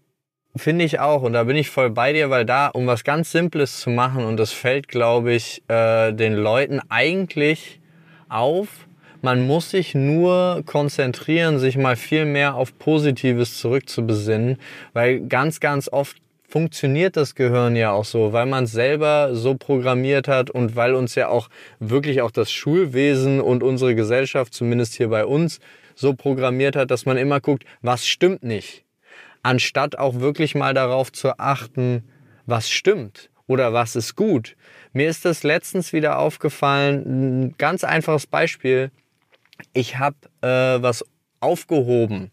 finde 0.55 0.85
ich 0.85 0.99
auch 0.99 1.21
und 1.21 1.33
da 1.33 1.43
bin 1.43 1.55
ich 1.55 1.69
voll 1.69 1.91
bei 1.91 2.13
dir, 2.13 2.31
weil 2.31 2.45
da, 2.45 2.67
um 2.67 2.87
was 2.87 3.03
ganz 3.03 3.31
Simples 3.31 3.79
zu 3.79 3.91
machen 3.91 4.25
und 4.25 4.37
das 4.37 4.51
fällt, 4.51 4.87
glaube 4.87 5.33
ich, 5.33 5.63
äh, 5.67 6.13
den 6.13 6.33
Leuten 6.33 6.79
eigentlich 6.89 7.79
auf, 8.27 8.84
man 9.25 9.47
muss 9.47 9.71
sich 9.71 9.95
nur 9.95 10.61
konzentrieren, 10.67 11.57
sich 11.57 11.77
mal 11.77 11.95
viel 11.95 12.25
mehr 12.25 12.53
auf 12.53 12.77
Positives 12.77 13.57
zurückzubesinnen, 13.57 14.57
weil 14.93 15.21
ganz, 15.21 15.59
ganz 15.59 15.89
oft 15.89 16.17
funktioniert 16.47 17.17
das 17.17 17.33
Gehirn 17.33 17.75
ja 17.75 17.91
auch 17.91 18.05
so, 18.05 18.33
weil 18.33 18.45
man 18.45 18.65
es 18.65 18.71
selber 18.71 19.33
so 19.33 19.55
programmiert 19.55 20.27
hat 20.27 20.51
und 20.51 20.75
weil 20.75 20.93
uns 20.93 21.15
ja 21.15 21.27
auch 21.29 21.49
wirklich 21.79 22.21
auch 22.21 22.29
das 22.29 22.51
Schulwesen 22.51 23.41
und 23.41 23.63
unsere 23.63 23.95
Gesellschaft, 23.95 24.53
zumindest 24.53 24.93
hier 24.93 25.09
bei 25.09 25.25
uns, 25.25 25.59
so 25.95 26.13
programmiert 26.13 26.75
hat, 26.75 26.91
dass 26.91 27.07
man 27.07 27.17
immer 27.17 27.39
guckt, 27.41 27.65
was 27.81 28.05
stimmt 28.05 28.43
nicht. 28.43 28.85
anstatt 29.41 29.97
auch 29.99 30.19
wirklich 30.19 30.55
mal 30.55 30.73
darauf 30.73 31.11
zu 31.11 31.39
achten, 31.39 32.03
was 32.45 32.69
stimmt 32.69 33.29
oder 33.47 33.73
was 33.73 33.95
ist 33.95 34.15
gut. 34.15 34.55
Mir 34.93 35.09
ist 35.09 35.25
das 35.25 35.43
letztens 35.43 35.93
wieder 35.93 36.17
aufgefallen, 36.17 37.03
ein 37.45 37.55
ganz 37.57 37.83
einfaches 37.83 38.27
Beispiel. 38.27 38.91
Ich 39.73 39.97
habe 39.97 40.15
äh, 40.41 40.81
was 40.81 41.05
aufgehoben. 41.39 42.31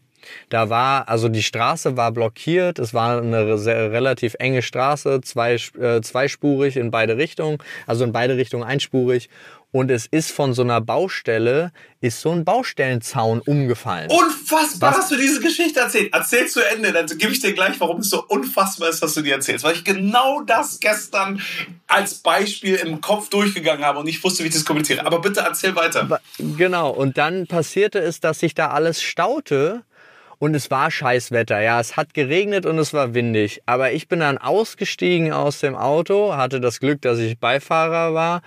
Da 0.51 0.71
war, 0.71 1.09
also 1.09 1.29
die 1.29 1.43
Straße 1.43 1.97
war 1.97 2.13
blockiert, 2.13 2.79
es 2.79 2.95
war 2.95 3.21
eine 3.21 3.59
sehr, 3.59 3.91
relativ 3.91 4.37
enge 4.39 4.63
Straße, 4.63 5.21
zwei, 5.23 5.55
äh, 5.55 6.01
zweispurig 6.01 6.77
in 6.77 6.93
beide 6.93 7.17
Richtungen, 7.17 7.59
also 7.87 8.05
in 8.05 8.13
beide 8.13 8.37
Richtungen 8.37 8.63
einspurig 8.63 9.29
und 9.73 9.91
es 9.91 10.07
ist 10.07 10.31
von 10.31 10.53
so 10.53 10.63
einer 10.63 10.83
Baustelle, 10.83 11.73
ist 12.03 12.21
so 12.21 12.31
ein 12.31 12.45
Baustellenzaun 12.45 13.41
umgefallen. 13.41 14.11
Unfassbar, 14.11 14.91
was? 14.91 14.99
hast 14.99 15.11
du 15.11 15.17
diese 15.17 15.41
Geschichte 15.41 15.81
erzählt. 15.81 16.11
Erzähl 16.13 16.47
zu 16.47 16.61
Ende, 16.61 16.93
dann 16.93 17.07
gebe 17.07 17.33
ich 17.33 17.41
dir 17.41 17.55
gleich, 17.55 17.81
warum 17.81 18.01
es 18.01 18.11
so 18.11 18.23
unfassbar 18.23 18.91
ist, 18.91 19.03
dass 19.03 19.15
du 19.15 19.23
dir 19.23 19.35
erzählst. 19.35 19.65
Weil 19.65 19.75
ich 19.75 19.85
genau 19.85 20.43
das 20.43 20.79
gestern 20.79 21.41
als 21.87 22.17
Beispiel 22.17 22.75
im 22.77 23.01
Kopf 23.01 23.31
durchgegangen 23.31 23.85
habe 23.85 23.99
und 23.99 24.07
ich 24.09 24.23
wusste, 24.23 24.45
wie 24.45 24.49
ich 24.49 24.55
das 24.55 24.67
kommuniziere. 24.67 25.07
Aber 25.07 25.21
bitte 25.21 25.41
erzähl 25.41 25.75
weiter. 25.75 26.21
Genau, 26.39 26.91
und 26.91 27.17
dann 27.17 27.47
passierte 27.47 27.99
es, 27.99 28.21
dass 28.21 28.41
sich 28.41 28.55
da 28.55 28.69
alles 28.69 29.03
staute 29.03 29.83
und 30.39 30.55
es 30.55 30.71
war 30.71 30.91
Scheißwetter. 30.91 31.63
Ja, 31.63 31.81
es 31.81 31.97
hat 31.97 32.13
geregnet 32.13 32.67
und 32.67 32.79
es 32.79 32.93
war 32.93 33.15
windig. 33.15 33.63
Aber 33.65 33.93
ich 33.93 34.07
bin 34.07 34.21
dann 34.21 34.37
ausgestiegen 34.37 35.33
aus 35.33 35.61
dem 35.61 35.77
Auto, 35.77 36.35
hatte 36.35 36.61
das 36.61 36.79
Glück, 36.79 37.01
dass 37.01 37.19
ich 37.19 37.39
Beifahrer 37.39 38.13
war 38.13 38.43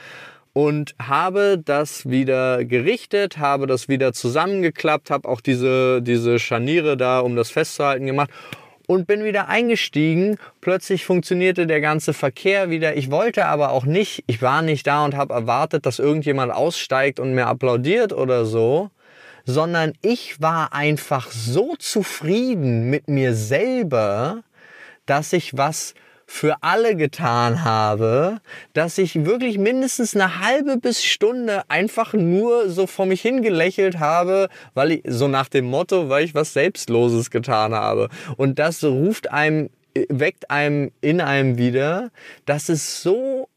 und 0.56 0.96
habe 0.98 1.62
das 1.64 2.10
wieder 2.10 2.64
gerichtet, 2.64 3.40
habe 3.40 3.68
das 3.68 3.90
wieder 3.90 4.14
zusammengeklappt, 4.14 5.12
habe 5.12 5.28
auch 5.28 5.42
diese, 5.42 6.02
diese 6.02 6.40
Scharniere 6.40 6.96
da, 6.96 7.20
um 7.20 7.36
das 7.36 7.52
festzuhalten, 7.52 8.06
gemacht 8.06 8.30
und 8.88 9.06
bin 9.06 9.26
wieder 9.26 9.50
eingestiegen. 9.50 10.38
Plötzlich 10.62 11.04
funktionierte 11.04 11.68
der 11.68 11.82
ganze 11.82 12.14
Verkehr 12.14 12.70
wieder. 12.70 12.96
Ich 12.96 13.12
wollte 13.12 13.48
aber 13.48 13.72
auch 13.72 13.84
nicht, 13.84 14.24
ich 14.28 14.42
war 14.42 14.62
nicht 14.62 14.88
da 14.88 15.04
und 15.04 15.18
habe 15.18 15.34
erwartet, 15.34 15.86
dass 15.86 16.00
irgendjemand 16.00 16.54
aussteigt 16.54 17.20
und 17.20 17.34
mir 17.34 17.48
applaudiert 17.48 18.14
oder 18.14 18.46
so, 18.46 18.92
sondern 19.44 19.92
ich 20.02 20.42
war 20.42 20.72
einfach 20.72 21.32
so 21.32 21.76
zufrieden 21.76 22.90
mit 22.90 23.10
mir 23.10 23.36
selber, 23.36 24.44
dass 25.06 25.34
ich 25.34 25.58
was 25.58 25.96
für 26.36 26.58
alle 26.60 26.98
getan 26.98 27.64
habe, 27.64 28.42
dass 28.74 28.98
ich 28.98 29.24
wirklich 29.24 29.58
mindestens 29.58 30.16
eine 30.16 30.42
halbe 30.42 30.76
bis 30.76 31.02
Stunde 31.02 31.64
einfach 31.70 32.12
nur 32.12 32.70
so 32.70 32.88
vor 32.88 33.06
mich 33.06 33.22
hingelächelt 33.22 34.00
habe, 34.00 34.50
weil 34.74 34.92
ich 34.92 35.04
so 35.08 35.30
nach 35.30 35.48
dem 35.48 35.64
Motto, 35.64 36.10
weil 36.10 36.26
ich 36.26 36.36
was 36.36 36.52
Selbstloses 36.52 37.32
getan 37.32 37.74
habe. 37.74 38.10
Und 38.36 38.60
das 38.60 38.84
ruft 38.84 39.32
einem, 39.32 39.70
weckt 40.10 40.52
einem 40.52 40.92
in 41.00 41.22
einem 41.22 41.58
wieder, 41.58 42.12
dass 42.46 42.68
es 42.68 43.02
so 43.02 43.48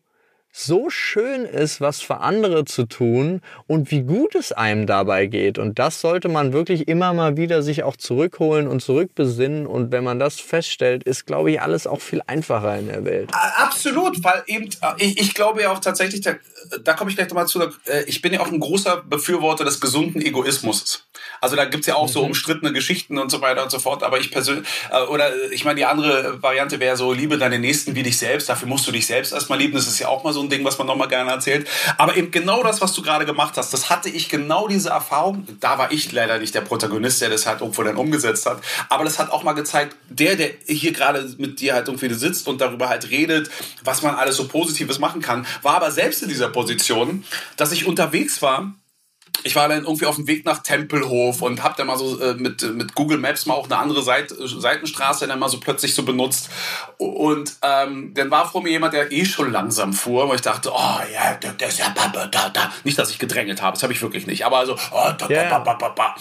so 0.59 0.91
schön 0.91 1.45
ist, 1.45 1.81
was 1.81 2.01
für 2.01 2.19
andere 2.19 2.65
zu 2.65 2.85
tun 2.85 3.43
und 3.67 3.93
wie 3.93 4.03
gut 4.03 4.35
es 4.35 4.51
einem 4.51 4.87
dabei 4.87 5.27
geht. 5.27 5.59
Und 5.59 5.79
das 5.79 6.01
sollte 6.01 6.29
man 6.29 6.53
wirklich 6.53 6.89
immer 6.89 7.13
mal 7.15 7.37
wieder 7.37 7.63
sich 7.63 7.85
auch 7.85 7.97
zurückholen 7.97 8.67
und 8.67 8.83
zurückbesinnen. 8.83 9.67
Und 9.67 9.93
wenn 9.93 10.03
man 10.03 10.19
das 10.19 10.41
feststellt, 10.41 11.05
ist, 11.05 11.27
glaube 11.27 11.53
ich, 11.53 11.63
alles 11.63 11.87
auch 11.87 12.01
viel 12.01 12.23
einfacher 12.27 12.77
in 12.77 12.89
der 12.89 13.05
Welt. 13.05 13.31
Absolut, 13.33 14.23
weil 14.25 14.43
eben, 14.47 14.65
äh, 14.65 14.95
ich, 14.99 15.21
ich 15.21 15.35
glaube 15.35 15.63
ja 15.63 15.71
auch 15.71 15.79
tatsächlich, 15.79 16.23
da, 16.23 16.35
da 16.83 16.95
komme 16.95 17.11
ich 17.11 17.17
gleich 17.17 17.29
nochmal 17.29 17.47
zu, 17.47 17.63
äh, 17.63 18.03
ich 18.07 18.21
bin 18.21 18.33
ja 18.33 18.41
auch 18.41 18.51
ein 18.51 18.61
großer 18.61 19.05
Befürworter 19.09 19.65
des 19.65 19.81
gesunden 19.81 20.21
Egoismus. 20.21 21.05
Also 21.41 21.55
da 21.55 21.67
gibt's 21.67 21.87
ja 21.87 21.95
auch 21.95 22.09
mhm. 22.09 22.13
so 22.13 22.23
umstrittene 22.23 22.73
Geschichten 22.73 23.19
und 23.19 23.31
so 23.31 23.41
weiter 23.41 23.63
und 23.63 23.71
so 23.71 23.79
fort. 23.79 24.03
Aber 24.03 24.19
ich 24.19 24.33
persönlich, 24.33 24.67
äh, 24.91 25.03
oder 25.03 25.31
ich 25.53 25.65
meine, 25.65 25.77
die 25.77 25.85
andere 25.85 26.43
Variante 26.43 26.81
wäre 26.81 26.97
so, 26.97 27.13
liebe 27.13 27.39
deine 27.39 27.61
Nächsten 27.61 27.95
wie 27.95 28.03
dich 28.03 28.19
selbst. 28.19 28.49
Dafür 28.49 28.67
musst 28.67 28.89
du 28.89 28.93
dich 28.93 29.07
selbst 29.07 29.33
erstmal 29.33 29.61
lieben. 29.61 29.75
Das 29.75 29.87
ist 29.87 30.01
ja 30.01 30.09
auch 30.09 30.25
mal 30.25 30.33
so 30.33 30.41
ein 30.41 30.48
ein 30.49 30.51
Ding, 30.51 30.65
was 30.65 30.79
man 30.79 30.87
nochmal 30.87 31.09
gerne 31.09 31.31
erzählt. 31.31 31.69
Aber 31.97 32.17
eben 32.17 32.31
genau 32.31 32.63
das, 32.63 32.81
was 32.81 32.93
du 32.93 33.03
gerade 33.03 33.27
gemacht 33.27 33.57
hast, 33.57 33.73
das 33.73 33.91
hatte 33.91 34.09
ich 34.09 34.29
genau 34.29 34.69
diese 34.69 34.91
Erfahrung. 34.91 35.47
Da 35.61 35.79
war 35.79 35.93
ich 35.93 36.11
leider 36.13 36.39
nicht 36.39 36.55
der 36.55 36.63
Protagonist, 36.63 37.21
der 37.21 37.31
das 37.31 37.47
halt 37.47 37.61
irgendwo 37.61 37.83
dann 37.83 37.97
umgesetzt 37.97 38.47
hat. 38.47 38.61
Aber 38.89 39.05
das 39.05 39.19
hat 39.19 39.31
auch 39.31 39.43
mal 39.43 39.53
gezeigt, 39.53 39.97
der, 40.09 40.37
der 40.37 40.51
hier 40.67 40.93
gerade 40.93 41.35
mit 41.39 41.61
dir 41.61 41.75
halt 41.75 41.89
irgendwie 41.89 42.13
sitzt 42.15 42.49
und 42.49 42.61
darüber 42.61 42.89
halt 42.89 43.11
redet, 43.11 43.51
was 43.85 44.03
man 44.03 44.15
alles 44.15 44.37
so 44.37 44.49
Positives 44.49 44.99
machen 44.99 45.21
kann, 45.21 45.47
war 45.63 45.75
aber 45.77 45.91
selbst 45.91 46.23
in 46.23 46.29
dieser 46.29 46.49
Position, 46.49 47.25
dass 47.57 47.73
ich 47.73 47.87
unterwegs 47.87 48.43
war 48.43 48.75
ich 49.45 49.55
war 49.55 49.69
dann 49.69 49.85
irgendwie 49.85 50.07
auf 50.07 50.17
dem 50.17 50.27
Weg 50.27 50.45
nach 50.45 50.63
Tempelhof 50.63 51.43
und 51.43 51.63
habe 51.63 51.75
dann 51.77 51.87
mal 51.87 51.97
so 51.97 52.21
äh, 52.21 52.35
mit, 52.35 52.63
mit 52.75 52.95
Google 52.95 53.19
Maps 53.19 53.47
mal 53.47 53.55
auch 53.55 53.67
eine 53.67 53.79
andere 53.79 54.03
Seit 54.03 54.31
Seitenstraße 54.31 55.27
dann 55.27 55.39
mal 55.39 55.49
so 55.49 55.61
plötzlich 55.61 55.95
so 55.95 56.03
benutzt. 56.03 56.51
Und 56.97 57.55
ähm, 57.63 58.13
dann 58.15 58.31
war 58.31 58.51
vor 58.51 58.63
mir 58.63 58.71
jemand, 58.71 58.95
der 58.95 59.13
eh 59.13 59.25
schon 59.25 59.53
langsam 59.53 59.93
fuhr, 59.93 60.29
wo 60.29 60.35
ich 60.35 60.41
dachte, 60.41 60.71
oh 60.73 61.01
ja, 61.13 61.35
der, 61.35 61.69
ist 61.69 61.79
ja 61.79 61.95
da, 61.95 62.27
da, 62.27 62.49
da. 62.49 62.73
Nicht, 62.85 62.99
dass 62.99 63.11
ich 63.11 63.19
gedrängelt 63.19 63.63
habe, 63.63 63.75
das 63.75 63.83
habe 63.83 63.93
ich 63.93 64.03
wirklich 64.03 64.27
nicht, 64.27 64.45
aber 64.45 64.59
also, 64.59 64.77
oh, 64.93 65.11
da, 65.17 65.29
yeah. 65.29 65.59
ba, 65.59 65.75
ba, 65.75 65.89
ba. 65.89 66.15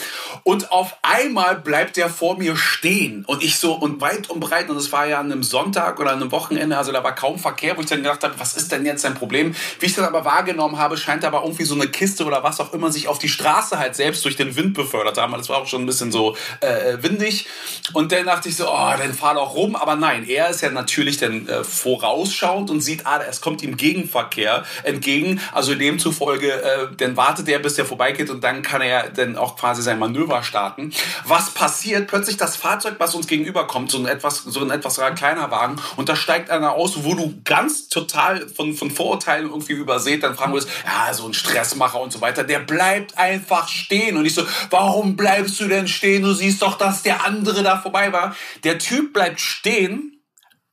Und 0.44 0.72
auf 0.72 0.98
einmal 1.02 1.56
bleibt 1.58 1.98
der 1.98 2.10
vor 2.10 2.38
mir 2.38 2.56
stehen 2.56 3.26
und 3.26 3.44
ich 3.44 3.58
so, 3.58 3.74
und 3.74 4.00
weit 4.02 4.30
und 4.30 4.40
breit, 4.40 4.70
und 4.70 4.78
es 4.78 4.92
war 4.92 5.08
ja 5.08 5.20
an 5.20 5.32
einem 5.32 5.44
Sonntag 5.44 6.00
oder 6.00 6.12
an 6.12 6.22
einem 6.22 6.32
Wochenende, 6.32 6.78
also 6.78 6.92
da 6.92 7.04
war 7.04 7.16
kaum 7.16 7.40
Verkehr, 7.40 7.76
wo 7.78 7.82
ich 7.82 7.88
dann 7.88 8.04
gedacht 8.04 8.24
habe, 8.24 8.36
was 8.38 8.56
ist 8.56 8.72
denn 8.72 8.86
jetzt 8.86 9.02
sein 9.02 9.16
Problem? 9.16 9.56
Wie 9.80 9.88
ich 9.88 9.96
das 9.96 10.06
aber 10.06 10.24
wahrgenommen 10.24 10.78
habe, 10.78 10.98
scheint 10.98 11.26
aber 11.26 11.44
irgendwie 11.44 11.66
so 11.66 11.76
eine 11.76 11.88
Kiste 11.88 12.26
oder 12.26 12.44
was 12.44 12.60
auch 12.60 12.74
immer 12.74 12.92
sich 12.98 13.08
auf 13.08 13.20
die 13.20 13.30
Straße 13.30 13.80
halt 13.80 13.96
selbst 13.96 14.26
durch 14.26 14.36
den 14.36 14.56
Wind 14.56 14.74
befördert 14.74 15.18
haben. 15.18 15.34
Das 15.34 15.50
war 15.50 15.58
auch 15.58 15.68
schon 15.68 15.84
ein 15.84 15.86
bisschen 15.86 16.12
so 16.12 16.36
äh, 16.62 16.98
windig. 17.02 17.48
Und 17.94 18.12
dann 18.12 18.26
dachte 18.26 18.50
ich 18.50 18.56
so, 18.56 18.70
oh, 18.70 18.94
dann 18.98 19.14
fahr 19.14 19.36
doch 19.36 19.56
rum. 19.56 19.76
Aber 19.76 19.96
nein, 19.96 20.28
er 20.28 20.50
ist 20.50 20.62
ja 20.62 20.70
natürlich 20.70 21.18
dann 21.18 21.48
äh, 21.48 21.64
vorausschauend 21.64 22.70
und 22.70 22.82
sieht, 22.82 23.06
ah, 23.06 23.22
es 23.28 23.42
kommt 23.42 23.62
ihm 23.62 23.78
Gegenverkehr 23.78 24.66
entgegen. 24.84 25.40
Also 25.54 25.76
demzufolge, 25.76 26.52
äh, 26.52 26.88
dann 26.98 27.16
wartet 27.16 27.48
er, 27.50 27.60
bis 27.60 27.76
der 27.76 27.86
vorbeigeht 27.86 28.30
und 28.30 28.44
dann 28.44 28.62
kann 28.62 28.82
er 28.82 29.10
dann 29.10 29.38
auch 29.38 29.56
quasi 29.56 29.82
sein 29.82 30.00
Manöver 30.00 30.44
starten. 30.44 30.92
Was 31.26 31.52
passiert? 31.52 32.08
Plötzlich 32.08 32.38
das 32.38 32.56
Fahrzeug, 32.56 32.96
was 32.98 33.16
uns 33.16 33.28
gegenüberkommt, 33.28 33.92
so 33.92 33.98
ein 34.00 34.08
etwas, 34.08 34.44
so 34.44 34.62
ein 34.62 34.72
etwas 34.72 35.00
kleiner 35.16 35.52
Wagen 35.52 35.78
und 35.96 36.10
da 36.10 36.16
steigt 36.16 36.50
einer 36.50 36.74
aus, 36.74 37.04
wo 37.04 37.14
du 37.14 37.36
ganz 37.44 37.88
total 37.88 38.48
von, 38.50 38.74
von 38.74 38.92
Vorurteilen 38.92 39.50
irgendwie 39.50 39.74
übersät, 39.74 40.24
dann 40.24 40.36
fragen 40.36 40.54
wirst, 40.54 40.70
ja, 40.86 41.14
so 41.14 41.28
ein 41.28 41.34
Stressmacher 41.34 42.00
und 42.00 42.12
so 42.12 42.22
weiter, 42.22 42.44
der 42.44 42.60
bleibt 42.60 42.87
bleibt 42.88 43.18
einfach 43.18 43.68
stehen. 43.68 44.16
Und 44.16 44.26
ich 44.26 44.34
so, 44.34 44.46
warum 44.70 45.18
bleibst 45.18 45.60
du 45.60 45.68
denn 45.68 45.88
stehen? 45.88 46.24
Du 46.24 46.34
siehst 46.34 46.62
doch, 46.62 46.78
dass 46.78 47.04
der 47.04 47.26
andere 47.26 47.62
da 47.62 47.78
vorbei 47.78 48.14
war. 48.14 48.36
Der 48.64 48.80
Typ 48.80 49.14
bleibt 49.14 49.42
stehen 49.42 50.14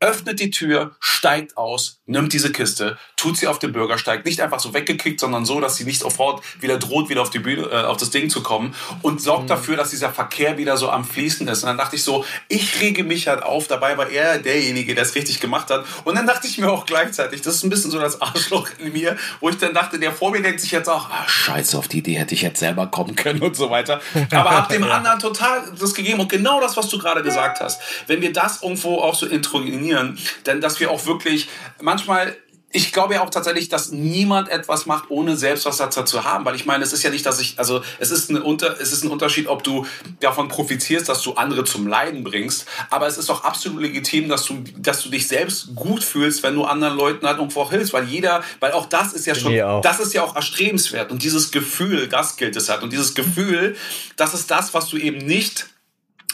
öffnet 0.01 0.39
die 0.39 0.51
Tür, 0.51 0.97
steigt 1.01 1.57
aus, 1.57 2.03
nimmt 2.05 2.35
diese 2.35 2.53
Kiste, 2.53 2.99
tut 3.25 3.39
sie 3.39 3.47
auf 3.47 3.59
den 3.59 3.73
Bürgersteig, 3.73 4.27
nicht 4.27 4.43
einfach 4.43 4.61
so 4.61 4.75
weggekickt, 4.75 5.19
sondern 5.19 5.47
so, 5.47 5.59
dass 5.59 5.77
sie 5.77 5.85
nicht 5.85 5.99
sofort 5.99 6.45
wieder 6.61 6.77
droht, 6.77 7.09
wieder 7.09 7.23
auf 7.23 7.31
die 7.31 7.39
Bühne, 7.39 7.63
äh, 7.71 7.85
auf 7.85 7.97
das 7.97 8.11
Ding 8.11 8.29
zu 8.29 8.43
kommen 8.43 8.75
und 9.01 9.23
sorgt 9.23 9.45
mhm. 9.45 9.49
dafür, 9.49 9.77
dass 9.79 9.89
dieser 9.89 10.11
Verkehr 10.11 10.59
wieder 10.59 10.77
so 10.77 10.91
am 10.91 11.07
Fließen 11.07 11.49
ist. 11.49 11.63
Und 11.63 11.69
dann 11.69 11.79
dachte 11.79 11.97
ich 11.97 12.05
so, 12.05 12.27
ich 12.49 12.83
rege 12.83 13.03
mich 13.03 13.27
halt 13.27 13.43
auf, 13.43 13.67
dabei 13.67 13.97
war 13.97 14.11
er 14.11 14.37
derjenige, 14.37 14.95
der 14.95 15.05
es 15.05 15.15
richtig 15.15 15.41
gemacht 15.41 15.71
hat. 15.71 15.87
Und 16.05 16.17
dann 16.17 16.27
dachte 16.27 16.47
ich 16.47 16.59
mir 16.59 16.71
auch 16.71 16.85
gleichzeitig, 16.85 17.41
das 17.41 17.55
ist 17.55 17.65
ein 17.65 17.71
bisschen 17.71 17.91
so 17.91 17.99
das 17.99 18.21
Arschloch 18.21 18.69
in 18.79 18.93
mir, 18.93 19.17
wo 19.41 19.49
ich 19.49 19.57
dann 19.57 19.73
dachte, 19.73 19.99
der 19.99 20.13
vor 20.13 20.31
mir 20.31 20.43
denkt 20.43 20.61
sich 20.61 20.73
jetzt 20.73 20.91
auch, 20.91 21.09
ah, 21.09 21.27
scheiße, 21.27 21.79
auf 21.79 21.89
die 21.89 22.01
Idee 22.01 22.19
hätte 22.19 22.35
ich 22.35 22.43
jetzt 22.43 22.61
selber 22.61 22.89
kommen 22.89 23.17
können 23.17 23.41
und 23.41 23.57
so 23.57 23.71
weiter. 23.71 24.03
Aber 24.33 24.51
hab 24.51 24.69
dem 24.69 24.85
anderen 24.91 25.19
total 25.19 25.65
das 25.81 25.95
gegeben 25.95 26.21
und 26.21 26.29
genau 26.29 26.61
das, 26.61 26.77
was 26.77 26.91
du 26.91 26.99
gerade 26.99 27.23
gesagt 27.23 27.61
hast. 27.61 27.81
Wenn 28.07 28.21
wir 28.21 28.35
das 28.35 28.63
irgendwo 28.63 28.99
auch 28.99 29.15
so 29.15 29.25
intronieren. 29.25 30.19
Denn 30.45 30.61
dass 30.61 30.79
wir 30.79 30.91
auch 30.91 31.07
wirklich 31.07 31.49
manchmal 31.81 32.37
ich 32.75 32.93
glaube 32.93 33.15
ja 33.15 33.23
auch 33.23 33.31
tatsächlich, 33.31 33.69
dass 33.69 33.93
niemand 33.93 34.49
etwas 34.49 34.85
macht, 34.85 35.05
ohne 35.09 35.37
selbst 35.37 35.65
was 35.65 35.77
dazu 35.77 36.03
zu 36.03 36.25
haben. 36.25 36.45
Weil 36.45 36.57
ich 36.57 36.67
meine, 36.67 36.83
es 36.83 36.93
ist 36.93 37.05
ja 37.05 37.11
nicht, 37.11 37.25
dass 37.25 37.39
ich, 37.39 37.57
also 37.57 37.83
es 38.01 38.11
ist, 38.11 38.31
ein 38.31 38.43
Unter, 38.43 38.81
es 38.81 38.93
ist 38.93 39.05
ein 39.05 39.11
Unterschied, 39.11 39.47
ob 39.47 39.63
du 39.63 39.87
davon 40.19 40.49
profitierst, 40.49 41.09
dass 41.09 41.23
du 41.23 41.35
andere 41.35 41.65
zum 41.65 41.87
Leiden 41.87 42.25
bringst. 42.25 42.67
Aber 42.91 43.07
es 43.07 43.17
ist 43.17 43.31
auch 43.31 43.45
absolut 43.45 43.81
legitim, 43.81 44.29
dass 44.29 44.45
du, 44.45 44.65
dass 44.77 45.05
du 45.05 45.09
dich 45.09 45.29
selbst 45.29 45.77
gut 45.77 46.03
fühlst, 46.03 46.43
wenn 46.43 46.57
du 46.57 46.65
anderen 46.65 46.97
Leuten 46.97 47.25
halt 47.25 47.39
irgendwo 47.39 47.61
auch 47.61 47.71
hilfst. 47.71 47.93
Weil 47.93 48.07
jeder, 48.07 48.43
weil 48.59 48.73
auch 48.73 48.87
das 48.87 49.13
ist 49.13 49.25
ja 49.25 49.37
schon, 49.37 49.55
das 49.83 50.01
ist 50.01 50.13
ja 50.13 50.25
auch 50.25 50.35
erstrebenswert. 50.35 51.13
Und 51.13 51.23
dieses 51.23 51.53
Gefühl, 51.53 52.09
das 52.09 52.37
gilt 52.37 52.57
es 52.57 52.69
halt. 52.69 52.83
Und 52.83 52.93
dieses 52.93 53.15
Gefühl, 53.15 53.77
das 54.17 54.35
ist 54.35 54.51
das, 54.51 54.75
was 54.75 54.89
du 54.89 54.97
eben 54.97 55.19
nicht 55.19 55.69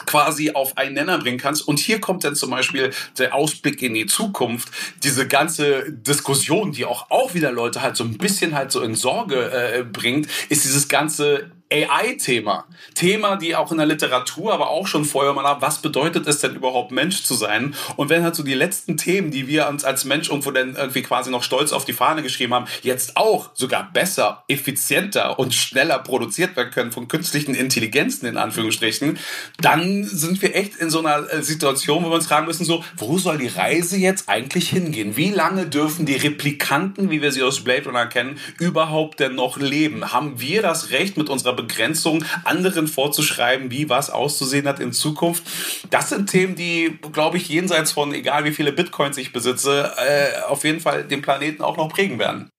quasi 0.05 0.51
auf 0.51 0.77
einen 0.77 0.95
Nenner 0.95 1.17
bringen 1.17 1.37
kannst. 1.37 1.67
Und 1.67 1.79
hier 1.79 1.99
kommt 1.99 2.23
dann 2.23 2.35
zum 2.35 2.49
Beispiel 2.49 2.91
der 3.17 3.33
Ausblick 3.33 3.81
in 3.81 3.93
die 3.93 4.05
Zukunft, 4.05 4.69
diese 5.03 5.27
ganze 5.27 5.91
Diskussion, 5.91 6.71
die 6.71 6.85
auch, 6.85 7.09
auch 7.09 7.33
wieder 7.33 7.51
Leute 7.51 7.81
halt 7.81 7.95
so 7.95 8.03
ein 8.03 8.17
bisschen 8.17 8.55
halt 8.55 8.71
so 8.71 8.81
in 8.81 8.95
Sorge 8.95 9.51
äh, 9.51 9.83
bringt, 9.83 10.27
ist 10.49 10.63
dieses 10.63 10.87
ganze 10.87 11.51
AI-Thema. 11.71 12.65
Thema, 12.93 13.37
die 13.37 13.55
auch 13.55 13.71
in 13.71 13.77
der 13.77 13.85
Literatur, 13.85 14.53
aber 14.53 14.69
auch 14.69 14.87
schon 14.87 15.05
vorher 15.05 15.33
mal 15.33 15.61
was 15.61 15.81
bedeutet 15.81 16.27
es 16.27 16.39
denn 16.39 16.55
überhaupt 16.55 16.91
Mensch 16.91 17.23
zu 17.23 17.33
sein? 17.33 17.75
Und 17.95 18.09
wenn 18.09 18.23
halt 18.23 18.35
so 18.35 18.43
die 18.43 18.53
letzten 18.53 18.97
Themen, 18.97 19.31
die 19.31 19.47
wir 19.47 19.67
uns 19.67 19.83
als 19.83 20.05
Mensch 20.05 20.29
irgendwo 20.29 20.51
dann 20.51 20.75
irgendwie 20.75 21.01
quasi 21.01 21.31
noch 21.31 21.43
stolz 21.43 21.71
auf 21.71 21.85
die 21.85 21.93
Fahne 21.93 22.23
geschrieben 22.23 22.53
haben, 22.53 22.65
jetzt 22.81 23.17
auch 23.17 23.49
sogar 23.53 23.91
besser, 23.91 24.43
effizienter 24.47 25.39
und 25.39 25.53
schneller 25.53 25.99
produziert 25.99 26.55
werden 26.55 26.71
können 26.71 26.91
von 26.91 27.07
künstlichen 27.07 27.55
Intelligenzen 27.55 28.25
in 28.25 28.37
Anführungsstrichen, 28.37 29.17
dann 29.59 30.03
sind 30.03 30.41
wir 30.41 30.55
echt 30.55 30.75
in 30.75 30.89
so 30.89 30.99
einer 30.99 31.31
äh, 31.31 31.41
Situation, 31.41 32.03
wo 32.03 32.09
wir 32.09 32.15
uns 32.15 32.27
fragen 32.27 32.47
müssen, 32.47 32.65
so, 32.65 32.83
wo 32.97 33.17
soll 33.17 33.37
die 33.37 33.47
Reise 33.47 33.97
jetzt 33.97 34.29
eigentlich 34.29 34.69
hingehen? 34.69 35.17
Wie 35.17 35.29
lange 35.29 35.67
dürfen 35.67 36.05
die 36.05 36.15
Replikanten, 36.15 37.09
wie 37.09 37.21
wir 37.21 37.31
sie 37.31 37.43
aus 37.43 37.63
Blade 37.63 37.85
Runner 37.85 38.07
kennen, 38.07 38.39
überhaupt 38.59 39.19
denn 39.19 39.35
noch 39.35 39.57
leben? 39.57 40.11
Haben 40.11 40.39
wir 40.39 40.61
das 40.61 40.91
Recht 40.91 41.17
mit 41.17 41.29
unserer 41.29 41.53
Begrenzung 41.61 42.23
anderen 42.43 42.87
vorzuschreiben, 42.87 43.71
wie 43.71 43.89
was 43.89 44.09
auszusehen 44.09 44.67
hat 44.67 44.79
in 44.79 44.93
Zukunft. 44.93 45.43
Das 45.89 46.09
sind 46.09 46.29
Themen, 46.29 46.55
die, 46.55 46.97
glaube 47.11 47.37
ich, 47.37 47.49
jenseits 47.49 47.91
von 47.91 48.13
egal 48.13 48.45
wie 48.45 48.51
viele 48.51 48.71
Bitcoins 48.71 49.17
ich 49.17 49.33
besitze, 49.33 49.91
äh, 49.97 50.41
auf 50.47 50.63
jeden 50.63 50.79
Fall 50.79 51.03
den 51.03 51.21
Planeten 51.21 51.61
auch 51.61 51.77
noch 51.77 51.89
prägen 51.89 52.19
werden. 52.19 52.49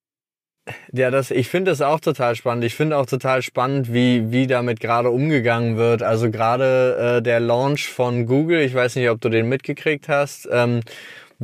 Ja, 0.93 1.11
das, 1.11 1.33
ich 1.33 1.49
finde 1.49 1.73
das 1.73 1.81
auch 1.81 1.99
total 1.99 2.37
spannend. 2.37 2.63
Ich 2.65 2.77
finde 2.77 2.97
auch 2.97 3.07
total 3.07 3.43
spannend, 3.43 3.93
wie, 3.93 4.31
wie 4.31 4.47
damit 4.47 4.79
gerade 4.79 5.11
umgegangen 5.11 5.77
wird. 5.77 6.05
Also 6.05 6.31
gerade 6.31 7.17
äh, 7.19 7.23
der 7.23 7.41
Launch 7.41 7.89
von 7.89 8.27
Google, 8.27 8.61
ich 8.61 8.73
weiß 8.73 8.95
nicht, 8.95 9.11
ob 9.11 9.21
du 9.21 9.29
den 9.29 9.49
mitgekriegt 9.49 10.09
hast, 10.09 10.49
ähm, 10.53 10.81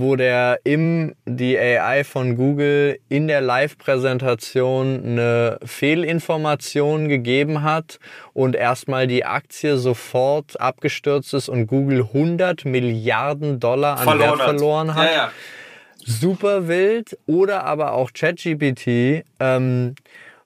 wo 0.00 0.16
der 0.16 0.60
im 0.64 1.14
die 1.26 1.58
AI 1.58 2.04
von 2.04 2.36
Google 2.36 2.98
in 3.08 3.26
der 3.26 3.40
Live-Präsentation 3.40 5.02
eine 5.04 5.58
Fehlinformation 5.64 7.08
gegeben 7.08 7.62
hat 7.62 7.98
und 8.32 8.54
erstmal 8.54 9.06
die 9.06 9.24
Aktie 9.24 9.76
sofort 9.76 10.60
abgestürzt 10.60 11.34
ist 11.34 11.48
und 11.48 11.66
Google 11.66 12.02
100 12.02 12.64
Milliarden 12.64 13.58
Dollar 13.58 13.98
an 13.98 14.04
verloren 14.04 14.38
Wert 14.38 14.42
verloren 14.42 14.94
hat. 14.94 15.06
Ja, 15.06 15.12
ja. 15.12 15.32
Super 16.04 16.68
wild. 16.68 17.18
Oder 17.26 17.64
aber 17.64 17.92
auch 17.92 18.12
ChatGPT, 18.12 19.24
ähm, 19.40 19.94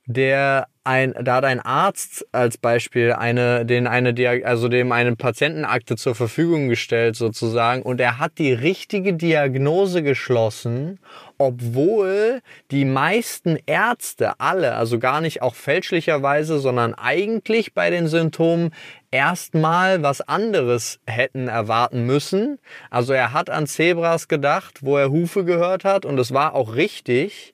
der 0.06 0.66
ein, 0.84 1.14
da 1.20 1.36
hat 1.36 1.44
ein 1.44 1.60
Arzt 1.60 2.26
als 2.32 2.58
Beispiel 2.58 3.12
eine, 3.12 3.64
den 3.64 3.86
eine, 3.86 4.14
also 4.44 4.68
dem 4.68 4.90
eine 4.90 5.14
Patientenakte 5.14 5.96
zur 5.96 6.14
Verfügung 6.14 6.68
gestellt 6.68 7.14
sozusagen 7.14 7.82
und 7.82 8.00
er 8.00 8.18
hat 8.18 8.38
die 8.38 8.52
richtige 8.52 9.14
Diagnose 9.14 10.02
geschlossen, 10.02 10.98
obwohl 11.38 12.40
die 12.70 12.84
meisten 12.84 13.58
Ärzte 13.66 14.40
alle, 14.40 14.74
also 14.74 14.98
gar 14.98 15.20
nicht 15.20 15.42
auch 15.42 15.54
fälschlicherweise, 15.54 16.58
sondern 16.58 16.94
eigentlich 16.94 17.74
bei 17.74 17.90
den 17.90 18.08
Symptomen 18.08 18.70
erstmal 19.12 20.02
was 20.02 20.20
anderes 20.20 20.98
hätten 21.06 21.46
erwarten 21.46 22.06
müssen. 22.06 22.58
Also 22.90 23.12
er 23.12 23.32
hat 23.32 23.50
an 23.50 23.66
Zebras 23.66 24.26
gedacht, 24.26 24.78
wo 24.82 24.96
er 24.96 25.10
Hufe 25.10 25.44
gehört 25.44 25.84
hat 25.84 26.04
und 26.04 26.18
es 26.18 26.32
war 26.32 26.54
auch 26.54 26.74
richtig. 26.74 27.51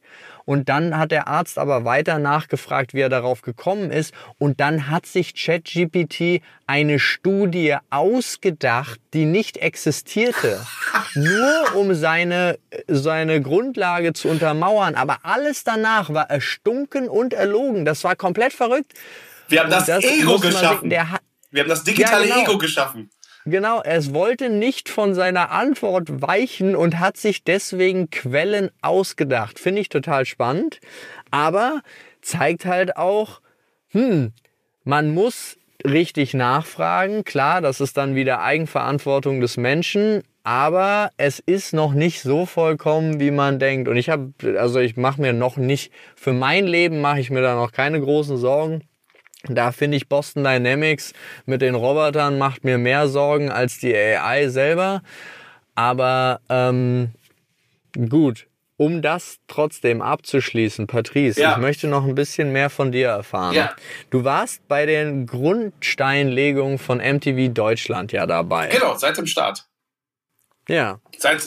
Und 0.49 0.71
dann 0.71 0.97
hat 0.97 1.11
der 1.11 1.29
Arzt 1.29 1.59
aber 1.59 1.85
weiter 1.85 2.19
nachgefragt, 2.19 2.95
wie 2.95 3.01
er 3.01 3.11
darauf 3.11 3.43
gekommen 3.43 3.91
ist. 3.91 4.15
Und 4.39 4.61
dann 4.61 4.89
hat 4.89 5.05
sich 5.05 5.35
ChatGPT 5.35 6.41
eine 6.67 6.99
Studie 6.99 7.77
ausgedacht, 7.91 8.99
die 9.13 9.27
nicht 9.27 9.59
existierte. 9.59 10.59
Nur 11.15 11.77
um 11.77 11.93
seine, 11.93 12.59
seine 12.87 13.43
Grundlage 13.43 14.15
zu 14.15 14.29
untermauern. 14.29 14.95
Aber 14.95 15.19
alles 15.23 15.65
danach 15.65 16.15
war 16.15 16.31
erstunken 16.31 17.11
und 17.11 17.35
erlogen. 17.35 17.85
Das 17.85 18.03
war 18.03 18.17
komplett 18.17 18.55
verrückt. 18.55 18.95
Wir 19.49 19.61
haben 19.61 19.71
das, 19.71 19.85
das 19.85 20.03
Ego 20.03 20.39
geschaffen. 20.39 20.91
Wir 20.91 21.01
haben 21.61 21.69
das 21.69 21.85
digitale 21.85 22.27
ja, 22.27 22.37
genau. 22.37 22.49
Ego 22.49 22.57
geschaffen. 22.57 23.11
Genau, 23.51 23.81
es 23.83 24.13
wollte 24.13 24.51
nicht 24.51 24.91
von 24.91 25.15
seiner 25.15 25.51
Antwort 25.51 26.21
weichen 26.21 26.77
und 26.77 26.99
hat 26.99 27.17
sich 27.17 27.45
deswegen 27.45 28.11
Quellen 28.11 28.71
ausgedacht. 28.83 29.59
Finde 29.59 29.81
ich 29.81 29.89
total 29.89 30.27
spannend, 30.27 30.81
aber 31.31 31.81
zeigt 32.21 32.67
halt 32.67 32.99
auch, 32.99 33.41
hm, 33.89 34.33
man 34.85 35.15
muss 35.15 35.57
richtig 35.83 36.35
nachfragen. 36.35 37.25
Klar, 37.25 37.63
das 37.63 37.81
ist 37.81 37.97
dann 37.97 38.15
wieder 38.15 38.43
Eigenverantwortung 38.43 39.41
des 39.41 39.57
Menschen, 39.57 40.23
aber 40.43 41.11
es 41.17 41.39
ist 41.39 41.73
noch 41.73 41.95
nicht 41.95 42.21
so 42.21 42.45
vollkommen, 42.45 43.19
wie 43.19 43.31
man 43.31 43.59
denkt. 43.59 43.89
Und 43.89 43.97
ich 43.97 44.11
habe, 44.11 44.33
also 44.59 44.79
ich 44.79 44.99
mache 44.99 45.23
mir 45.23 45.33
noch 45.33 45.57
nicht, 45.57 45.91
für 46.17 46.35
mein 46.35 46.67
Leben 46.67 47.01
mache 47.01 47.21
ich 47.21 47.31
mir 47.31 47.41
da 47.41 47.55
noch 47.55 47.73
keine 47.73 47.99
großen 47.99 48.37
Sorgen. 48.37 48.88
Da 49.55 49.73
finde 49.73 49.97
ich 49.97 50.09
Boston 50.09 50.45
Dynamics 50.45 51.13
mit 51.47 51.63
den 51.63 51.75
Robotern 51.75 52.39
macht 52.39 52.65
mir 52.65 52.79
mehr 52.79 53.09
Sorgen 53.09 53.51
als 53.51 53.79
die 53.79 53.95
AI 53.95 54.49
selber. 54.49 55.03
Aber 55.75 56.41
ähm, 56.49 57.13
gut, 58.09 58.49
um 58.77 59.03
das 59.03 59.39
trotzdem 59.49 60.01
abzuschließen, 60.01 60.87
Patrice, 60.87 61.41
ja. 61.41 61.53
ich 61.53 61.59
möchte 61.59 61.89
noch 61.89 62.05
ein 62.05 62.15
bisschen 62.15 62.53
mehr 62.53 62.71
von 62.71 62.93
dir 62.93 63.09
erfahren. 63.09 63.55
Ja. 63.55 63.75
Du 64.11 64.25
warst 64.25 64.67
bei 64.69 64.87
den 64.87 65.27
Grundsteinlegungen 65.27 66.79
von 66.79 66.99
MTV 66.99 67.53
Deutschland 67.53 68.13
ja 68.13 68.27
dabei. 68.27 68.69
Genau, 68.69 68.97
seit 68.97 69.19
dem 69.19 69.27
Start. 69.27 69.68
Ja. 70.69 71.01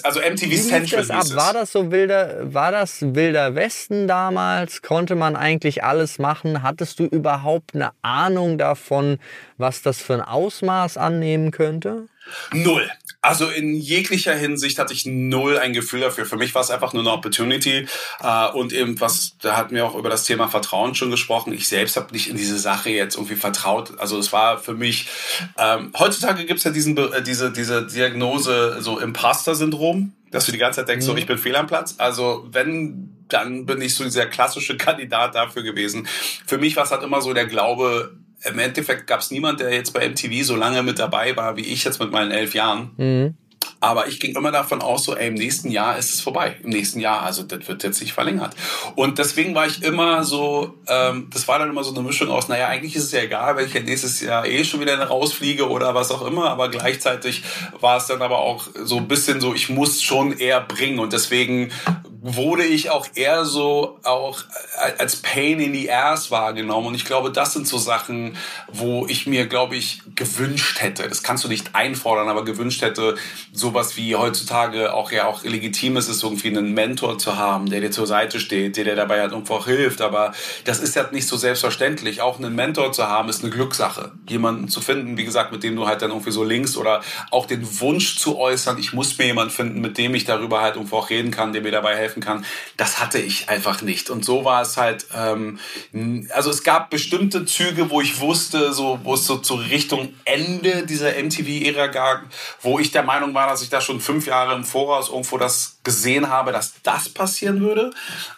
Also 0.04 0.20
MTV 0.20 0.50
Wie 0.50 0.58
Central. 0.58 1.06
Das 1.06 1.32
ab? 1.32 1.38
War 1.38 1.54
das 1.54 1.72
so 1.72 1.92
wilder, 1.92 2.54
war 2.54 2.72
das 2.72 3.02
wilder 3.02 3.56
Westen 3.56 4.08
damals? 4.08 4.82
Konnte 4.82 5.16
man 5.16 5.36
eigentlich 5.36 5.84
alles 5.84 6.20
machen? 6.20 6.64
Hattest 6.64 7.00
du 7.00 7.06
überhaupt 7.06 7.76
eine 7.76 7.92
Ahnung 8.02 8.58
davon, 8.58 9.20
was 9.58 9.82
das 9.82 10.02
für 10.02 10.16
ein 10.16 10.22
Ausmaß 10.22 10.98
annehmen 10.98 11.52
könnte? 11.52 12.08
Null. 12.54 12.90
Also 13.24 13.50
in 13.50 13.76
jeglicher 13.76 14.34
Hinsicht 14.34 14.80
hatte 14.80 14.94
ich 14.94 15.06
null 15.06 15.60
ein 15.60 15.74
Gefühl 15.74 16.00
dafür. 16.00 16.26
Für 16.26 16.38
mich 16.38 16.56
war 16.56 16.64
es 16.64 16.72
einfach 16.72 16.94
nur 16.94 17.04
eine 17.04 17.12
Opportunity 17.12 17.88
äh, 18.22 18.48
und 18.50 18.74
eben 18.74 19.00
was, 19.00 19.36
da 19.42 19.56
hatten 19.56 19.76
wir 19.76 19.86
auch 19.86 19.94
über 19.94 20.10
das 20.10 20.24
Thema 20.24 20.48
Vertrauen 20.48 20.96
schon 20.96 21.12
gesprochen. 21.12 21.54
Ich 21.54 21.68
selbst 21.68 21.98
habe 21.98 22.12
nicht 22.14 22.30
in 22.30 22.36
diese 22.36 22.58
Sache 22.58 22.90
jetzt 22.90 23.16
irgendwie 23.16 23.36
vertraut. 23.36 24.00
Also 24.00 24.18
es 24.18 24.34
war 24.34 24.58
für 24.58 24.74
mich, 24.74 25.08
ähm, 25.60 25.94
heutzutage 26.00 26.46
gibt 26.46 26.58
es 26.60 26.64
ja 26.64 26.72
diesen, 26.72 26.98
äh, 26.98 27.22
diese, 27.22 27.52
diese 27.52 27.86
Diagnose, 27.86 28.78
so 28.80 28.98
Imposter-Syndrom, 29.00 30.14
dass 30.32 30.48
du 30.48 30.52
die 30.52 30.58
ganze 30.58 30.80
Zeit 30.80 30.90
denkst, 30.90 31.06
mhm. 31.06 31.12
so 31.12 31.18
ich 31.18 31.28
bin 31.28 31.38
fehl 31.38 31.56
am 31.56 31.68
Platz. 31.68 31.96
Also 32.00 32.48
wenn, 32.52 33.26
dann 33.28 33.68
bin 33.68 33.82
ich 33.82 33.94
so 33.94 34.04
dieser 34.04 34.26
klassische 34.26 34.78
Kandidat 34.78 35.36
dafür 35.36 35.62
gewesen. 35.62 36.08
Für 36.48 36.58
mich 36.58 36.76
war 36.76 36.86
es 36.86 36.92
halt 36.92 37.04
immer 37.04 37.22
so 37.22 37.34
der 37.34 37.46
Glaube, 37.46 38.18
im 38.44 38.60
Endeffekt 38.60 39.08
gab 39.08 39.22
es 39.22 39.32
niemand, 39.32 39.60
der 39.60 39.74
jetzt 39.74 39.94
bei 39.94 40.08
MTV 40.08 40.44
so 40.44 40.56
lange 40.56 40.84
mit 40.84 41.00
dabei 41.00 41.36
war 41.36 41.56
wie 41.56 41.66
ich 41.66 41.84
jetzt 41.84 42.00
mit 42.00 42.12
meinen 42.12 42.32
elf 42.32 42.54
Jahren. 42.54 42.92
Mhm. 42.98 43.36
Aber 43.84 44.08
ich 44.08 44.20
ging 44.20 44.36
immer 44.36 44.52
davon 44.52 44.82
aus, 44.82 45.06
so, 45.06 45.16
ey, 45.16 45.28
im 45.28 45.34
nächsten 45.34 45.72
Jahr 45.72 45.98
ist 45.98 46.14
es 46.14 46.22
vorbei. 46.22 46.56
Im 46.64 46.70
nächsten 46.70 47.00
Jahr, 47.00 47.24
also 47.24 47.42
das 47.42 47.68
wird 47.68 47.84
jetzt 47.84 48.00
nicht 48.00 48.14
verlängert. 48.14 48.56
Und 48.96 49.18
deswegen 49.18 49.56
war 49.56 49.66
ich 49.66 49.82
immer 49.82 50.24
so, 50.24 50.76
ähm, 50.88 51.30
das 51.34 51.48
war 51.48 51.58
dann 51.58 51.70
immer 51.70 51.84
so 51.84 51.92
eine 51.92 52.04
Mischung 52.04 52.30
aus, 52.30 52.48
naja, 52.48 52.68
eigentlich 52.68 52.96
ist 52.96 53.06
es 53.06 53.12
ja 53.12 53.22
egal, 53.22 53.56
wenn 53.56 53.66
ich 53.66 53.74
ja 53.74 53.82
nächstes 53.82 54.22
Jahr 54.22 54.46
eh 54.46 54.64
schon 54.64 54.82
wieder 54.82 55.00
rausfliege 55.02 55.68
oder 55.68 55.96
was 55.96 56.12
auch 56.12 56.26
immer. 56.26 56.52
Aber 56.52 56.70
gleichzeitig 56.70 57.42
war 57.80 57.98
es 57.98 58.06
dann 58.06 58.22
aber 58.22 58.38
auch 58.38 58.68
so 58.84 58.98
ein 58.98 59.08
bisschen 59.08 59.42
so, 59.42 59.56
ich 59.56 59.70
muss 59.70 60.04
schon 60.04 60.38
eher 60.38 60.62
bringen. 60.62 61.00
Und 61.00 61.14
deswegen 61.14 61.72
wurde 62.24 62.64
ich 62.64 62.92
auch 62.92 63.08
eher 63.16 63.46
so 63.46 64.00
auch 64.04 64.44
als 65.00 65.16
Pain 65.16 65.60
in 65.60 65.74
the 65.74 65.92
Ass 65.92 66.30
wahrgenommen. 66.30 66.88
Und 66.88 66.96
ich 66.96 67.04
glaube, 67.04 67.32
das 67.32 67.54
sind 67.54 67.68
so 67.68 67.80
Sachen, 67.80 68.38
wo 68.72 69.08
ich 69.08 69.26
mir, 69.26 69.48
glaube 69.48 69.76
ich, 69.76 70.04
gewünscht 70.16 70.82
hätte. 70.82 71.10
Das 71.10 71.24
kannst 71.24 71.44
du 71.44 71.48
nicht 71.48 71.74
einfordern, 71.74 72.30
aber 72.30 72.46
gewünscht 72.46 72.84
hätte, 72.84 73.16
sowas 73.52 73.98
wie 73.98 74.16
heutzutage 74.16 74.94
auch 74.94 75.12
ja 75.12 75.26
auch 75.26 75.44
legitim 75.44 75.98
ist, 75.98 76.10
ist 76.10 76.24
irgendwie 76.24 76.50
einen 76.50 76.76
Mentor 76.76 77.18
zu 77.18 77.38
haben, 77.38 77.72
der 77.72 77.82
dir 77.82 77.90
zur 77.90 78.06
Seite 78.06 78.40
steht, 78.40 78.78
der 78.78 78.84
dir 78.84 78.96
dabei 78.96 79.22
halt 79.22 79.32
irgendwo 79.32 79.56
auch 79.56 79.66
hilft. 79.66 80.02
Aber 80.02 80.32
das 80.66 80.80
ist 80.80 80.96
halt 80.96 81.14
nicht 81.14 81.28
so 81.28 81.38
selbstverständlich. 81.38 82.22
Auch 82.22 82.38
einen 82.38 82.54
Mentor 82.54 82.92
zu 82.92 83.08
haben, 83.08 83.30
ist 83.30 83.44
eine 83.44 83.52
Glückssache. 83.52 84.12
Jemanden 84.30 84.68
zu 84.68 84.80
finden, 84.80 85.18
wie 85.18 85.26
gesagt, 85.26 85.52
mit 85.52 85.64
dem 85.64 85.76
du 85.76 85.88
halt 85.88 86.04
dann 86.04 86.12
irgendwie 86.12 86.32
so 86.32 86.44
linkst 86.44 86.78
oder 86.78 87.02
auch 87.32 87.48
den 87.48 87.80
Wunsch 87.80 88.20
zu 88.20 88.38
äußern, 88.38 88.78
ich 88.78 88.94
muss 88.94 89.18
mir 89.18 89.26
jemanden 89.26 89.52
finden, 89.52 89.82
mit 89.82 89.98
dem 89.98 90.14
ich 90.14 90.26
darüber 90.26 90.62
halt 90.62 90.76
irgendwo 90.76 90.98
auch 90.98 91.10
reden 91.10 91.32
kann, 91.32 91.52
der 91.52 91.64
mir 91.64 91.72
dabei 91.72 91.96
helfen 91.96 92.11
kann. 92.20 92.45
Das 92.76 92.99
hatte 92.99 93.20
ich 93.20 93.47
einfach 93.47 93.82
nicht. 93.82 94.09
Und 94.09 94.26
so 94.26 94.43
war 94.43 94.62
es 94.62 94.76
halt, 94.76 95.05
ähm, 95.16 95.59
also 96.32 96.49
es 96.49 96.64
gab 96.64 96.89
bestimmte 96.89 97.45
Züge, 97.45 97.89
wo 97.89 98.01
ich 98.01 98.20
wusste, 98.20 98.74
so, 98.74 98.99
wo 99.03 99.14
es 99.14 99.26
so 99.26 99.38
zur 99.38 99.62
Richtung 99.62 100.14
Ende 100.26 100.86
dieser 100.86 101.14
MTV-Ära 101.14 101.88
gab, 101.88 102.24
wo 102.62 102.80
ich 102.80 102.91
der 102.91 103.03
Meinung 103.03 103.34
war, 103.34 103.47
dass 103.47 103.62
ich 103.62 103.70
da 103.70 103.80
schon 103.80 104.01
fünf 104.01 104.28
Jahre 104.28 104.55
im 104.55 104.66
Voraus 104.66 105.09
irgendwo 105.09 105.38
das 105.38 105.80
gesehen 105.84 106.30
habe, 106.30 106.52
dass 106.52 106.82
das 106.84 107.10
passieren 107.10 107.62
würde. 107.62 107.92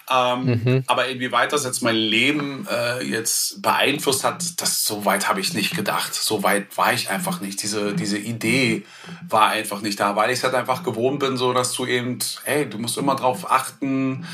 Ähm, 0.10 0.46
mhm. 0.46 0.84
Aber 0.88 1.08
inwieweit 1.08 1.52
das 1.52 1.66
jetzt 1.66 1.82
mein 1.82 1.96
Leben 1.96 2.68
äh, 2.72 3.04
jetzt 3.04 3.62
beeinflusst 3.62 4.24
hat, 4.24 4.62
das 4.62 4.86
so 4.86 5.06
weit 5.06 5.28
habe 5.28 5.42
ich 5.42 5.54
nicht 5.54 5.76
gedacht. 5.76 6.14
So 6.14 6.44
weit 6.44 6.78
war 6.78 6.94
ich 6.94 7.10
einfach 7.10 7.42
nicht. 7.42 7.62
Diese, 7.62 7.94
diese 7.94 8.18
Idee 8.18 8.86
war 9.28 9.50
einfach 9.50 9.82
nicht 9.82 10.00
da, 10.00 10.16
weil 10.16 10.30
ich 10.30 10.38
es 10.38 10.44
halt 10.44 10.56
einfach 10.56 10.84
gewohnt 10.84 11.20
bin, 11.20 11.38
so 11.38 11.54
dass 11.54 11.74
du 11.74 11.86
eben, 11.86 12.20
hey, 12.46 12.70
du 12.70 12.78
musst 12.78 12.98
immer 12.98 13.16
darauf 13.16 13.52
achten, 13.52 14.26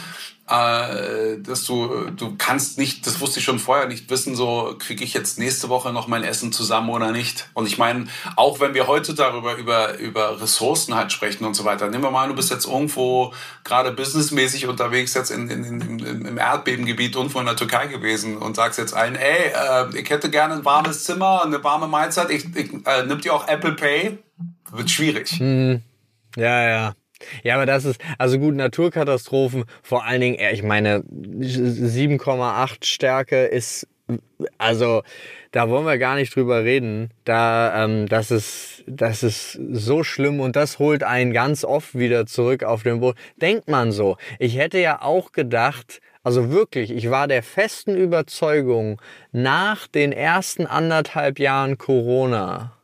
äh, 0.49 1.39
dass 1.41 1.63
du, 1.63 2.09
du 2.11 2.35
kannst 2.37 2.77
nicht, 2.79 3.05
das 3.05 3.19
wusste 3.19 3.39
ich 3.39 3.45
schon 3.45 3.59
vorher, 3.59 3.87
nicht 3.87 4.09
wissen, 4.09 4.35
so 4.35 4.75
kriege 4.79 5.03
ich 5.03 5.13
jetzt 5.13 5.37
nächste 5.37 5.69
Woche 5.69 5.93
noch 5.93 6.07
mein 6.07 6.23
Essen 6.23 6.51
zusammen 6.51 6.89
oder 6.89 7.11
nicht. 7.11 7.49
Und 7.53 7.67
ich 7.67 7.77
meine, 7.77 8.07
auch 8.35 8.59
wenn 8.59 8.73
wir 8.73 8.87
heute 8.87 9.13
darüber 9.13 9.55
über, 9.55 9.97
über 9.99 10.41
Ressourcen 10.41 10.95
halt 10.95 11.11
sprechen 11.11 11.45
und 11.45 11.53
so 11.53 11.65
weiter, 11.65 11.87
nehmen 11.89 12.03
wir 12.03 12.11
mal, 12.11 12.27
du 12.27 12.35
bist 12.35 12.49
jetzt 12.49 12.65
irgendwo 12.65 13.33
gerade 13.63 13.91
businessmäßig 13.91 14.65
unterwegs, 14.65 15.13
jetzt 15.13 15.29
in, 15.29 15.49
in, 15.49 15.63
in, 15.63 16.25
im 16.25 16.37
Erdbebengebiet 16.37 17.15
irgendwo 17.15 17.39
in 17.39 17.45
der 17.45 17.55
Türkei 17.55 17.87
gewesen 17.87 18.37
und 18.37 18.55
sagst 18.55 18.79
jetzt 18.79 18.95
allen, 18.95 19.15
ey, 19.15 19.51
äh, 19.53 19.99
ich 19.99 20.09
hätte 20.09 20.31
gerne 20.31 20.55
ein 20.55 20.65
warmes 20.65 21.03
Zimmer, 21.03 21.43
eine 21.43 21.63
warme 21.63 21.87
Mahlzeit, 21.87 22.31
ich, 22.31 22.45
ich, 22.55 22.73
äh, 22.87 23.05
nimmt 23.05 23.23
ihr 23.23 23.33
auch 23.35 23.47
Apple 23.47 23.73
Pay? 23.73 24.17
Wird 24.71 24.89
schwierig. 24.89 25.31
Hm. 25.31 25.81
Ja, 26.35 26.69
ja. 26.69 26.93
Ja, 27.43 27.55
aber 27.55 27.65
das 27.65 27.85
ist, 27.85 28.01
also 28.17 28.39
gut, 28.39 28.55
Naturkatastrophen, 28.55 29.65
vor 29.81 30.05
allen 30.05 30.21
Dingen, 30.21 30.37
ich 30.53 30.63
meine, 30.63 30.99
7,8 30.99 32.85
Stärke 32.85 33.45
ist, 33.45 33.87
also 34.57 35.03
da 35.51 35.69
wollen 35.69 35.85
wir 35.85 35.97
gar 35.97 36.15
nicht 36.15 36.35
drüber 36.35 36.63
reden. 36.63 37.11
Da, 37.25 37.83
ähm, 37.83 38.07
das 38.07 38.31
ist, 38.31 38.83
das 38.87 39.23
ist 39.23 39.59
so 39.71 40.03
schlimm 40.03 40.39
und 40.39 40.55
das 40.55 40.79
holt 40.79 41.03
einen 41.03 41.33
ganz 41.33 41.63
oft 41.63 41.97
wieder 41.97 42.25
zurück 42.25 42.63
auf 42.63 42.83
den 42.83 42.99
Boden. 42.99 43.17
Denkt 43.37 43.67
man 43.67 43.91
so. 43.91 44.17
Ich 44.37 44.57
hätte 44.57 44.79
ja 44.79 45.01
auch 45.01 45.31
gedacht, 45.31 46.01
also 46.23 46.51
wirklich, 46.51 46.91
ich 46.91 47.09
war 47.09 47.27
der 47.27 47.43
festen 47.43 47.95
Überzeugung, 47.95 49.01
nach 49.31 49.87
den 49.87 50.11
ersten 50.11 50.67
anderthalb 50.67 51.39
Jahren 51.39 51.77
Corona, 51.77 52.78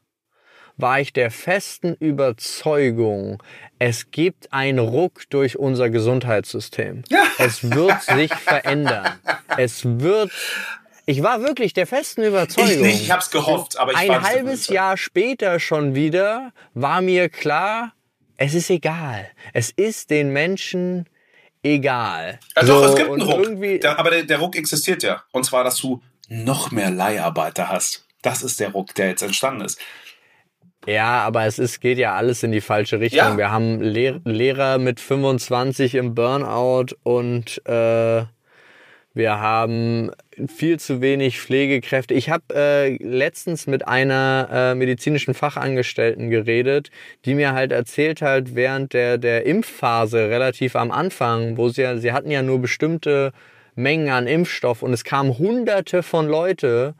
war 0.77 0.99
ich 0.99 1.13
der 1.13 1.31
festen 1.31 1.95
Überzeugung, 1.95 3.41
es 3.79 4.11
gibt 4.11 4.51
einen 4.51 4.79
Ruck 4.79 5.29
durch 5.29 5.57
unser 5.57 5.89
Gesundheitssystem. 5.89 7.03
Es 7.37 7.71
wird 7.71 8.01
sich 8.03 8.33
verändern. 8.33 9.19
Es 9.57 9.83
wird 9.85 10.31
ich 11.07 11.21
war 11.21 11.41
wirklich 11.43 11.73
der 11.73 11.85
festen 11.85 12.23
Überzeugung. 12.23 12.71
Ich 12.71 12.79
nicht, 12.79 13.01
ich 13.03 13.11
hab's 13.11 13.29
gehofft, 13.29 13.77
aber 13.77 13.91
ich 13.91 13.97
Ein 13.97 14.23
halbes 14.23 14.67
Jahr 14.67 14.97
später 14.97 15.59
schon 15.59 15.93
wieder 15.93 16.51
war 16.73 17.01
mir 17.01 17.29
klar, 17.29 17.93
es 18.37 18.55
ist 18.55 18.71
egal. 18.71 19.29
Es 19.53 19.69
ist 19.69 20.09
den 20.09 20.33
Menschen 20.33 21.07
egal. 21.61 22.39
Ja, 22.55 22.65
so, 22.65 22.81
doch, 22.81 22.89
es 22.89 22.95
gibt 22.95 23.09
einen 23.11 23.21
Ruck. 23.21 23.81
Der, 23.81 23.99
aber 23.99 24.09
der, 24.09 24.23
der 24.23 24.39
Ruck 24.39 24.55
existiert 24.55 25.03
ja. 25.03 25.23
Und 25.31 25.45
zwar, 25.45 25.63
dass 25.63 25.77
du 25.77 26.01
noch 26.27 26.71
mehr 26.71 26.89
Leiharbeiter 26.89 27.69
hast. 27.69 28.05
Das 28.23 28.41
ist 28.41 28.59
der 28.59 28.71
Ruck, 28.71 28.95
der 28.95 29.09
jetzt 29.09 29.21
entstanden 29.21 29.61
ist. 29.61 29.79
Ja, 30.85 31.23
aber 31.23 31.45
es 31.45 31.59
ist, 31.59 31.81
geht 31.81 31.97
ja 31.97 32.15
alles 32.15 32.43
in 32.43 32.51
die 32.51 32.61
falsche 32.61 32.99
Richtung. 32.99 33.19
Ja. 33.19 33.37
Wir 33.37 33.51
haben 33.51 33.81
Lehr 33.81 34.21
Lehrer 34.23 34.77
mit 34.77 34.99
25 34.99 35.95
im 35.95 36.13
Burnout 36.13 36.95
und 37.03 37.61
äh, 37.65 38.23
wir 39.15 39.39
haben 39.39 40.11
viel 40.47 40.77
zu 40.77 40.99
wenig 40.99 41.39
Pflegekräfte. 41.39 42.13
Ich 42.13 42.29
habe 42.29 42.43
äh, 42.53 42.97
letztens 42.97 43.65
mit 43.65 43.87
einer 43.87 44.49
äh, 44.51 44.75
medizinischen 44.75 45.33
Fachangestellten 45.33 46.29
geredet, 46.29 46.91
die 47.23 47.33
mir 47.33 47.53
halt 47.53 47.71
erzählt 47.71 48.21
hat, 48.21 48.55
während 48.55 48.93
der, 48.93 49.17
der 49.17 49.45
Impfphase 49.45 50.29
relativ 50.29 50.75
am 50.75 50.91
Anfang, 50.91 51.55
wo 51.55 51.69
sie, 51.69 51.97
sie 51.99 52.11
hatten 52.11 52.29
ja 52.29 52.41
nur 52.41 52.59
bestimmte 52.59 53.31
Mengen 53.75 54.09
an 54.09 54.27
Impfstoff 54.27 54.83
und 54.83 54.91
es 54.91 55.05
kamen 55.05 55.37
hunderte 55.37 56.03
von 56.03 56.27
Leute 56.27 56.93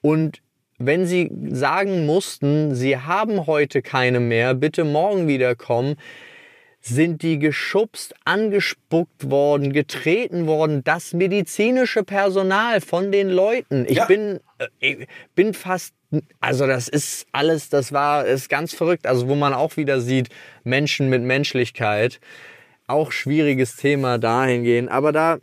und 0.00 0.40
wenn 0.78 1.06
Sie 1.06 1.30
sagen 1.50 2.06
mussten, 2.06 2.74
Sie 2.74 2.96
haben 2.96 3.46
heute 3.46 3.82
keine 3.82 4.20
mehr, 4.20 4.54
bitte 4.54 4.84
morgen 4.84 5.26
wiederkommen, 5.26 5.96
sind 6.80 7.22
die 7.22 7.38
geschubst, 7.38 8.14
angespuckt 8.24 9.30
worden, 9.30 9.72
getreten 9.72 10.46
worden, 10.46 10.82
das 10.84 11.12
medizinische 11.12 12.04
Personal 12.04 12.80
von 12.80 13.10
den 13.10 13.28
Leuten. 13.28 13.84
Ich 13.88 13.96
ja. 13.96 14.06
bin, 14.06 14.40
äh, 14.58 14.68
ich 14.78 15.08
bin 15.34 15.54
fast, 15.54 15.94
also 16.40 16.66
das 16.66 16.88
ist 16.88 17.26
alles, 17.32 17.68
das 17.68 17.92
war, 17.92 18.26
ist 18.26 18.48
ganz 18.48 18.74
verrückt. 18.74 19.06
Also 19.06 19.28
wo 19.28 19.34
man 19.34 19.54
auch 19.54 19.76
wieder 19.76 20.00
sieht, 20.00 20.28
Menschen 20.64 21.08
mit 21.08 21.22
Menschlichkeit. 21.22 22.20
Auch 22.86 23.12
schwieriges 23.12 23.76
Thema 23.76 24.18
dahingehend. 24.18 24.90
Aber 24.90 25.12
da, 25.12 25.38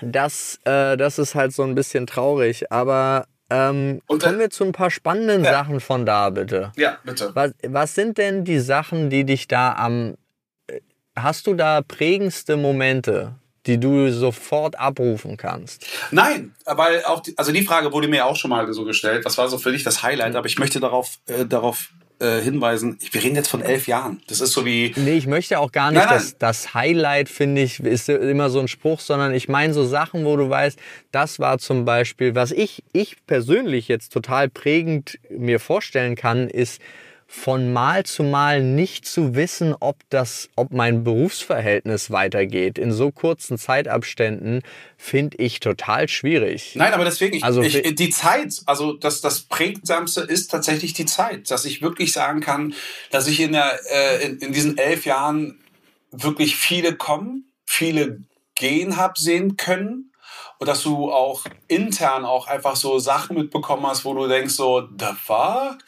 das, 0.00 0.60
äh, 0.64 0.96
das 0.96 1.18
ist 1.18 1.34
halt 1.34 1.52
so 1.52 1.62
ein 1.62 1.74
bisschen 1.74 2.06
traurig. 2.06 2.70
Aber 2.72 3.26
ähm, 3.50 4.00
und 4.06 4.22
kommen 4.22 4.38
wir 4.38 4.50
zu 4.50 4.64
ein 4.64 4.72
paar 4.72 4.90
spannenden 4.90 5.44
ja. 5.44 5.50
Sachen 5.50 5.80
von 5.80 6.06
da, 6.06 6.30
bitte. 6.30 6.72
Ja, 6.76 6.98
bitte. 7.04 7.30
Was, 7.34 7.52
was 7.62 7.94
sind 7.94 8.18
denn 8.18 8.44
die 8.44 8.58
Sachen, 8.58 9.10
die 9.10 9.24
dich 9.24 9.48
da 9.48 9.74
am. 9.74 10.14
Äh, 10.66 10.80
hast 11.16 11.46
du 11.46 11.54
da 11.54 11.82
prägendste 11.82 12.56
Momente, 12.56 13.34
die 13.66 13.78
du 13.78 14.10
sofort 14.10 14.78
abrufen 14.78 15.36
kannst? 15.36 15.86
Nein, 16.10 16.54
weil 16.64 17.04
auch, 17.04 17.20
die, 17.20 17.36
also 17.36 17.52
die 17.52 17.62
Frage 17.62 17.92
wurde 17.92 18.08
mir 18.08 18.24
auch 18.24 18.36
schon 18.36 18.50
mal 18.50 18.72
so 18.72 18.84
gestellt. 18.84 19.24
Was 19.24 19.36
war 19.36 19.48
so 19.48 19.58
für 19.58 19.72
dich 19.72 19.84
das 19.84 20.02
Highlight? 20.02 20.36
Aber 20.36 20.46
ich 20.46 20.58
möchte 20.58 20.80
darauf, 20.80 21.18
äh, 21.26 21.44
darauf 21.44 21.90
äh, 22.20 22.40
hinweisen, 22.40 22.98
wir 23.10 23.22
reden 23.22 23.36
jetzt 23.36 23.48
von 23.48 23.60
elf 23.60 23.86
Jahren. 23.86 24.20
Das 24.28 24.40
ist 24.40 24.52
so 24.52 24.64
wie. 24.64 24.92
Nee, 24.96 25.16
ich 25.16 25.26
möchte 25.26 25.58
auch 25.58 25.72
gar 25.72 25.90
nicht, 25.90 25.98
nein, 25.98 26.08
nein. 26.08 26.18
dass 26.18 26.38
das 26.38 26.74
Highlight, 26.74 27.28
finde 27.28 27.62
ich, 27.62 27.80
ist 27.80 28.08
immer 28.08 28.50
so 28.50 28.60
ein 28.60 28.68
Spruch, 28.68 29.00
sondern 29.00 29.34
ich 29.34 29.48
meine 29.48 29.74
so 29.74 29.84
Sachen, 29.84 30.24
wo 30.24 30.36
du 30.36 30.48
weißt, 30.48 30.78
das 31.12 31.38
war 31.38 31.58
zum 31.58 31.84
Beispiel, 31.84 32.34
was 32.34 32.52
ich, 32.52 32.84
ich 32.92 33.16
persönlich 33.26 33.88
jetzt 33.88 34.12
total 34.12 34.48
prägend 34.48 35.18
mir 35.28 35.58
vorstellen 35.60 36.14
kann, 36.14 36.48
ist, 36.48 36.80
von 37.26 37.72
Mal 37.72 38.04
zu 38.04 38.22
Mal 38.22 38.62
nicht 38.62 39.06
zu 39.06 39.34
wissen, 39.34 39.74
ob 39.78 39.96
das, 40.08 40.48
ob 40.56 40.72
mein 40.72 41.04
Berufsverhältnis 41.04 42.10
weitergeht 42.10 42.78
in 42.78 42.92
so 42.92 43.10
kurzen 43.10 43.58
Zeitabständen, 43.58 44.62
finde 44.96 45.36
ich 45.38 45.60
total 45.60 46.08
schwierig. 46.08 46.72
Nein, 46.74 46.92
aber 46.92 47.04
deswegen, 47.04 47.36
ich, 47.36 47.44
also 47.44 47.62
ich, 47.62 47.94
die 47.94 48.10
Zeit, 48.10 48.62
also 48.66 48.92
das, 48.92 49.20
das 49.20 49.42
prägsamste 49.42 50.20
ist 50.20 50.50
tatsächlich 50.50 50.92
die 50.92 51.06
Zeit, 51.06 51.50
dass 51.50 51.64
ich 51.64 51.82
wirklich 51.82 52.12
sagen 52.12 52.40
kann, 52.40 52.74
dass 53.10 53.26
ich 53.26 53.40
in, 53.40 53.52
der, 53.52 53.78
äh, 53.90 54.24
in, 54.24 54.38
in 54.38 54.52
diesen 54.52 54.78
elf 54.78 55.04
Jahren 55.04 55.60
wirklich 56.10 56.56
viele 56.56 56.94
kommen, 56.94 57.50
viele 57.66 58.20
gehen 58.54 58.96
hab 58.96 59.18
sehen 59.18 59.56
können 59.56 60.13
und 60.58 60.68
dass 60.68 60.82
du 60.82 61.10
auch 61.10 61.44
intern 61.68 62.24
auch 62.24 62.46
einfach 62.46 62.76
so 62.76 62.98
Sachen 62.98 63.36
mitbekommen 63.36 63.86
hast, 63.86 64.04
wo 64.04 64.14
du 64.14 64.26
denkst 64.26 64.54
so, 64.54 64.88
the 64.98 65.06
fuck? 65.22 65.78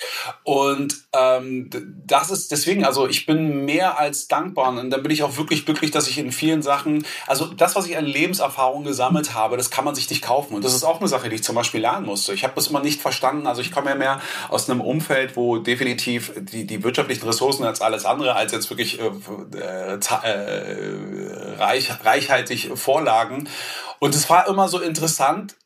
Und 0.44 0.94
ähm, 1.12 1.70
das 2.06 2.30
ist 2.30 2.50
deswegen, 2.50 2.84
also 2.84 3.08
ich 3.08 3.26
bin 3.26 3.64
mehr 3.64 3.98
als 3.98 4.28
dankbar 4.28 4.68
und 4.68 4.90
dann 4.90 5.02
bin 5.02 5.12
ich 5.12 5.22
auch 5.22 5.36
wirklich 5.36 5.64
glücklich, 5.64 5.90
dass 5.90 6.08
ich 6.08 6.18
in 6.18 6.32
vielen 6.32 6.62
Sachen, 6.62 7.06
also 7.26 7.46
das, 7.46 7.76
was 7.76 7.86
ich 7.86 7.96
an 7.96 8.04
Lebenserfahrung 8.04 8.84
gesammelt 8.84 9.34
habe, 9.34 9.56
das 9.56 9.70
kann 9.70 9.84
man 9.84 9.94
sich 9.94 10.08
nicht 10.10 10.22
kaufen 10.22 10.54
und 10.54 10.64
das 10.64 10.74
ist 10.74 10.84
auch 10.84 11.00
eine 11.00 11.08
Sache, 11.08 11.28
die 11.28 11.36
ich 11.36 11.44
zum 11.44 11.54
Beispiel 11.54 11.80
lernen 11.80 12.06
musste. 12.06 12.32
Ich 12.34 12.44
habe 12.44 12.54
das 12.54 12.68
immer 12.68 12.80
nicht 12.80 13.00
verstanden, 13.00 13.46
also 13.46 13.60
ich 13.60 13.72
komme 13.72 13.90
ja 13.90 13.96
mehr 13.96 14.20
aus 14.48 14.68
einem 14.68 14.80
Umfeld, 14.80 15.36
wo 15.36 15.58
definitiv 15.58 16.32
die, 16.36 16.66
die 16.66 16.82
wirtschaftlichen 16.82 17.26
Ressourcen 17.26 17.64
als 17.64 17.80
alles 17.80 18.04
andere 18.04 18.34
als 18.34 18.52
jetzt 18.52 18.70
wirklich 18.70 19.00
äh, 19.00 19.10
äh, 19.56 19.98
äh 19.98 21.54
reich, 21.58 21.90
reichhaltig 22.04 22.70
vorlagen 22.74 23.48
und 24.00 24.14
es 24.14 24.28
war 24.28 24.48
immer 24.48 24.68
so 24.68 24.80
interessant, 24.80 25.56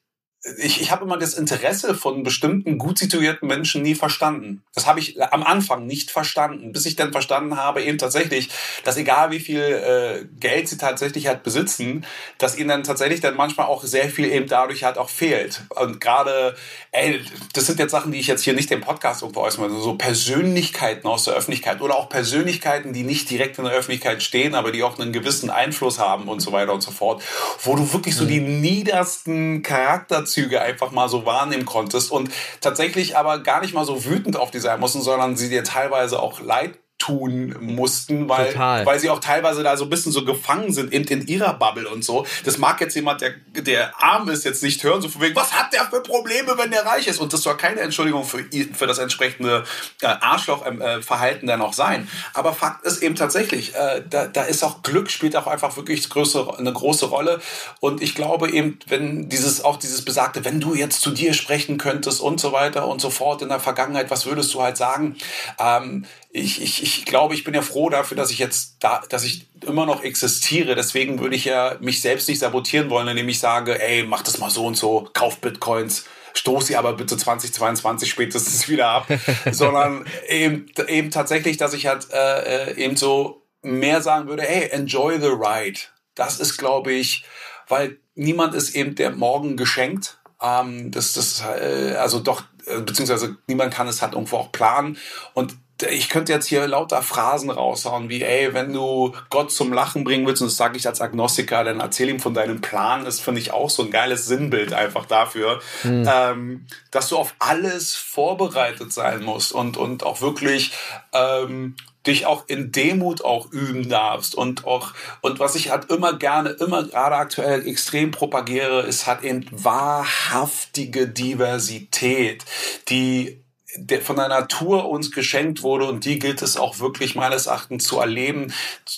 ich, 0.57 0.81
ich 0.81 0.91
habe 0.91 1.05
immer 1.05 1.19
das 1.19 1.35
Interesse 1.35 1.95
von 1.95 2.23
bestimmten 2.23 2.79
gut 2.79 2.99
situierten 2.99 3.47
Menschen 3.47 3.83
nie 3.83 3.95
verstanden. 3.95 4.63
Das 4.75 4.87
habe 4.87 4.99
ich 4.99 5.23
am 5.23 5.43
Anfang 5.43 5.87
nicht 5.87 6.11
verstanden, 6.11 6.73
bis 6.73 6.87
ich 6.87 6.97
dann 6.97 7.13
verstanden 7.13 7.59
habe, 7.59 7.83
eben 7.83 7.99
tatsächlich, 7.99 8.49
dass 8.85 8.97
egal 8.97 9.31
wie 9.33 9.41
viel 9.41 9.61
äh, 9.61 10.25
Geld 10.41 10.69
sie 10.69 10.79
tatsächlich 10.79 11.27
halt 11.27 11.43
besitzen, 11.43 12.07
dass 12.39 12.57
ihnen 12.57 12.71
dann 12.71 12.85
tatsächlich 12.85 13.21
dann 13.21 13.37
manchmal 13.37 13.67
auch 13.67 13.85
sehr 13.85 14.09
viel 14.09 14.25
eben 14.25 14.47
dadurch 14.47 14.83
halt 14.83 14.97
auch 14.97 15.11
fehlt. 15.11 15.63
Und 15.69 16.01
gerade, 16.01 16.57
ey, 16.91 17.21
das 17.53 17.67
sind 17.67 17.79
jetzt 17.79 17.91
Sachen, 17.91 18.11
die 18.11 18.19
ich 18.19 18.27
jetzt 18.27 18.43
hier 18.43 18.55
nicht 18.55 18.71
im 18.71 18.81
Podcast 18.81 19.21
irgendwo 19.21 19.41
äußere, 19.41 19.65
also 19.65 19.81
so 19.81 19.97
Persönlichkeiten 19.97 21.07
aus 21.07 21.25
der 21.25 21.35
Öffentlichkeit 21.35 21.83
oder 21.83 21.97
auch 21.97 22.09
Persönlichkeiten, 22.09 22.95
die 22.95 23.03
nicht 23.03 23.29
direkt 23.29 23.59
in 23.59 23.65
der 23.65 23.75
Öffentlichkeit 23.75 24.23
stehen, 24.23 24.55
aber 24.55 24.73
die 24.73 24.83
auch 24.83 24.99
einen 24.99 25.13
gewissen 25.13 25.51
Einfluss 25.51 25.99
haben 25.99 26.29
und 26.29 26.41
so 26.41 26.53
weiter 26.53 26.73
und 26.73 26.81
so 26.81 26.93
fort, 26.93 27.23
wo 27.63 27.77
du 27.77 27.93
wirklich 27.93 28.17
so 28.17 28.25
mhm. 28.25 28.29
die 28.29 28.41
niedersten 28.41 29.63
Charakter 29.63 30.25
Charakterzüge 30.31 30.61
einfach 30.61 30.91
mal 30.93 31.09
so 31.09 31.27
wahrnehmen 31.27 31.65
konntest 31.65 32.11
und 32.11 32.31
tatsächlich 32.61 33.17
aber 33.17 33.41
gar 33.41 33.61
nicht 33.61 33.75
mal 33.75 33.85
so 33.85 34.05
wütend 34.05 34.37
auf 34.37 34.51
die 34.51 34.61
sein 34.61 34.81
mussten, 34.81 35.03
sondern 35.03 35.37
sie 35.37 35.49
dir 35.49 35.65
teilweise 35.65 36.21
auch 36.21 36.41
leid 36.41 36.79
tun 37.01 37.57
mussten, 37.61 38.29
weil, 38.29 38.55
weil 38.85 39.01
sie 39.01 39.09
auch 39.09 39.21
teilweise 39.21 39.63
da 39.63 39.77
so 39.79 39.85
ein 39.85 39.91
bisschen 39.91 40.13
so 40.13 40.23
gefangen 40.23 40.71
sind 40.71 40.93
in, 40.93 41.05
in 41.05 41.27
ihrer 41.27 41.55
Bubble 41.55 41.89
und 41.89 42.05
so. 42.05 42.27
Das 42.45 42.59
mag 42.59 42.79
jetzt 42.83 42.95
jemand, 42.95 43.23
der, 43.23 43.33
der 43.55 44.01
arm 44.01 44.29
ist, 44.29 44.45
jetzt 44.45 44.63
nicht 44.63 44.85
hören, 44.85 45.01
so 45.01 45.09
von 45.09 45.23
wegen, 45.23 45.35
was 45.35 45.55
hat 45.55 45.73
der 45.73 45.85
für 45.87 46.03
Probleme, 46.03 46.59
wenn 46.59 46.71
der 46.71 46.85
reich 46.85 47.09
ist? 47.09 47.19
Und 47.19 47.33
das 47.33 47.43
soll 47.43 47.57
keine 47.57 47.81
Entschuldigung 47.81 48.25
für, 48.25 48.45
für 48.75 48.87
das 48.87 48.99
entsprechende 48.99 49.65
äh, 50.03 50.07
Arschlochverhalten 50.07 51.49
dann 51.49 51.63
auch 51.63 51.73
sein. 51.73 52.07
Aber 52.35 52.53
Fakt 52.53 52.85
ist 52.85 53.03
eben 53.03 53.15
tatsächlich, 53.15 53.75
äh, 53.75 54.03
da, 54.09 54.27
da 54.27 54.43
ist 54.43 54.63
auch 54.63 54.83
Glück 54.83 55.11
spielt 55.11 55.37
auch 55.37 55.47
einfach 55.47 55.77
wirklich 55.79 56.07
größere, 56.11 56.59
eine 56.59 56.73
große 56.73 57.07
Rolle. 57.07 57.41
Und 57.81 58.03
ich 58.03 58.15
glaube 58.15 58.51
eben, 58.51 58.79
wenn 58.89 59.31
dieses, 59.31 59.65
auch 59.65 59.79
dieses 59.79 60.05
besagte, 60.05 60.45
wenn 60.45 60.61
du 60.61 60.75
jetzt 60.75 61.01
zu 61.01 61.13
dir 61.13 61.33
sprechen 61.33 61.79
könntest 61.79 62.21
und 62.21 62.41
so 62.41 62.53
weiter 62.53 62.87
und 62.89 63.01
so 63.01 63.09
fort 63.09 63.41
in 63.41 63.49
der 63.49 63.59
Vergangenheit, 63.59 64.11
was 64.11 64.27
würdest 64.27 64.53
du 64.53 64.61
halt 64.61 64.77
sagen? 64.77 65.17
Ähm, 65.59 66.05
ich, 66.33 66.63
ich, 66.63 66.83
ich 66.83 67.05
glaube, 67.05 67.35
ich 67.35 67.43
bin 67.43 67.55
ja 67.55 67.63
froh 67.63 67.91
dafür, 67.91 68.17
dass 68.17 68.31
ich 68.31 68.39
jetzt 68.39 68.77
da, 68.81 69.03
dass 69.09 69.25
ich 69.25 69.49
immer 69.67 69.85
noch 69.85 70.03
existiere. 70.05 70.77
Deswegen 70.77 71.19
würde 71.19 71.35
ich 71.35 71.45
ja 71.45 71.77
mich 71.81 72.01
selbst 72.01 72.29
nicht 72.29 72.39
sabotieren 72.39 72.89
wollen, 72.89 73.09
indem 73.09 73.29
ich 73.29 73.41
sage, 73.41 73.81
ey, 73.81 74.05
mach 74.05 74.23
das 74.23 74.39
mal 74.39 74.51
so 74.51 74.67
und 74.67 74.77
so, 74.77 75.09
kauf 75.13 75.39
Bitcoins, 75.39 76.05
stoß 76.35 76.69
sie 76.69 76.77
aber 76.77 76.93
bitte 76.93 77.17
2022 77.17 78.09
spätestens 78.09 78.69
wieder 78.69 78.89
ab, 78.89 79.09
sondern 79.51 80.07
eben, 80.29 80.67
eben 80.87 81.11
tatsächlich, 81.11 81.57
dass 81.57 81.75
ich 81.75 81.87
halt 81.87 82.09
äh, 82.13 82.71
äh, 82.71 82.77
eben 82.77 82.97
so 82.97 83.47
mehr 83.63 84.01
sagen 84.01 84.29
würde, 84.29 84.45
hey, 84.45 84.71
enjoy 84.71 85.21
the 85.21 85.27
ride. 85.27 85.81
Das 86.15 86.39
ist, 86.39 86.57
glaube 86.57 86.93
ich, 86.93 87.25
weil 87.69 87.99
niemand 88.15 88.55
ist 88.55 88.77
eben 88.77 88.95
der 88.95 89.11
Morgen 89.11 89.57
geschenkt. 89.57 90.21
Ähm, 90.41 90.93
das, 90.93 91.13
das, 91.13 91.43
äh, 91.43 91.97
also 91.99 92.21
doch, 92.21 92.45
äh, 92.67 92.81
beziehungsweise 92.81 93.37
niemand 93.49 93.75
kann 93.75 93.89
es 93.89 94.01
halt 94.01 94.15
irgendwo 94.15 94.37
auch 94.37 94.53
planen. 94.53 94.97
Und 95.35 95.57
ich 95.83 96.09
könnte 96.09 96.33
jetzt 96.33 96.47
hier 96.47 96.67
lauter 96.67 97.03
Phrasen 97.03 97.51
raushauen, 97.51 98.09
wie, 98.09 98.23
ey, 98.23 98.55
wenn 98.55 98.73
du 98.73 99.13
Gott 99.31 99.53
zum 99.53 99.73
Lachen 99.73 100.05
bringen 100.05 100.27
willst, 100.27 100.43
und 100.43 100.49
das 100.49 100.57
sage 100.57 100.77
ich 100.77 100.87
als 100.87 101.01
Agnostiker, 101.01 101.65
dann 101.65 101.81
erzähl 101.81 102.09
ihm 102.09 102.21
von 102.21 102.35
deinem 102.35 102.61
Plan. 102.61 103.05
Das 103.05 103.21
finde 103.21 103.41
ich 103.41 103.53
auch 103.53 103.71
so 103.71 103.83
ein 103.83 103.91
geiles 103.91 104.27
Sinnbild 104.27 104.73
einfach 104.73 105.07
dafür, 105.07 105.61
mhm. 105.83 106.09
ähm, 106.13 106.67
dass 106.91 107.09
du 107.09 107.17
auf 107.17 107.35
alles 107.39 107.95
vorbereitet 107.95 108.93
sein 108.93 109.23
musst 109.23 109.53
und, 109.53 109.77
und 109.77 110.05
auch 110.05 110.21
wirklich 110.21 110.73
ähm, 111.13 111.77
dich 112.07 112.27
auch 112.27 112.45
in 112.47 112.73
Demut 112.73 113.23
auch 113.25 113.53
üben 113.53 113.89
darfst 113.89 114.35
und 114.35 114.65
auch 114.65 114.93
und 115.21 115.39
was 115.39 115.55
ich 115.55 115.71
halt 115.71 115.91
immer 115.91 116.15
gerne 116.15 116.51
immer 116.51 116.85
gerade 116.85 117.17
aktuell 117.17 117.67
extrem 117.67 118.11
propagiere 118.11 118.83
ist 118.83 119.07
halt 119.07 119.23
eben 119.23 119.47
wahrhaftige 119.51 121.09
Diversität 121.09 122.45
die 122.89 123.43
der 123.77 124.03
von 124.03 124.17
der 124.17 124.29
Natur 124.29 124.89
uns 124.89 125.13
geschenkt 125.13 125.63
wurde 125.63 125.87
und 125.87 126.05
die 126.05 126.19
gilt 126.19 126.43
es 126.43 126.57
auch 126.57 126.79
wirklich 126.79 127.15
meines 127.15 127.47
Erachtens 127.47 127.85
zu 127.85 127.99
erleben. 127.99 128.53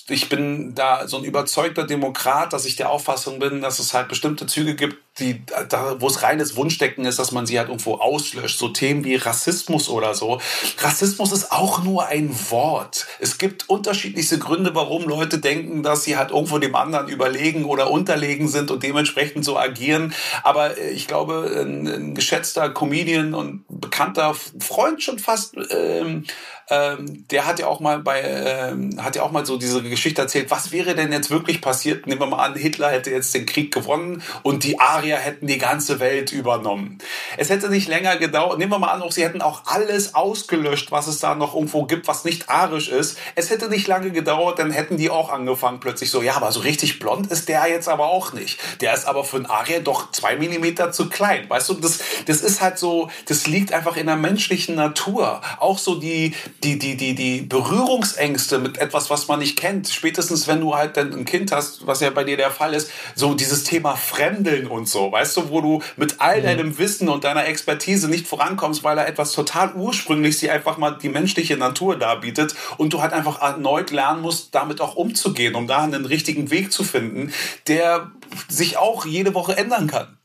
Ich 0.07 0.29
bin 0.29 0.73
da 0.75 1.07
so 1.07 1.17
ein 1.17 1.23
überzeugter 1.23 1.85
Demokrat, 1.85 2.53
dass 2.53 2.65
ich 2.65 2.75
der 2.75 2.89
Auffassung 2.89 3.39
bin, 3.39 3.61
dass 3.61 3.79
es 3.79 3.93
halt 3.93 4.07
bestimmte 4.07 4.47
Züge 4.47 4.75
gibt, 4.75 4.97
die, 5.19 5.43
da, 5.69 6.01
wo 6.01 6.07
es 6.07 6.23
reines 6.23 6.55
Wunschdecken 6.55 7.05
ist, 7.05 7.19
dass 7.19 7.31
man 7.31 7.45
sie 7.45 7.59
halt 7.59 7.69
irgendwo 7.69 7.95
auslöscht. 7.95 8.57
So 8.57 8.69
Themen 8.69 9.03
wie 9.03 9.15
Rassismus 9.15 9.87
oder 9.87 10.15
so. 10.15 10.41
Rassismus 10.79 11.31
ist 11.31 11.51
auch 11.51 11.83
nur 11.83 12.07
ein 12.07 12.35
Wort. 12.49 13.05
Es 13.19 13.37
gibt 13.37 13.69
unterschiedlichste 13.69 14.39
Gründe, 14.39 14.73
warum 14.73 15.03
Leute 15.03 15.37
denken, 15.37 15.83
dass 15.83 16.03
sie 16.03 16.17
halt 16.17 16.31
irgendwo 16.31 16.57
dem 16.57 16.75
anderen 16.75 17.09
überlegen 17.09 17.65
oder 17.65 17.91
unterlegen 17.91 18.47
sind 18.47 18.71
und 18.71 18.81
dementsprechend 18.81 19.45
so 19.45 19.57
agieren. 19.57 20.15
Aber 20.41 20.79
äh, 20.79 20.89
ich 20.89 21.07
glaube, 21.07 21.63
ein, 21.63 21.87
ein 21.87 22.15
geschätzter 22.15 22.69
Comedian 22.71 23.35
und 23.35 23.65
bekannter 23.69 24.35
Freund 24.59 25.03
schon 25.03 25.19
fast, 25.19 25.55
ähm, 25.69 26.25
ähm, 26.69 27.27
der 27.29 27.45
hat 27.45 27.59
ja 27.59 27.67
auch 27.67 27.79
mal 27.79 27.99
bei, 27.99 28.21
ähm, 28.21 29.03
hat 29.03 29.15
ja 29.15 29.23
auch 29.23 29.31
mal 29.31 29.45
so 29.45 29.57
diese 29.57 29.83
Geschichte 29.83 30.21
erzählt, 30.21 30.49
was 30.49 30.71
wäre 30.71 30.95
denn 30.95 31.11
jetzt 31.11 31.29
wirklich 31.29 31.61
passiert? 31.61 32.07
Nehmen 32.07 32.21
wir 32.21 32.27
mal 32.27 32.43
an, 32.43 32.55
Hitler 32.55 32.89
hätte 32.89 33.11
jetzt 33.11 33.33
den 33.33 33.45
Krieg 33.45 33.73
gewonnen 33.73 34.23
und 34.43 34.63
die 34.63 34.79
Arier 35.03 35.17
hätten 35.17 35.47
die 35.47 35.57
ganze 35.57 35.99
Welt 35.99 36.31
übernommen. 36.31 36.97
Es 37.35 37.49
hätte 37.49 37.69
nicht 37.69 37.89
länger 37.89 38.15
gedauert, 38.15 38.57
nehmen 38.57 38.71
wir 38.71 38.79
mal 38.79 38.87
an, 38.87 39.01
auch 39.01 39.11
sie 39.11 39.23
hätten 39.23 39.41
auch 39.41 39.63
alles 39.65 40.15
ausgelöscht, 40.15 40.91
was 40.91 41.07
es 41.07 41.19
da 41.19 41.35
noch 41.35 41.55
irgendwo 41.55 41.83
gibt, 41.83 42.07
was 42.07 42.23
nicht 42.23 42.49
arisch 42.49 42.87
ist. 42.87 43.17
Es 43.35 43.49
hätte 43.49 43.67
nicht 43.67 43.85
lange 43.87 44.11
gedauert, 44.11 44.59
dann 44.59 44.71
hätten 44.71 44.95
die 44.95 45.09
auch 45.09 45.29
angefangen 45.29 45.81
plötzlich 45.81 46.09
so, 46.09 46.21
ja, 46.21 46.35
aber 46.35 46.53
so 46.53 46.61
richtig 46.61 46.99
blond 46.99 47.29
ist 47.29 47.49
der 47.49 47.67
jetzt 47.67 47.89
aber 47.89 48.05
auch 48.05 48.31
nicht. 48.31 48.59
Der 48.79 48.93
ist 48.93 49.05
aber 49.05 49.25
für 49.25 49.35
einen 49.35 49.45
Arier 49.45 49.81
doch 49.81 50.11
zwei 50.11 50.37
Millimeter 50.37 50.93
zu 50.93 51.09
klein. 51.09 51.49
Weißt 51.49 51.67
du, 51.67 51.73
das, 51.73 51.99
das 52.25 52.41
ist 52.41 52.61
halt 52.61 52.77
so, 52.77 53.09
das 53.27 53.45
liegt 53.45 53.73
einfach 53.73 53.97
in 53.97 54.05
der 54.05 54.15
menschlichen 54.15 54.75
Natur. 54.75 55.41
Auch 55.59 55.79
so 55.79 55.95
die, 55.95 56.33
die, 56.63 56.79
die, 56.79 56.95
die, 56.95 57.13
die 57.13 57.41
Berührungsängste 57.41 58.59
mit 58.59 58.77
etwas, 58.77 59.09
was 59.09 59.27
man 59.27 59.39
nicht 59.39 59.59
kennt. 59.59 59.89
Spätestens, 59.89 60.47
wenn 60.47 60.61
du 60.61 60.75
halt 60.75 60.95
dann 60.95 61.13
ein 61.13 61.25
Kind 61.25 61.51
hast, 61.51 61.85
was 61.85 61.99
ja 61.99 62.09
bei 62.09 62.23
dir 62.23 62.37
der 62.37 62.51
Fall 62.51 62.73
ist, 62.73 62.89
so 63.15 63.33
dieses 63.33 63.65
Thema 63.65 63.97
Fremdeln 63.97 64.67
und 64.67 64.87
so, 64.87 64.92
weißt 65.11 65.37
du, 65.37 65.49
wo 65.49 65.61
du 65.61 65.81
mit 65.97 66.21
all 66.21 66.39
mhm. 66.39 66.43
deinem 66.43 66.77
Wissen 66.77 67.09
und 67.09 67.23
deiner 67.23 67.45
Expertise 67.45 68.09
nicht 68.09 68.27
vorankommst, 68.27 68.83
weil 68.83 68.97
er 68.97 69.07
etwas 69.07 69.31
total 69.33 69.73
ursprünglich 69.73 70.37
sie 70.37 70.49
einfach 70.49 70.77
mal 70.77 70.97
die 70.97 71.09
menschliche 71.09 71.57
Natur 71.57 71.97
darbietet 71.97 72.55
und 72.77 72.93
du 72.93 73.01
halt 73.01 73.13
einfach 73.13 73.41
erneut 73.41 73.91
lernen 73.91 74.21
musst, 74.21 74.53
damit 74.55 74.81
auch 74.81 74.95
umzugehen, 74.95 75.55
um 75.55 75.67
da 75.67 75.83
einen 75.83 76.05
richtigen 76.05 76.51
Weg 76.51 76.71
zu 76.71 76.83
finden, 76.83 77.33
der 77.67 78.11
sich 78.47 78.77
auch 78.77 79.05
jede 79.05 79.33
Woche 79.33 79.57
ändern 79.57 79.87
kann. 79.87 80.17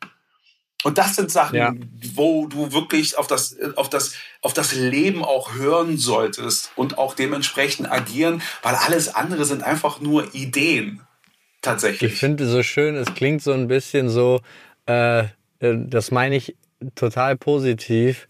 Und 0.84 0.96
das 0.96 1.16
sind 1.16 1.30
Sachen, 1.30 1.56
ja. 1.56 1.74
wo 2.14 2.46
du 2.46 2.72
wirklich 2.72 3.18
auf 3.18 3.26
das, 3.26 3.56
auf, 3.74 3.90
das, 3.90 4.14
auf 4.42 4.52
das 4.52 4.72
Leben 4.72 5.24
auch 5.24 5.54
hören 5.54 5.98
solltest 5.98 6.70
und 6.76 6.98
auch 6.98 7.14
dementsprechend 7.14 7.90
agieren, 7.90 8.42
weil 8.62 8.76
alles 8.76 9.12
andere 9.12 9.44
sind 9.44 9.64
einfach 9.64 10.00
nur 10.00 10.34
Ideen. 10.34 11.02
Tatsächlich. 11.62 12.12
Ich 12.12 12.18
finde 12.18 12.46
so 12.46 12.62
schön, 12.62 12.96
es 12.96 13.12
klingt 13.14 13.42
so 13.42 13.52
ein 13.52 13.68
bisschen 13.68 14.08
so, 14.08 14.40
äh, 14.86 15.20
äh, 15.20 15.26
das 15.60 16.10
meine 16.10 16.36
ich 16.36 16.56
total 16.94 17.36
positiv, 17.36 18.28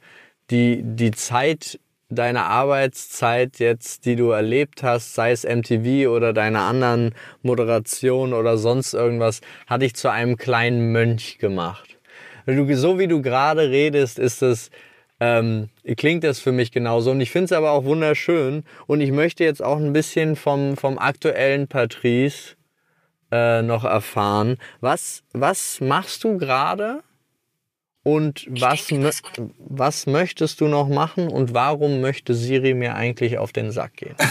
die, 0.51 0.81
die 0.83 1.11
Zeit 1.11 1.79
deine 2.11 2.45
Arbeitszeit 2.45 3.59
jetzt, 3.59 4.07
die 4.07 4.17
du 4.17 4.31
erlebt 4.31 4.83
hast, 4.83 5.15
sei 5.15 5.33
es 5.33 5.45
MTV 5.45 6.09
oder 6.09 6.33
deine 6.33 6.61
anderen 6.61 7.15
Moderationen 7.43 8.33
oder 8.33 8.57
sonst 8.57 8.95
irgendwas, 8.95 9.43
hat 9.67 9.83
dich 9.83 9.95
zu 9.95 10.11
einem 10.11 10.39
kleinen 10.39 10.91
Mönch 10.93 11.37
gemacht 11.39 11.99
du, 12.57 12.77
so 12.77 12.99
wie 12.99 13.07
du 13.07 13.23
gerade 13.23 13.71
redest, 13.71 14.19
ist 14.19 14.43
es, 14.43 14.71
ähm, 15.21 15.69
klingt 15.97 16.25
das 16.25 16.41
für 16.41 16.53
mich 16.53 16.71
genauso. 16.71 17.11
Und 17.11 17.21
ich 17.21 17.31
finde 17.31 17.47
es 17.47 17.53
aber 17.53 17.73
auch 17.73 17.85
wunderschön. 17.85 18.65
Und 18.87 19.01
ich 19.01 19.13
möchte 19.13 19.45
jetzt 19.45 19.63
auch 19.63 19.79
ein 19.79 19.93
bisschen 19.93 20.37
vom, 20.37 20.77
vom 20.77 20.99
aktuellen 20.99 21.69
Patrice 21.69 22.55
äh, 23.31 23.63
noch 23.63 23.85
erfahren. 23.85 24.59
Was, 24.81 25.23
was 25.33 25.81
machst 25.81 26.25
du 26.25 26.39
gerade? 26.39 27.03
Und 28.03 28.47
was, 28.49 28.89
was 29.59 30.07
möchtest 30.07 30.61
du 30.61 30.69
noch 30.69 30.89
machen? 30.89 31.29
Und 31.29 31.53
warum 31.53 32.01
möchte 32.01 32.35
Siri 32.35 32.73
mir 32.73 32.95
eigentlich 32.95 33.37
auf 33.37 33.53
den 33.53 33.71
Sack 33.71 33.97
gehen? 33.97 34.17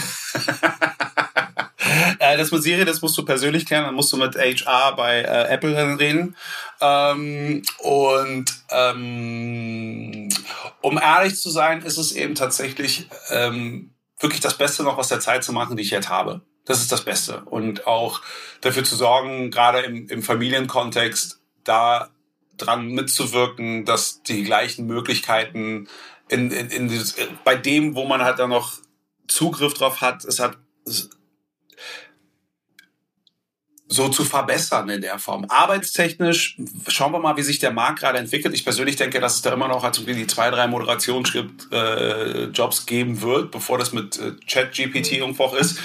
Das 2.36 2.52
mit 2.52 2.62
Siri, 2.62 2.84
das 2.84 3.02
musst 3.02 3.16
du 3.16 3.24
persönlich 3.24 3.66
klären, 3.66 3.84
dann 3.84 3.94
musst 3.94 4.12
du 4.12 4.16
mit 4.16 4.36
HR 4.36 4.94
bei 4.96 5.20
äh, 5.22 5.48
Apple 5.48 5.98
reden. 5.98 6.36
Ähm, 6.80 7.62
und 7.78 8.44
ähm, 8.70 10.28
um 10.80 10.98
ehrlich 10.98 11.36
zu 11.36 11.50
sein, 11.50 11.82
ist 11.82 11.96
es 11.96 12.12
eben 12.12 12.34
tatsächlich 12.34 13.08
ähm, 13.30 13.94
wirklich 14.20 14.40
das 14.40 14.58
Beste 14.58 14.82
noch 14.82 14.98
aus 14.98 15.08
der 15.08 15.20
Zeit 15.20 15.42
zu 15.44 15.52
machen, 15.52 15.76
die 15.76 15.82
ich 15.82 15.90
jetzt 15.90 16.08
habe. 16.08 16.42
Das 16.68 16.80
ist 16.80 16.92
das 16.92 17.04
Beste. 17.04 17.42
Und 17.46 17.86
auch 17.86 18.20
dafür 18.60 18.84
zu 18.84 18.94
sorgen, 18.94 19.50
gerade 19.50 19.80
im, 19.80 20.06
im 20.08 20.22
Familienkontext, 20.22 21.40
da 21.64 22.10
dran 22.58 22.88
mitzuwirken, 22.88 23.84
dass 23.84 24.22
die 24.22 24.44
gleichen 24.44 24.86
Möglichkeiten 24.86 25.88
in, 26.28 26.50
in, 26.50 26.68
in 26.68 26.88
dieses, 26.88 27.16
bei 27.42 27.56
dem, 27.56 27.94
wo 27.94 28.04
man 28.04 28.22
halt 28.22 28.38
da 28.38 28.46
noch 28.46 28.74
Zugriff 29.28 29.74
drauf 29.74 30.02
hat, 30.02 30.24
es 30.24 30.40
hat 30.40 30.58
so 33.90 34.08
zu 34.10 34.24
verbessern 34.24 34.90
in 34.90 35.00
der 35.00 35.18
Form. 35.18 35.46
Arbeitstechnisch 35.48 36.56
schauen 36.88 37.12
wir 37.12 37.20
mal, 37.20 37.38
wie 37.38 37.42
sich 37.42 37.58
der 37.58 37.70
Markt 37.70 38.00
gerade 38.00 38.18
entwickelt. 38.18 38.54
Ich 38.54 38.62
persönlich 38.62 38.96
denke, 38.96 39.18
dass 39.18 39.36
es 39.36 39.42
da 39.42 39.52
immer 39.52 39.66
noch 39.66 39.82
halt 39.82 39.98
die 40.06 40.26
zwei, 40.26 40.50
drei 40.50 40.66
Moderationsjobs 40.66 41.70
äh, 41.70 42.86
geben 42.86 43.22
wird, 43.22 43.50
bevor 43.50 43.78
das 43.78 43.92
mit 43.92 44.18
äh, 44.18 44.36
Chat-GPT 44.46 45.12
irgendwo 45.12 45.46
ist. 45.54 45.80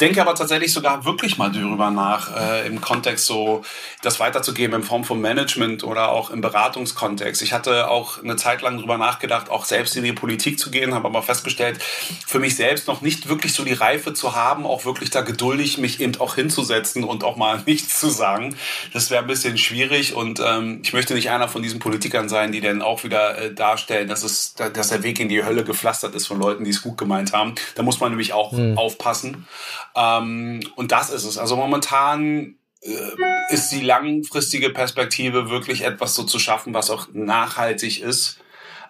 Denke 0.00 0.20
aber 0.20 0.34
tatsächlich 0.34 0.72
sogar 0.72 1.04
wirklich 1.04 1.38
mal 1.38 1.52
darüber 1.52 1.92
nach, 1.92 2.36
äh, 2.36 2.66
im 2.66 2.80
Kontext 2.80 3.26
so 3.26 3.62
das 4.02 4.18
weiterzugeben 4.18 4.80
in 4.80 4.82
Form 4.82 5.04
von 5.04 5.20
Management 5.20 5.84
oder 5.84 6.08
auch 6.10 6.30
im 6.30 6.40
Beratungskontext. 6.40 7.40
Ich 7.42 7.52
hatte 7.52 7.88
auch 7.88 8.20
eine 8.20 8.34
Zeit 8.34 8.62
lang 8.62 8.78
darüber 8.78 8.98
nachgedacht, 8.98 9.48
auch 9.48 9.64
selbst 9.64 9.96
in 9.96 10.02
die 10.02 10.12
Politik 10.12 10.58
zu 10.58 10.72
gehen, 10.72 10.92
habe 10.92 11.06
aber 11.06 11.22
festgestellt, 11.22 11.80
für 12.26 12.40
mich 12.40 12.56
selbst 12.56 12.88
noch 12.88 13.00
nicht 13.00 13.28
wirklich 13.28 13.52
so 13.52 13.64
die 13.64 13.72
Reife 13.74 14.12
zu 14.12 14.34
haben, 14.34 14.66
auch 14.66 14.84
wirklich 14.84 15.10
da 15.10 15.20
geduldig 15.20 15.78
mich 15.78 16.00
eben 16.00 16.18
auch 16.20 16.34
hinzusetzen 16.34 17.04
und 17.04 17.22
auch 17.22 17.36
mal 17.36 17.43
mal 17.44 17.62
nichts 17.66 18.00
zu 18.00 18.08
sagen. 18.08 18.56
Das 18.92 19.10
wäre 19.10 19.22
ein 19.22 19.26
bisschen 19.26 19.58
schwierig 19.58 20.14
und 20.14 20.40
ähm, 20.44 20.80
ich 20.82 20.92
möchte 20.92 21.14
nicht 21.14 21.30
einer 21.30 21.48
von 21.48 21.62
diesen 21.62 21.78
Politikern 21.78 22.28
sein, 22.28 22.52
die 22.52 22.60
dann 22.60 22.82
auch 22.82 23.04
wieder 23.04 23.38
äh, 23.38 23.54
darstellen, 23.54 24.08
dass, 24.08 24.22
es, 24.22 24.54
dass 24.54 24.88
der 24.88 25.02
Weg 25.02 25.20
in 25.20 25.28
die 25.28 25.44
Hölle 25.44 25.64
gepflastert 25.64 26.14
ist 26.14 26.26
von 26.26 26.38
Leuten, 26.38 26.64
die 26.64 26.70
es 26.70 26.82
gut 26.82 26.98
gemeint 26.98 27.32
haben. 27.32 27.54
Da 27.74 27.82
muss 27.82 28.00
man 28.00 28.10
nämlich 28.10 28.32
auch 28.32 28.52
mhm. 28.52 28.78
aufpassen. 28.78 29.46
Ähm, 29.94 30.60
und 30.76 30.92
das 30.92 31.10
ist 31.10 31.24
es. 31.24 31.38
Also 31.38 31.56
momentan 31.56 32.56
äh, 32.80 33.54
ist 33.54 33.70
die 33.70 33.82
langfristige 33.82 34.70
Perspektive 34.70 35.50
wirklich 35.50 35.82
etwas 35.82 36.14
so 36.14 36.24
zu 36.24 36.38
schaffen, 36.38 36.74
was 36.74 36.90
auch 36.90 37.08
nachhaltig 37.12 38.00
ist 38.02 38.40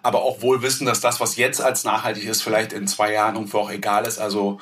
aber 0.05 0.21
auch 0.21 0.43
wohl 0.43 0.61
wissen, 0.61 0.85
dass 0.85 1.01
das, 1.01 1.19
was 1.19 1.35
jetzt 1.35 1.59
als 1.59 1.83
nachhaltig 1.83 2.25
ist, 2.25 2.43
vielleicht 2.43 2.73
in 2.73 2.87
zwei 2.87 3.11
Jahren 3.11 3.33
irgendwo 3.33 3.57
auch 3.57 3.71
egal 3.71 4.05
ist. 4.05 4.19
Also 4.19 4.59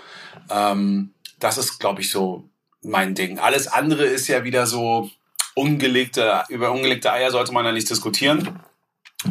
ähm, 0.49 1.13
das 1.37 1.57
ist, 1.57 1.79
glaube 1.79 1.99
ich, 1.99 2.09
so 2.09 2.49
mein 2.83 3.15
Ding. 3.15 3.39
Alles 3.39 3.67
andere 3.67 4.05
ist 4.05 4.27
ja 4.27 4.43
wieder 4.43 4.67
so 4.67 5.09
ungelegte, 5.55 6.43
über 6.49 6.71
ungelegte 6.71 7.11
Eier 7.11 7.31
sollte 7.31 7.53
man 7.53 7.65
ja 7.65 7.71
nicht 7.71 7.89
diskutieren. 7.89 8.59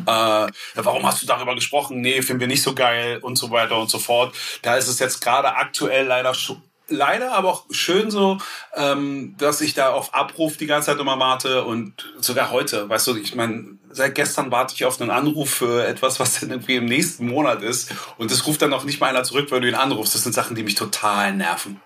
äh, 0.06 0.46
warum 0.74 1.06
hast 1.06 1.22
du 1.22 1.26
darüber 1.26 1.54
gesprochen? 1.54 2.00
Nee, 2.00 2.22
finden 2.22 2.40
wir 2.40 2.46
nicht 2.46 2.62
so 2.62 2.74
geil 2.74 3.18
und 3.18 3.36
so 3.36 3.50
weiter 3.50 3.78
und 3.78 3.90
so 3.90 3.98
fort. 3.98 4.34
Da 4.62 4.76
ist 4.76 4.88
es 4.88 4.98
jetzt 4.98 5.20
gerade 5.20 5.56
aktuell 5.56 6.06
leider 6.06 6.34
schon 6.34 6.62
leider 6.88 7.32
aber 7.32 7.48
auch 7.48 7.64
schön 7.70 8.10
so, 8.10 8.38
ähm, 8.74 9.34
dass 9.38 9.60
ich 9.60 9.74
da 9.74 9.92
auf 9.92 10.14
Abruf 10.14 10.56
die 10.56 10.66
ganze 10.66 10.86
Zeit 10.86 11.00
immer 11.00 11.18
warte 11.18 11.64
und 11.64 12.12
sogar 12.20 12.50
heute, 12.50 12.88
weißt 12.88 13.06
du, 13.06 13.16
ich 13.16 13.34
meine, 13.34 13.78
seit 13.90 14.14
gestern 14.14 14.50
warte 14.50 14.74
ich 14.74 14.84
auf 14.84 15.00
einen 15.00 15.10
Anruf 15.10 15.50
für 15.50 15.86
etwas, 15.86 16.20
was 16.20 16.40
dann 16.40 16.50
irgendwie 16.50 16.76
im 16.76 16.84
nächsten 16.84 17.26
Monat 17.26 17.62
ist 17.62 17.92
und 18.18 18.30
es 18.30 18.46
ruft 18.46 18.62
dann 18.62 18.70
noch 18.70 18.84
nicht 18.84 19.00
mal 19.00 19.08
einer 19.08 19.24
zurück, 19.24 19.50
weil 19.50 19.60
du 19.60 19.68
ihn 19.68 19.74
anrufst. 19.74 20.14
Das 20.14 20.22
sind 20.22 20.34
Sachen, 20.34 20.54
die 20.54 20.62
mich 20.62 20.74
total 20.74 21.34
nerven. 21.34 21.80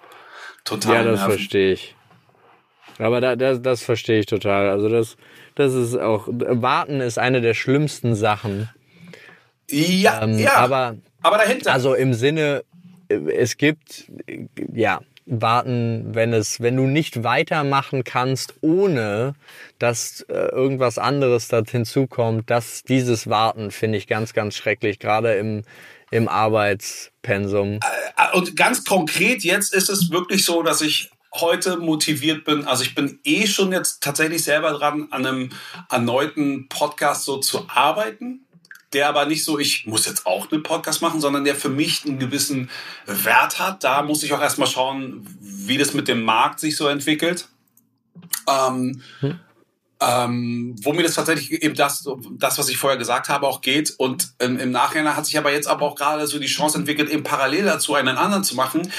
Total 0.66 0.94
Ja, 0.96 1.02
das 1.04 1.20
nerven. 1.20 1.32
verstehe 1.36 1.72
ich. 1.72 1.94
Aber 2.98 3.20
da, 3.20 3.36
das, 3.36 3.62
das 3.62 3.82
verstehe 3.82 4.20
ich 4.20 4.26
total. 4.26 4.68
Also 4.68 4.88
das, 4.88 5.16
das 5.54 5.72
ist 5.72 5.96
auch, 5.96 6.28
warten 6.28 7.00
ist 7.00 7.18
eine 7.18 7.40
der 7.40 7.54
schlimmsten 7.54 8.14
Sachen. 8.14 8.68
Ja, 9.70 10.22
ähm, 10.22 10.38
ja. 10.38 10.54
Aber, 10.56 10.96
aber 11.22 11.38
dahinter. 11.38 11.72
Also 11.72 11.94
im 11.94 12.14
Sinne, 12.14 12.64
es 13.08 13.56
gibt, 13.56 14.10
ja, 14.72 15.00
warten, 15.26 16.14
wenn 16.14 16.32
es, 16.32 16.60
wenn 16.60 16.76
du 16.76 16.84
nicht 16.84 17.24
weitermachen 17.24 18.04
kannst, 18.04 18.54
ohne 18.60 19.34
dass 19.78 20.22
äh, 20.28 20.34
irgendwas 20.34 20.98
anderes 20.98 21.48
da 21.48 21.62
hinzukommt, 21.68 22.48
dass 22.48 22.84
dieses 22.84 23.28
Warten 23.28 23.72
finde 23.72 23.98
ich 23.98 24.06
ganz, 24.06 24.34
ganz 24.34 24.54
schrecklich, 24.54 25.00
gerade 25.00 25.34
im, 25.34 25.64
im 26.10 26.28
Arbeitspensum. 26.28 27.80
Äh, 27.80 28.36
und 28.36 28.56
ganz 28.56 28.84
konkret 28.84 29.42
jetzt 29.44 29.74
ist 29.74 29.88
es 29.88 30.10
wirklich 30.10 30.44
so, 30.44 30.62
dass 30.62 30.80
ich 30.80 31.10
heute 31.34 31.76
motiviert 31.76 32.44
bin. 32.44 32.66
Also 32.66 32.82
ich 32.82 32.94
bin 32.94 33.18
eh 33.24 33.46
schon 33.46 33.72
jetzt 33.72 34.02
tatsächlich 34.02 34.42
selber 34.42 34.72
dran, 34.72 35.08
an 35.10 35.26
einem 35.26 35.50
erneuten 35.90 36.68
Podcast 36.68 37.24
so 37.24 37.38
zu 37.38 37.68
arbeiten 37.68 38.46
der 38.92 39.08
aber 39.08 39.26
nicht 39.26 39.44
so, 39.44 39.58
ich 39.58 39.86
muss 39.86 40.06
jetzt 40.06 40.26
auch 40.26 40.50
einen 40.50 40.62
Podcast 40.62 41.02
machen, 41.02 41.20
sondern 41.20 41.44
der 41.44 41.54
für 41.54 41.68
mich 41.68 42.04
einen 42.06 42.18
gewissen 42.18 42.70
Wert 43.04 43.58
hat. 43.58 43.84
Da 43.84 44.02
muss 44.02 44.22
ich 44.22 44.32
auch 44.32 44.40
erstmal 44.40 44.68
schauen, 44.68 45.26
wie 45.40 45.76
das 45.76 45.92
mit 45.92 46.08
dem 46.08 46.22
Markt 46.22 46.60
sich 46.60 46.76
so 46.76 46.88
entwickelt. 46.88 47.48
Ähm, 48.48 49.02
hm. 49.20 49.38
Ähm, 50.00 50.76
wo 50.82 50.92
mir 50.92 51.02
das 51.02 51.14
tatsächlich 51.14 51.62
eben 51.62 51.74
das, 51.74 52.08
das, 52.32 52.58
was 52.58 52.68
ich 52.68 52.76
vorher 52.76 52.98
gesagt 52.98 53.28
habe, 53.28 53.46
auch 53.46 53.60
geht. 53.60 53.94
Und 53.96 54.32
im, 54.38 54.58
im 54.58 54.70
Nachhinein 54.70 55.16
hat 55.16 55.26
sich 55.26 55.38
aber 55.38 55.52
jetzt 55.52 55.68
aber 55.68 55.86
auch 55.86 55.94
gerade 55.94 56.26
so 56.26 56.38
die 56.38 56.46
Chance 56.46 56.78
entwickelt, 56.78 57.08
eben 57.08 57.22
parallel 57.22 57.64
dazu 57.64 57.94
einen 57.94 58.16
anderen 58.16 58.44
zu 58.44 58.56
machen, 58.56 58.92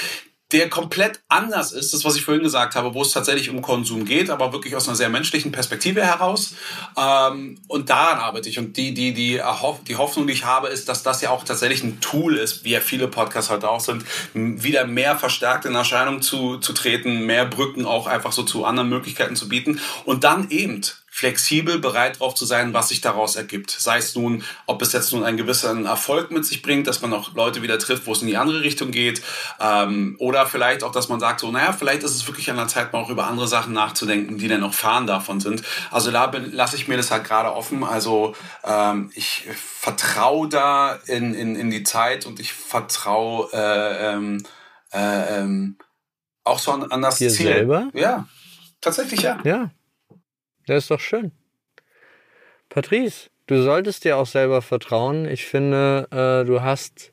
der 0.52 0.70
komplett 0.70 1.20
anders 1.28 1.72
ist, 1.72 1.92
das 1.92 2.04
was 2.04 2.16
ich 2.16 2.24
vorhin 2.24 2.42
gesagt 2.42 2.74
habe, 2.74 2.94
wo 2.94 3.02
es 3.02 3.10
tatsächlich 3.10 3.50
um 3.50 3.60
Konsum 3.60 4.06
geht, 4.06 4.30
aber 4.30 4.52
wirklich 4.52 4.74
aus 4.76 4.88
einer 4.88 4.96
sehr 4.96 5.10
menschlichen 5.10 5.52
Perspektive 5.52 6.02
heraus. 6.02 6.54
Ähm, 6.96 7.60
und 7.68 7.90
daran 7.90 8.18
arbeite 8.18 8.48
ich. 8.48 8.58
Und 8.58 8.76
die, 8.78 8.94
die, 8.94 9.12
die, 9.12 9.42
die 9.86 9.96
Hoffnung, 9.96 10.26
die 10.26 10.32
ich 10.32 10.44
habe, 10.44 10.68
ist, 10.68 10.88
dass 10.88 11.02
das 11.02 11.20
ja 11.20 11.30
auch 11.30 11.44
tatsächlich 11.44 11.82
ein 11.82 12.00
Tool 12.00 12.36
ist, 12.36 12.64
wie 12.64 12.70
ja 12.70 12.80
viele 12.80 13.08
Podcasts 13.08 13.50
heute 13.50 13.68
auch 13.68 13.80
sind, 13.80 14.04
wieder 14.32 14.86
mehr 14.86 15.16
verstärkt 15.16 15.66
in 15.66 15.74
Erscheinung 15.74 16.22
zu, 16.22 16.56
zu 16.58 16.72
treten, 16.72 17.26
mehr 17.26 17.44
Brücken 17.44 17.84
auch 17.84 18.06
einfach 18.06 18.32
so 18.32 18.42
zu 18.42 18.64
anderen 18.64 18.88
Möglichkeiten 18.88 19.36
zu 19.36 19.48
bieten 19.48 19.80
und 20.04 20.24
dann 20.24 20.50
eben 20.50 20.80
flexibel 21.18 21.80
bereit 21.80 22.20
darauf 22.20 22.36
zu 22.36 22.46
sein, 22.46 22.72
was 22.74 22.90
sich 22.90 23.00
daraus 23.00 23.34
ergibt. 23.34 23.72
Sei 23.72 23.98
es 23.98 24.14
nun, 24.14 24.44
ob 24.66 24.80
es 24.82 24.92
jetzt 24.92 25.12
nun 25.12 25.24
einen 25.24 25.36
gewissen 25.36 25.84
Erfolg 25.84 26.30
mit 26.30 26.46
sich 26.46 26.62
bringt, 26.62 26.86
dass 26.86 27.02
man 27.02 27.12
auch 27.12 27.34
Leute 27.34 27.60
wieder 27.60 27.76
trifft, 27.80 28.06
wo 28.06 28.12
es 28.12 28.22
in 28.22 28.28
die 28.28 28.36
andere 28.36 28.60
Richtung 28.60 28.92
geht, 28.92 29.20
ähm, 29.58 30.14
oder 30.20 30.46
vielleicht 30.46 30.84
auch, 30.84 30.92
dass 30.92 31.08
man 31.08 31.18
sagt, 31.18 31.40
so, 31.40 31.50
naja, 31.50 31.72
vielleicht 31.72 32.04
ist 32.04 32.14
es 32.14 32.28
wirklich 32.28 32.48
an 32.52 32.56
der 32.56 32.68
Zeit, 32.68 32.92
mal 32.92 33.00
auch 33.00 33.10
über 33.10 33.26
andere 33.26 33.48
Sachen 33.48 33.72
nachzudenken, 33.72 34.38
die 34.38 34.46
dann 34.46 34.62
auch 34.62 34.72
Fahnen 34.72 35.08
davon 35.08 35.40
sind. 35.40 35.64
Also 35.90 36.12
da 36.12 36.30
lasse 36.52 36.76
ich 36.76 36.86
mir 36.86 36.96
das 36.96 37.10
halt 37.10 37.24
gerade 37.24 37.52
offen. 37.52 37.82
Also 37.82 38.36
ähm, 38.62 39.10
ich 39.12 39.44
vertraue 39.56 40.48
da 40.48 41.00
in, 41.06 41.34
in, 41.34 41.56
in 41.56 41.70
die 41.70 41.82
Zeit 41.82 42.26
und 42.26 42.38
ich 42.38 42.52
vertraue 42.52 43.48
äh, 43.52 44.12
ähm, 44.14 44.40
äh, 44.92 45.40
ähm, 45.40 45.78
auch 46.44 46.60
so 46.60 46.70
an, 46.70 46.84
an 46.92 47.02
das 47.02 47.18
Dir 47.18 47.30
Ziel. 47.30 47.46
selber? 47.46 47.88
Ja, 47.92 48.28
tatsächlich 48.80 49.22
ja. 49.22 49.38
Ja, 49.42 49.70
das 50.68 50.84
ist 50.84 50.90
doch 50.90 51.00
schön. 51.00 51.32
Patrice, 52.68 53.30
du 53.46 53.62
solltest 53.62 54.04
dir 54.04 54.16
auch 54.16 54.26
selber 54.26 54.62
vertrauen. 54.62 55.26
Ich 55.26 55.46
finde, 55.46 56.08
äh, 56.10 56.46
du 56.46 56.62
hast 56.62 57.12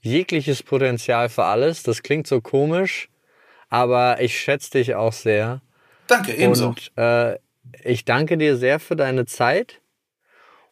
jegliches 0.00 0.62
Potenzial 0.62 1.28
für 1.28 1.44
alles. 1.44 1.82
Das 1.82 2.02
klingt 2.02 2.26
so 2.26 2.40
komisch, 2.40 3.08
aber 3.68 4.20
ich 4.20 4.38
schätze 4.38 4.72
dich 4.72 4.94
auch 4.94 5.12
sehr. 5.12 5.62
Danke, 6.06 6.34
ebenso. 6.34 6.68
Und 6.68 6.92
äh, 6.96 7.38
ich 7.84 8.04
danke 8.04 8.36
dir 8.36 8.56
sehr 8.56 8.80
für 8.80 8.96
deine 8.96 9.26
Zeit. 9.26 9.80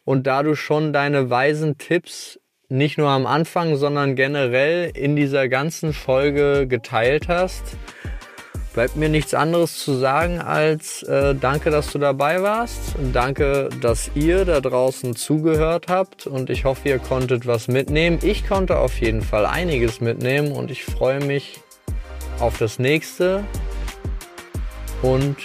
Und 0.03 0.27
da 0.27 0.43
du 0.43 0.55
schon 0.55 0.93
deine 0.93 1.29
weisen 1.29 1.77
Tipps 1.77 2.39
nicht 2.67 2.97
nur 2.97 3.09
am 3.09 3.25
Anfang, 3.25 3.75
sondern 3.75 4.15
generell 4.15 4.91
in 4.93 5.15
dieser 5.15 5.47
ganzen 5.49 5.93
Folge 5.93 6.67
geteilt 6.67 7.27
hast, 7.27 7.77
bleibt 8.79 8.95
mir 8.95 9.09
nichts 9.09 9.33
anderes 9.33 9.77
zu 9.77 9.95
sagen 9.95 10.39
als 10.39 11.03
äh, 11.03 11.35
danke, 11.35 11.69
dass 11.69 11.91
du 11.91 11.99
dabei 11.99 12.41
warst. 12.41 12.95
Danke, 13.11 13.67
dass 13.81 14.09
ihr 14.15 14.45
da 14.45 14.61
draußen 14.61 15.17
zugehört 15.17 15.87
habt 15.89 16.27
und 16.27 16.49
ich 16.49 16.63
hoffe, 16.63 16.87
ihr 16.87 16.99
konntet 16.99 17.45
was 17.45 17.67
mitnehmen. 17.67 18.19
Ich 18.21 18.47
konnte 18.47 18.77
auf 18.77 19.01
jeden 19.01 19.21
Fall 19.21 19.45
einiges 19.45 19.99
mitnehmen 19.99 20.53
und 20.53 20.71
ich 20.71 20.85
freue 20.85 21.19
mich 21.19 21.59
auf 22.39 22.57
das 22.57 22.79
nächste 22.79 23.43
und 25.01 25.35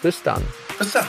bis 0.00 0.22
dann. 0.22 0.44
Bis 0.78 0.92
dann. 0.92 1.06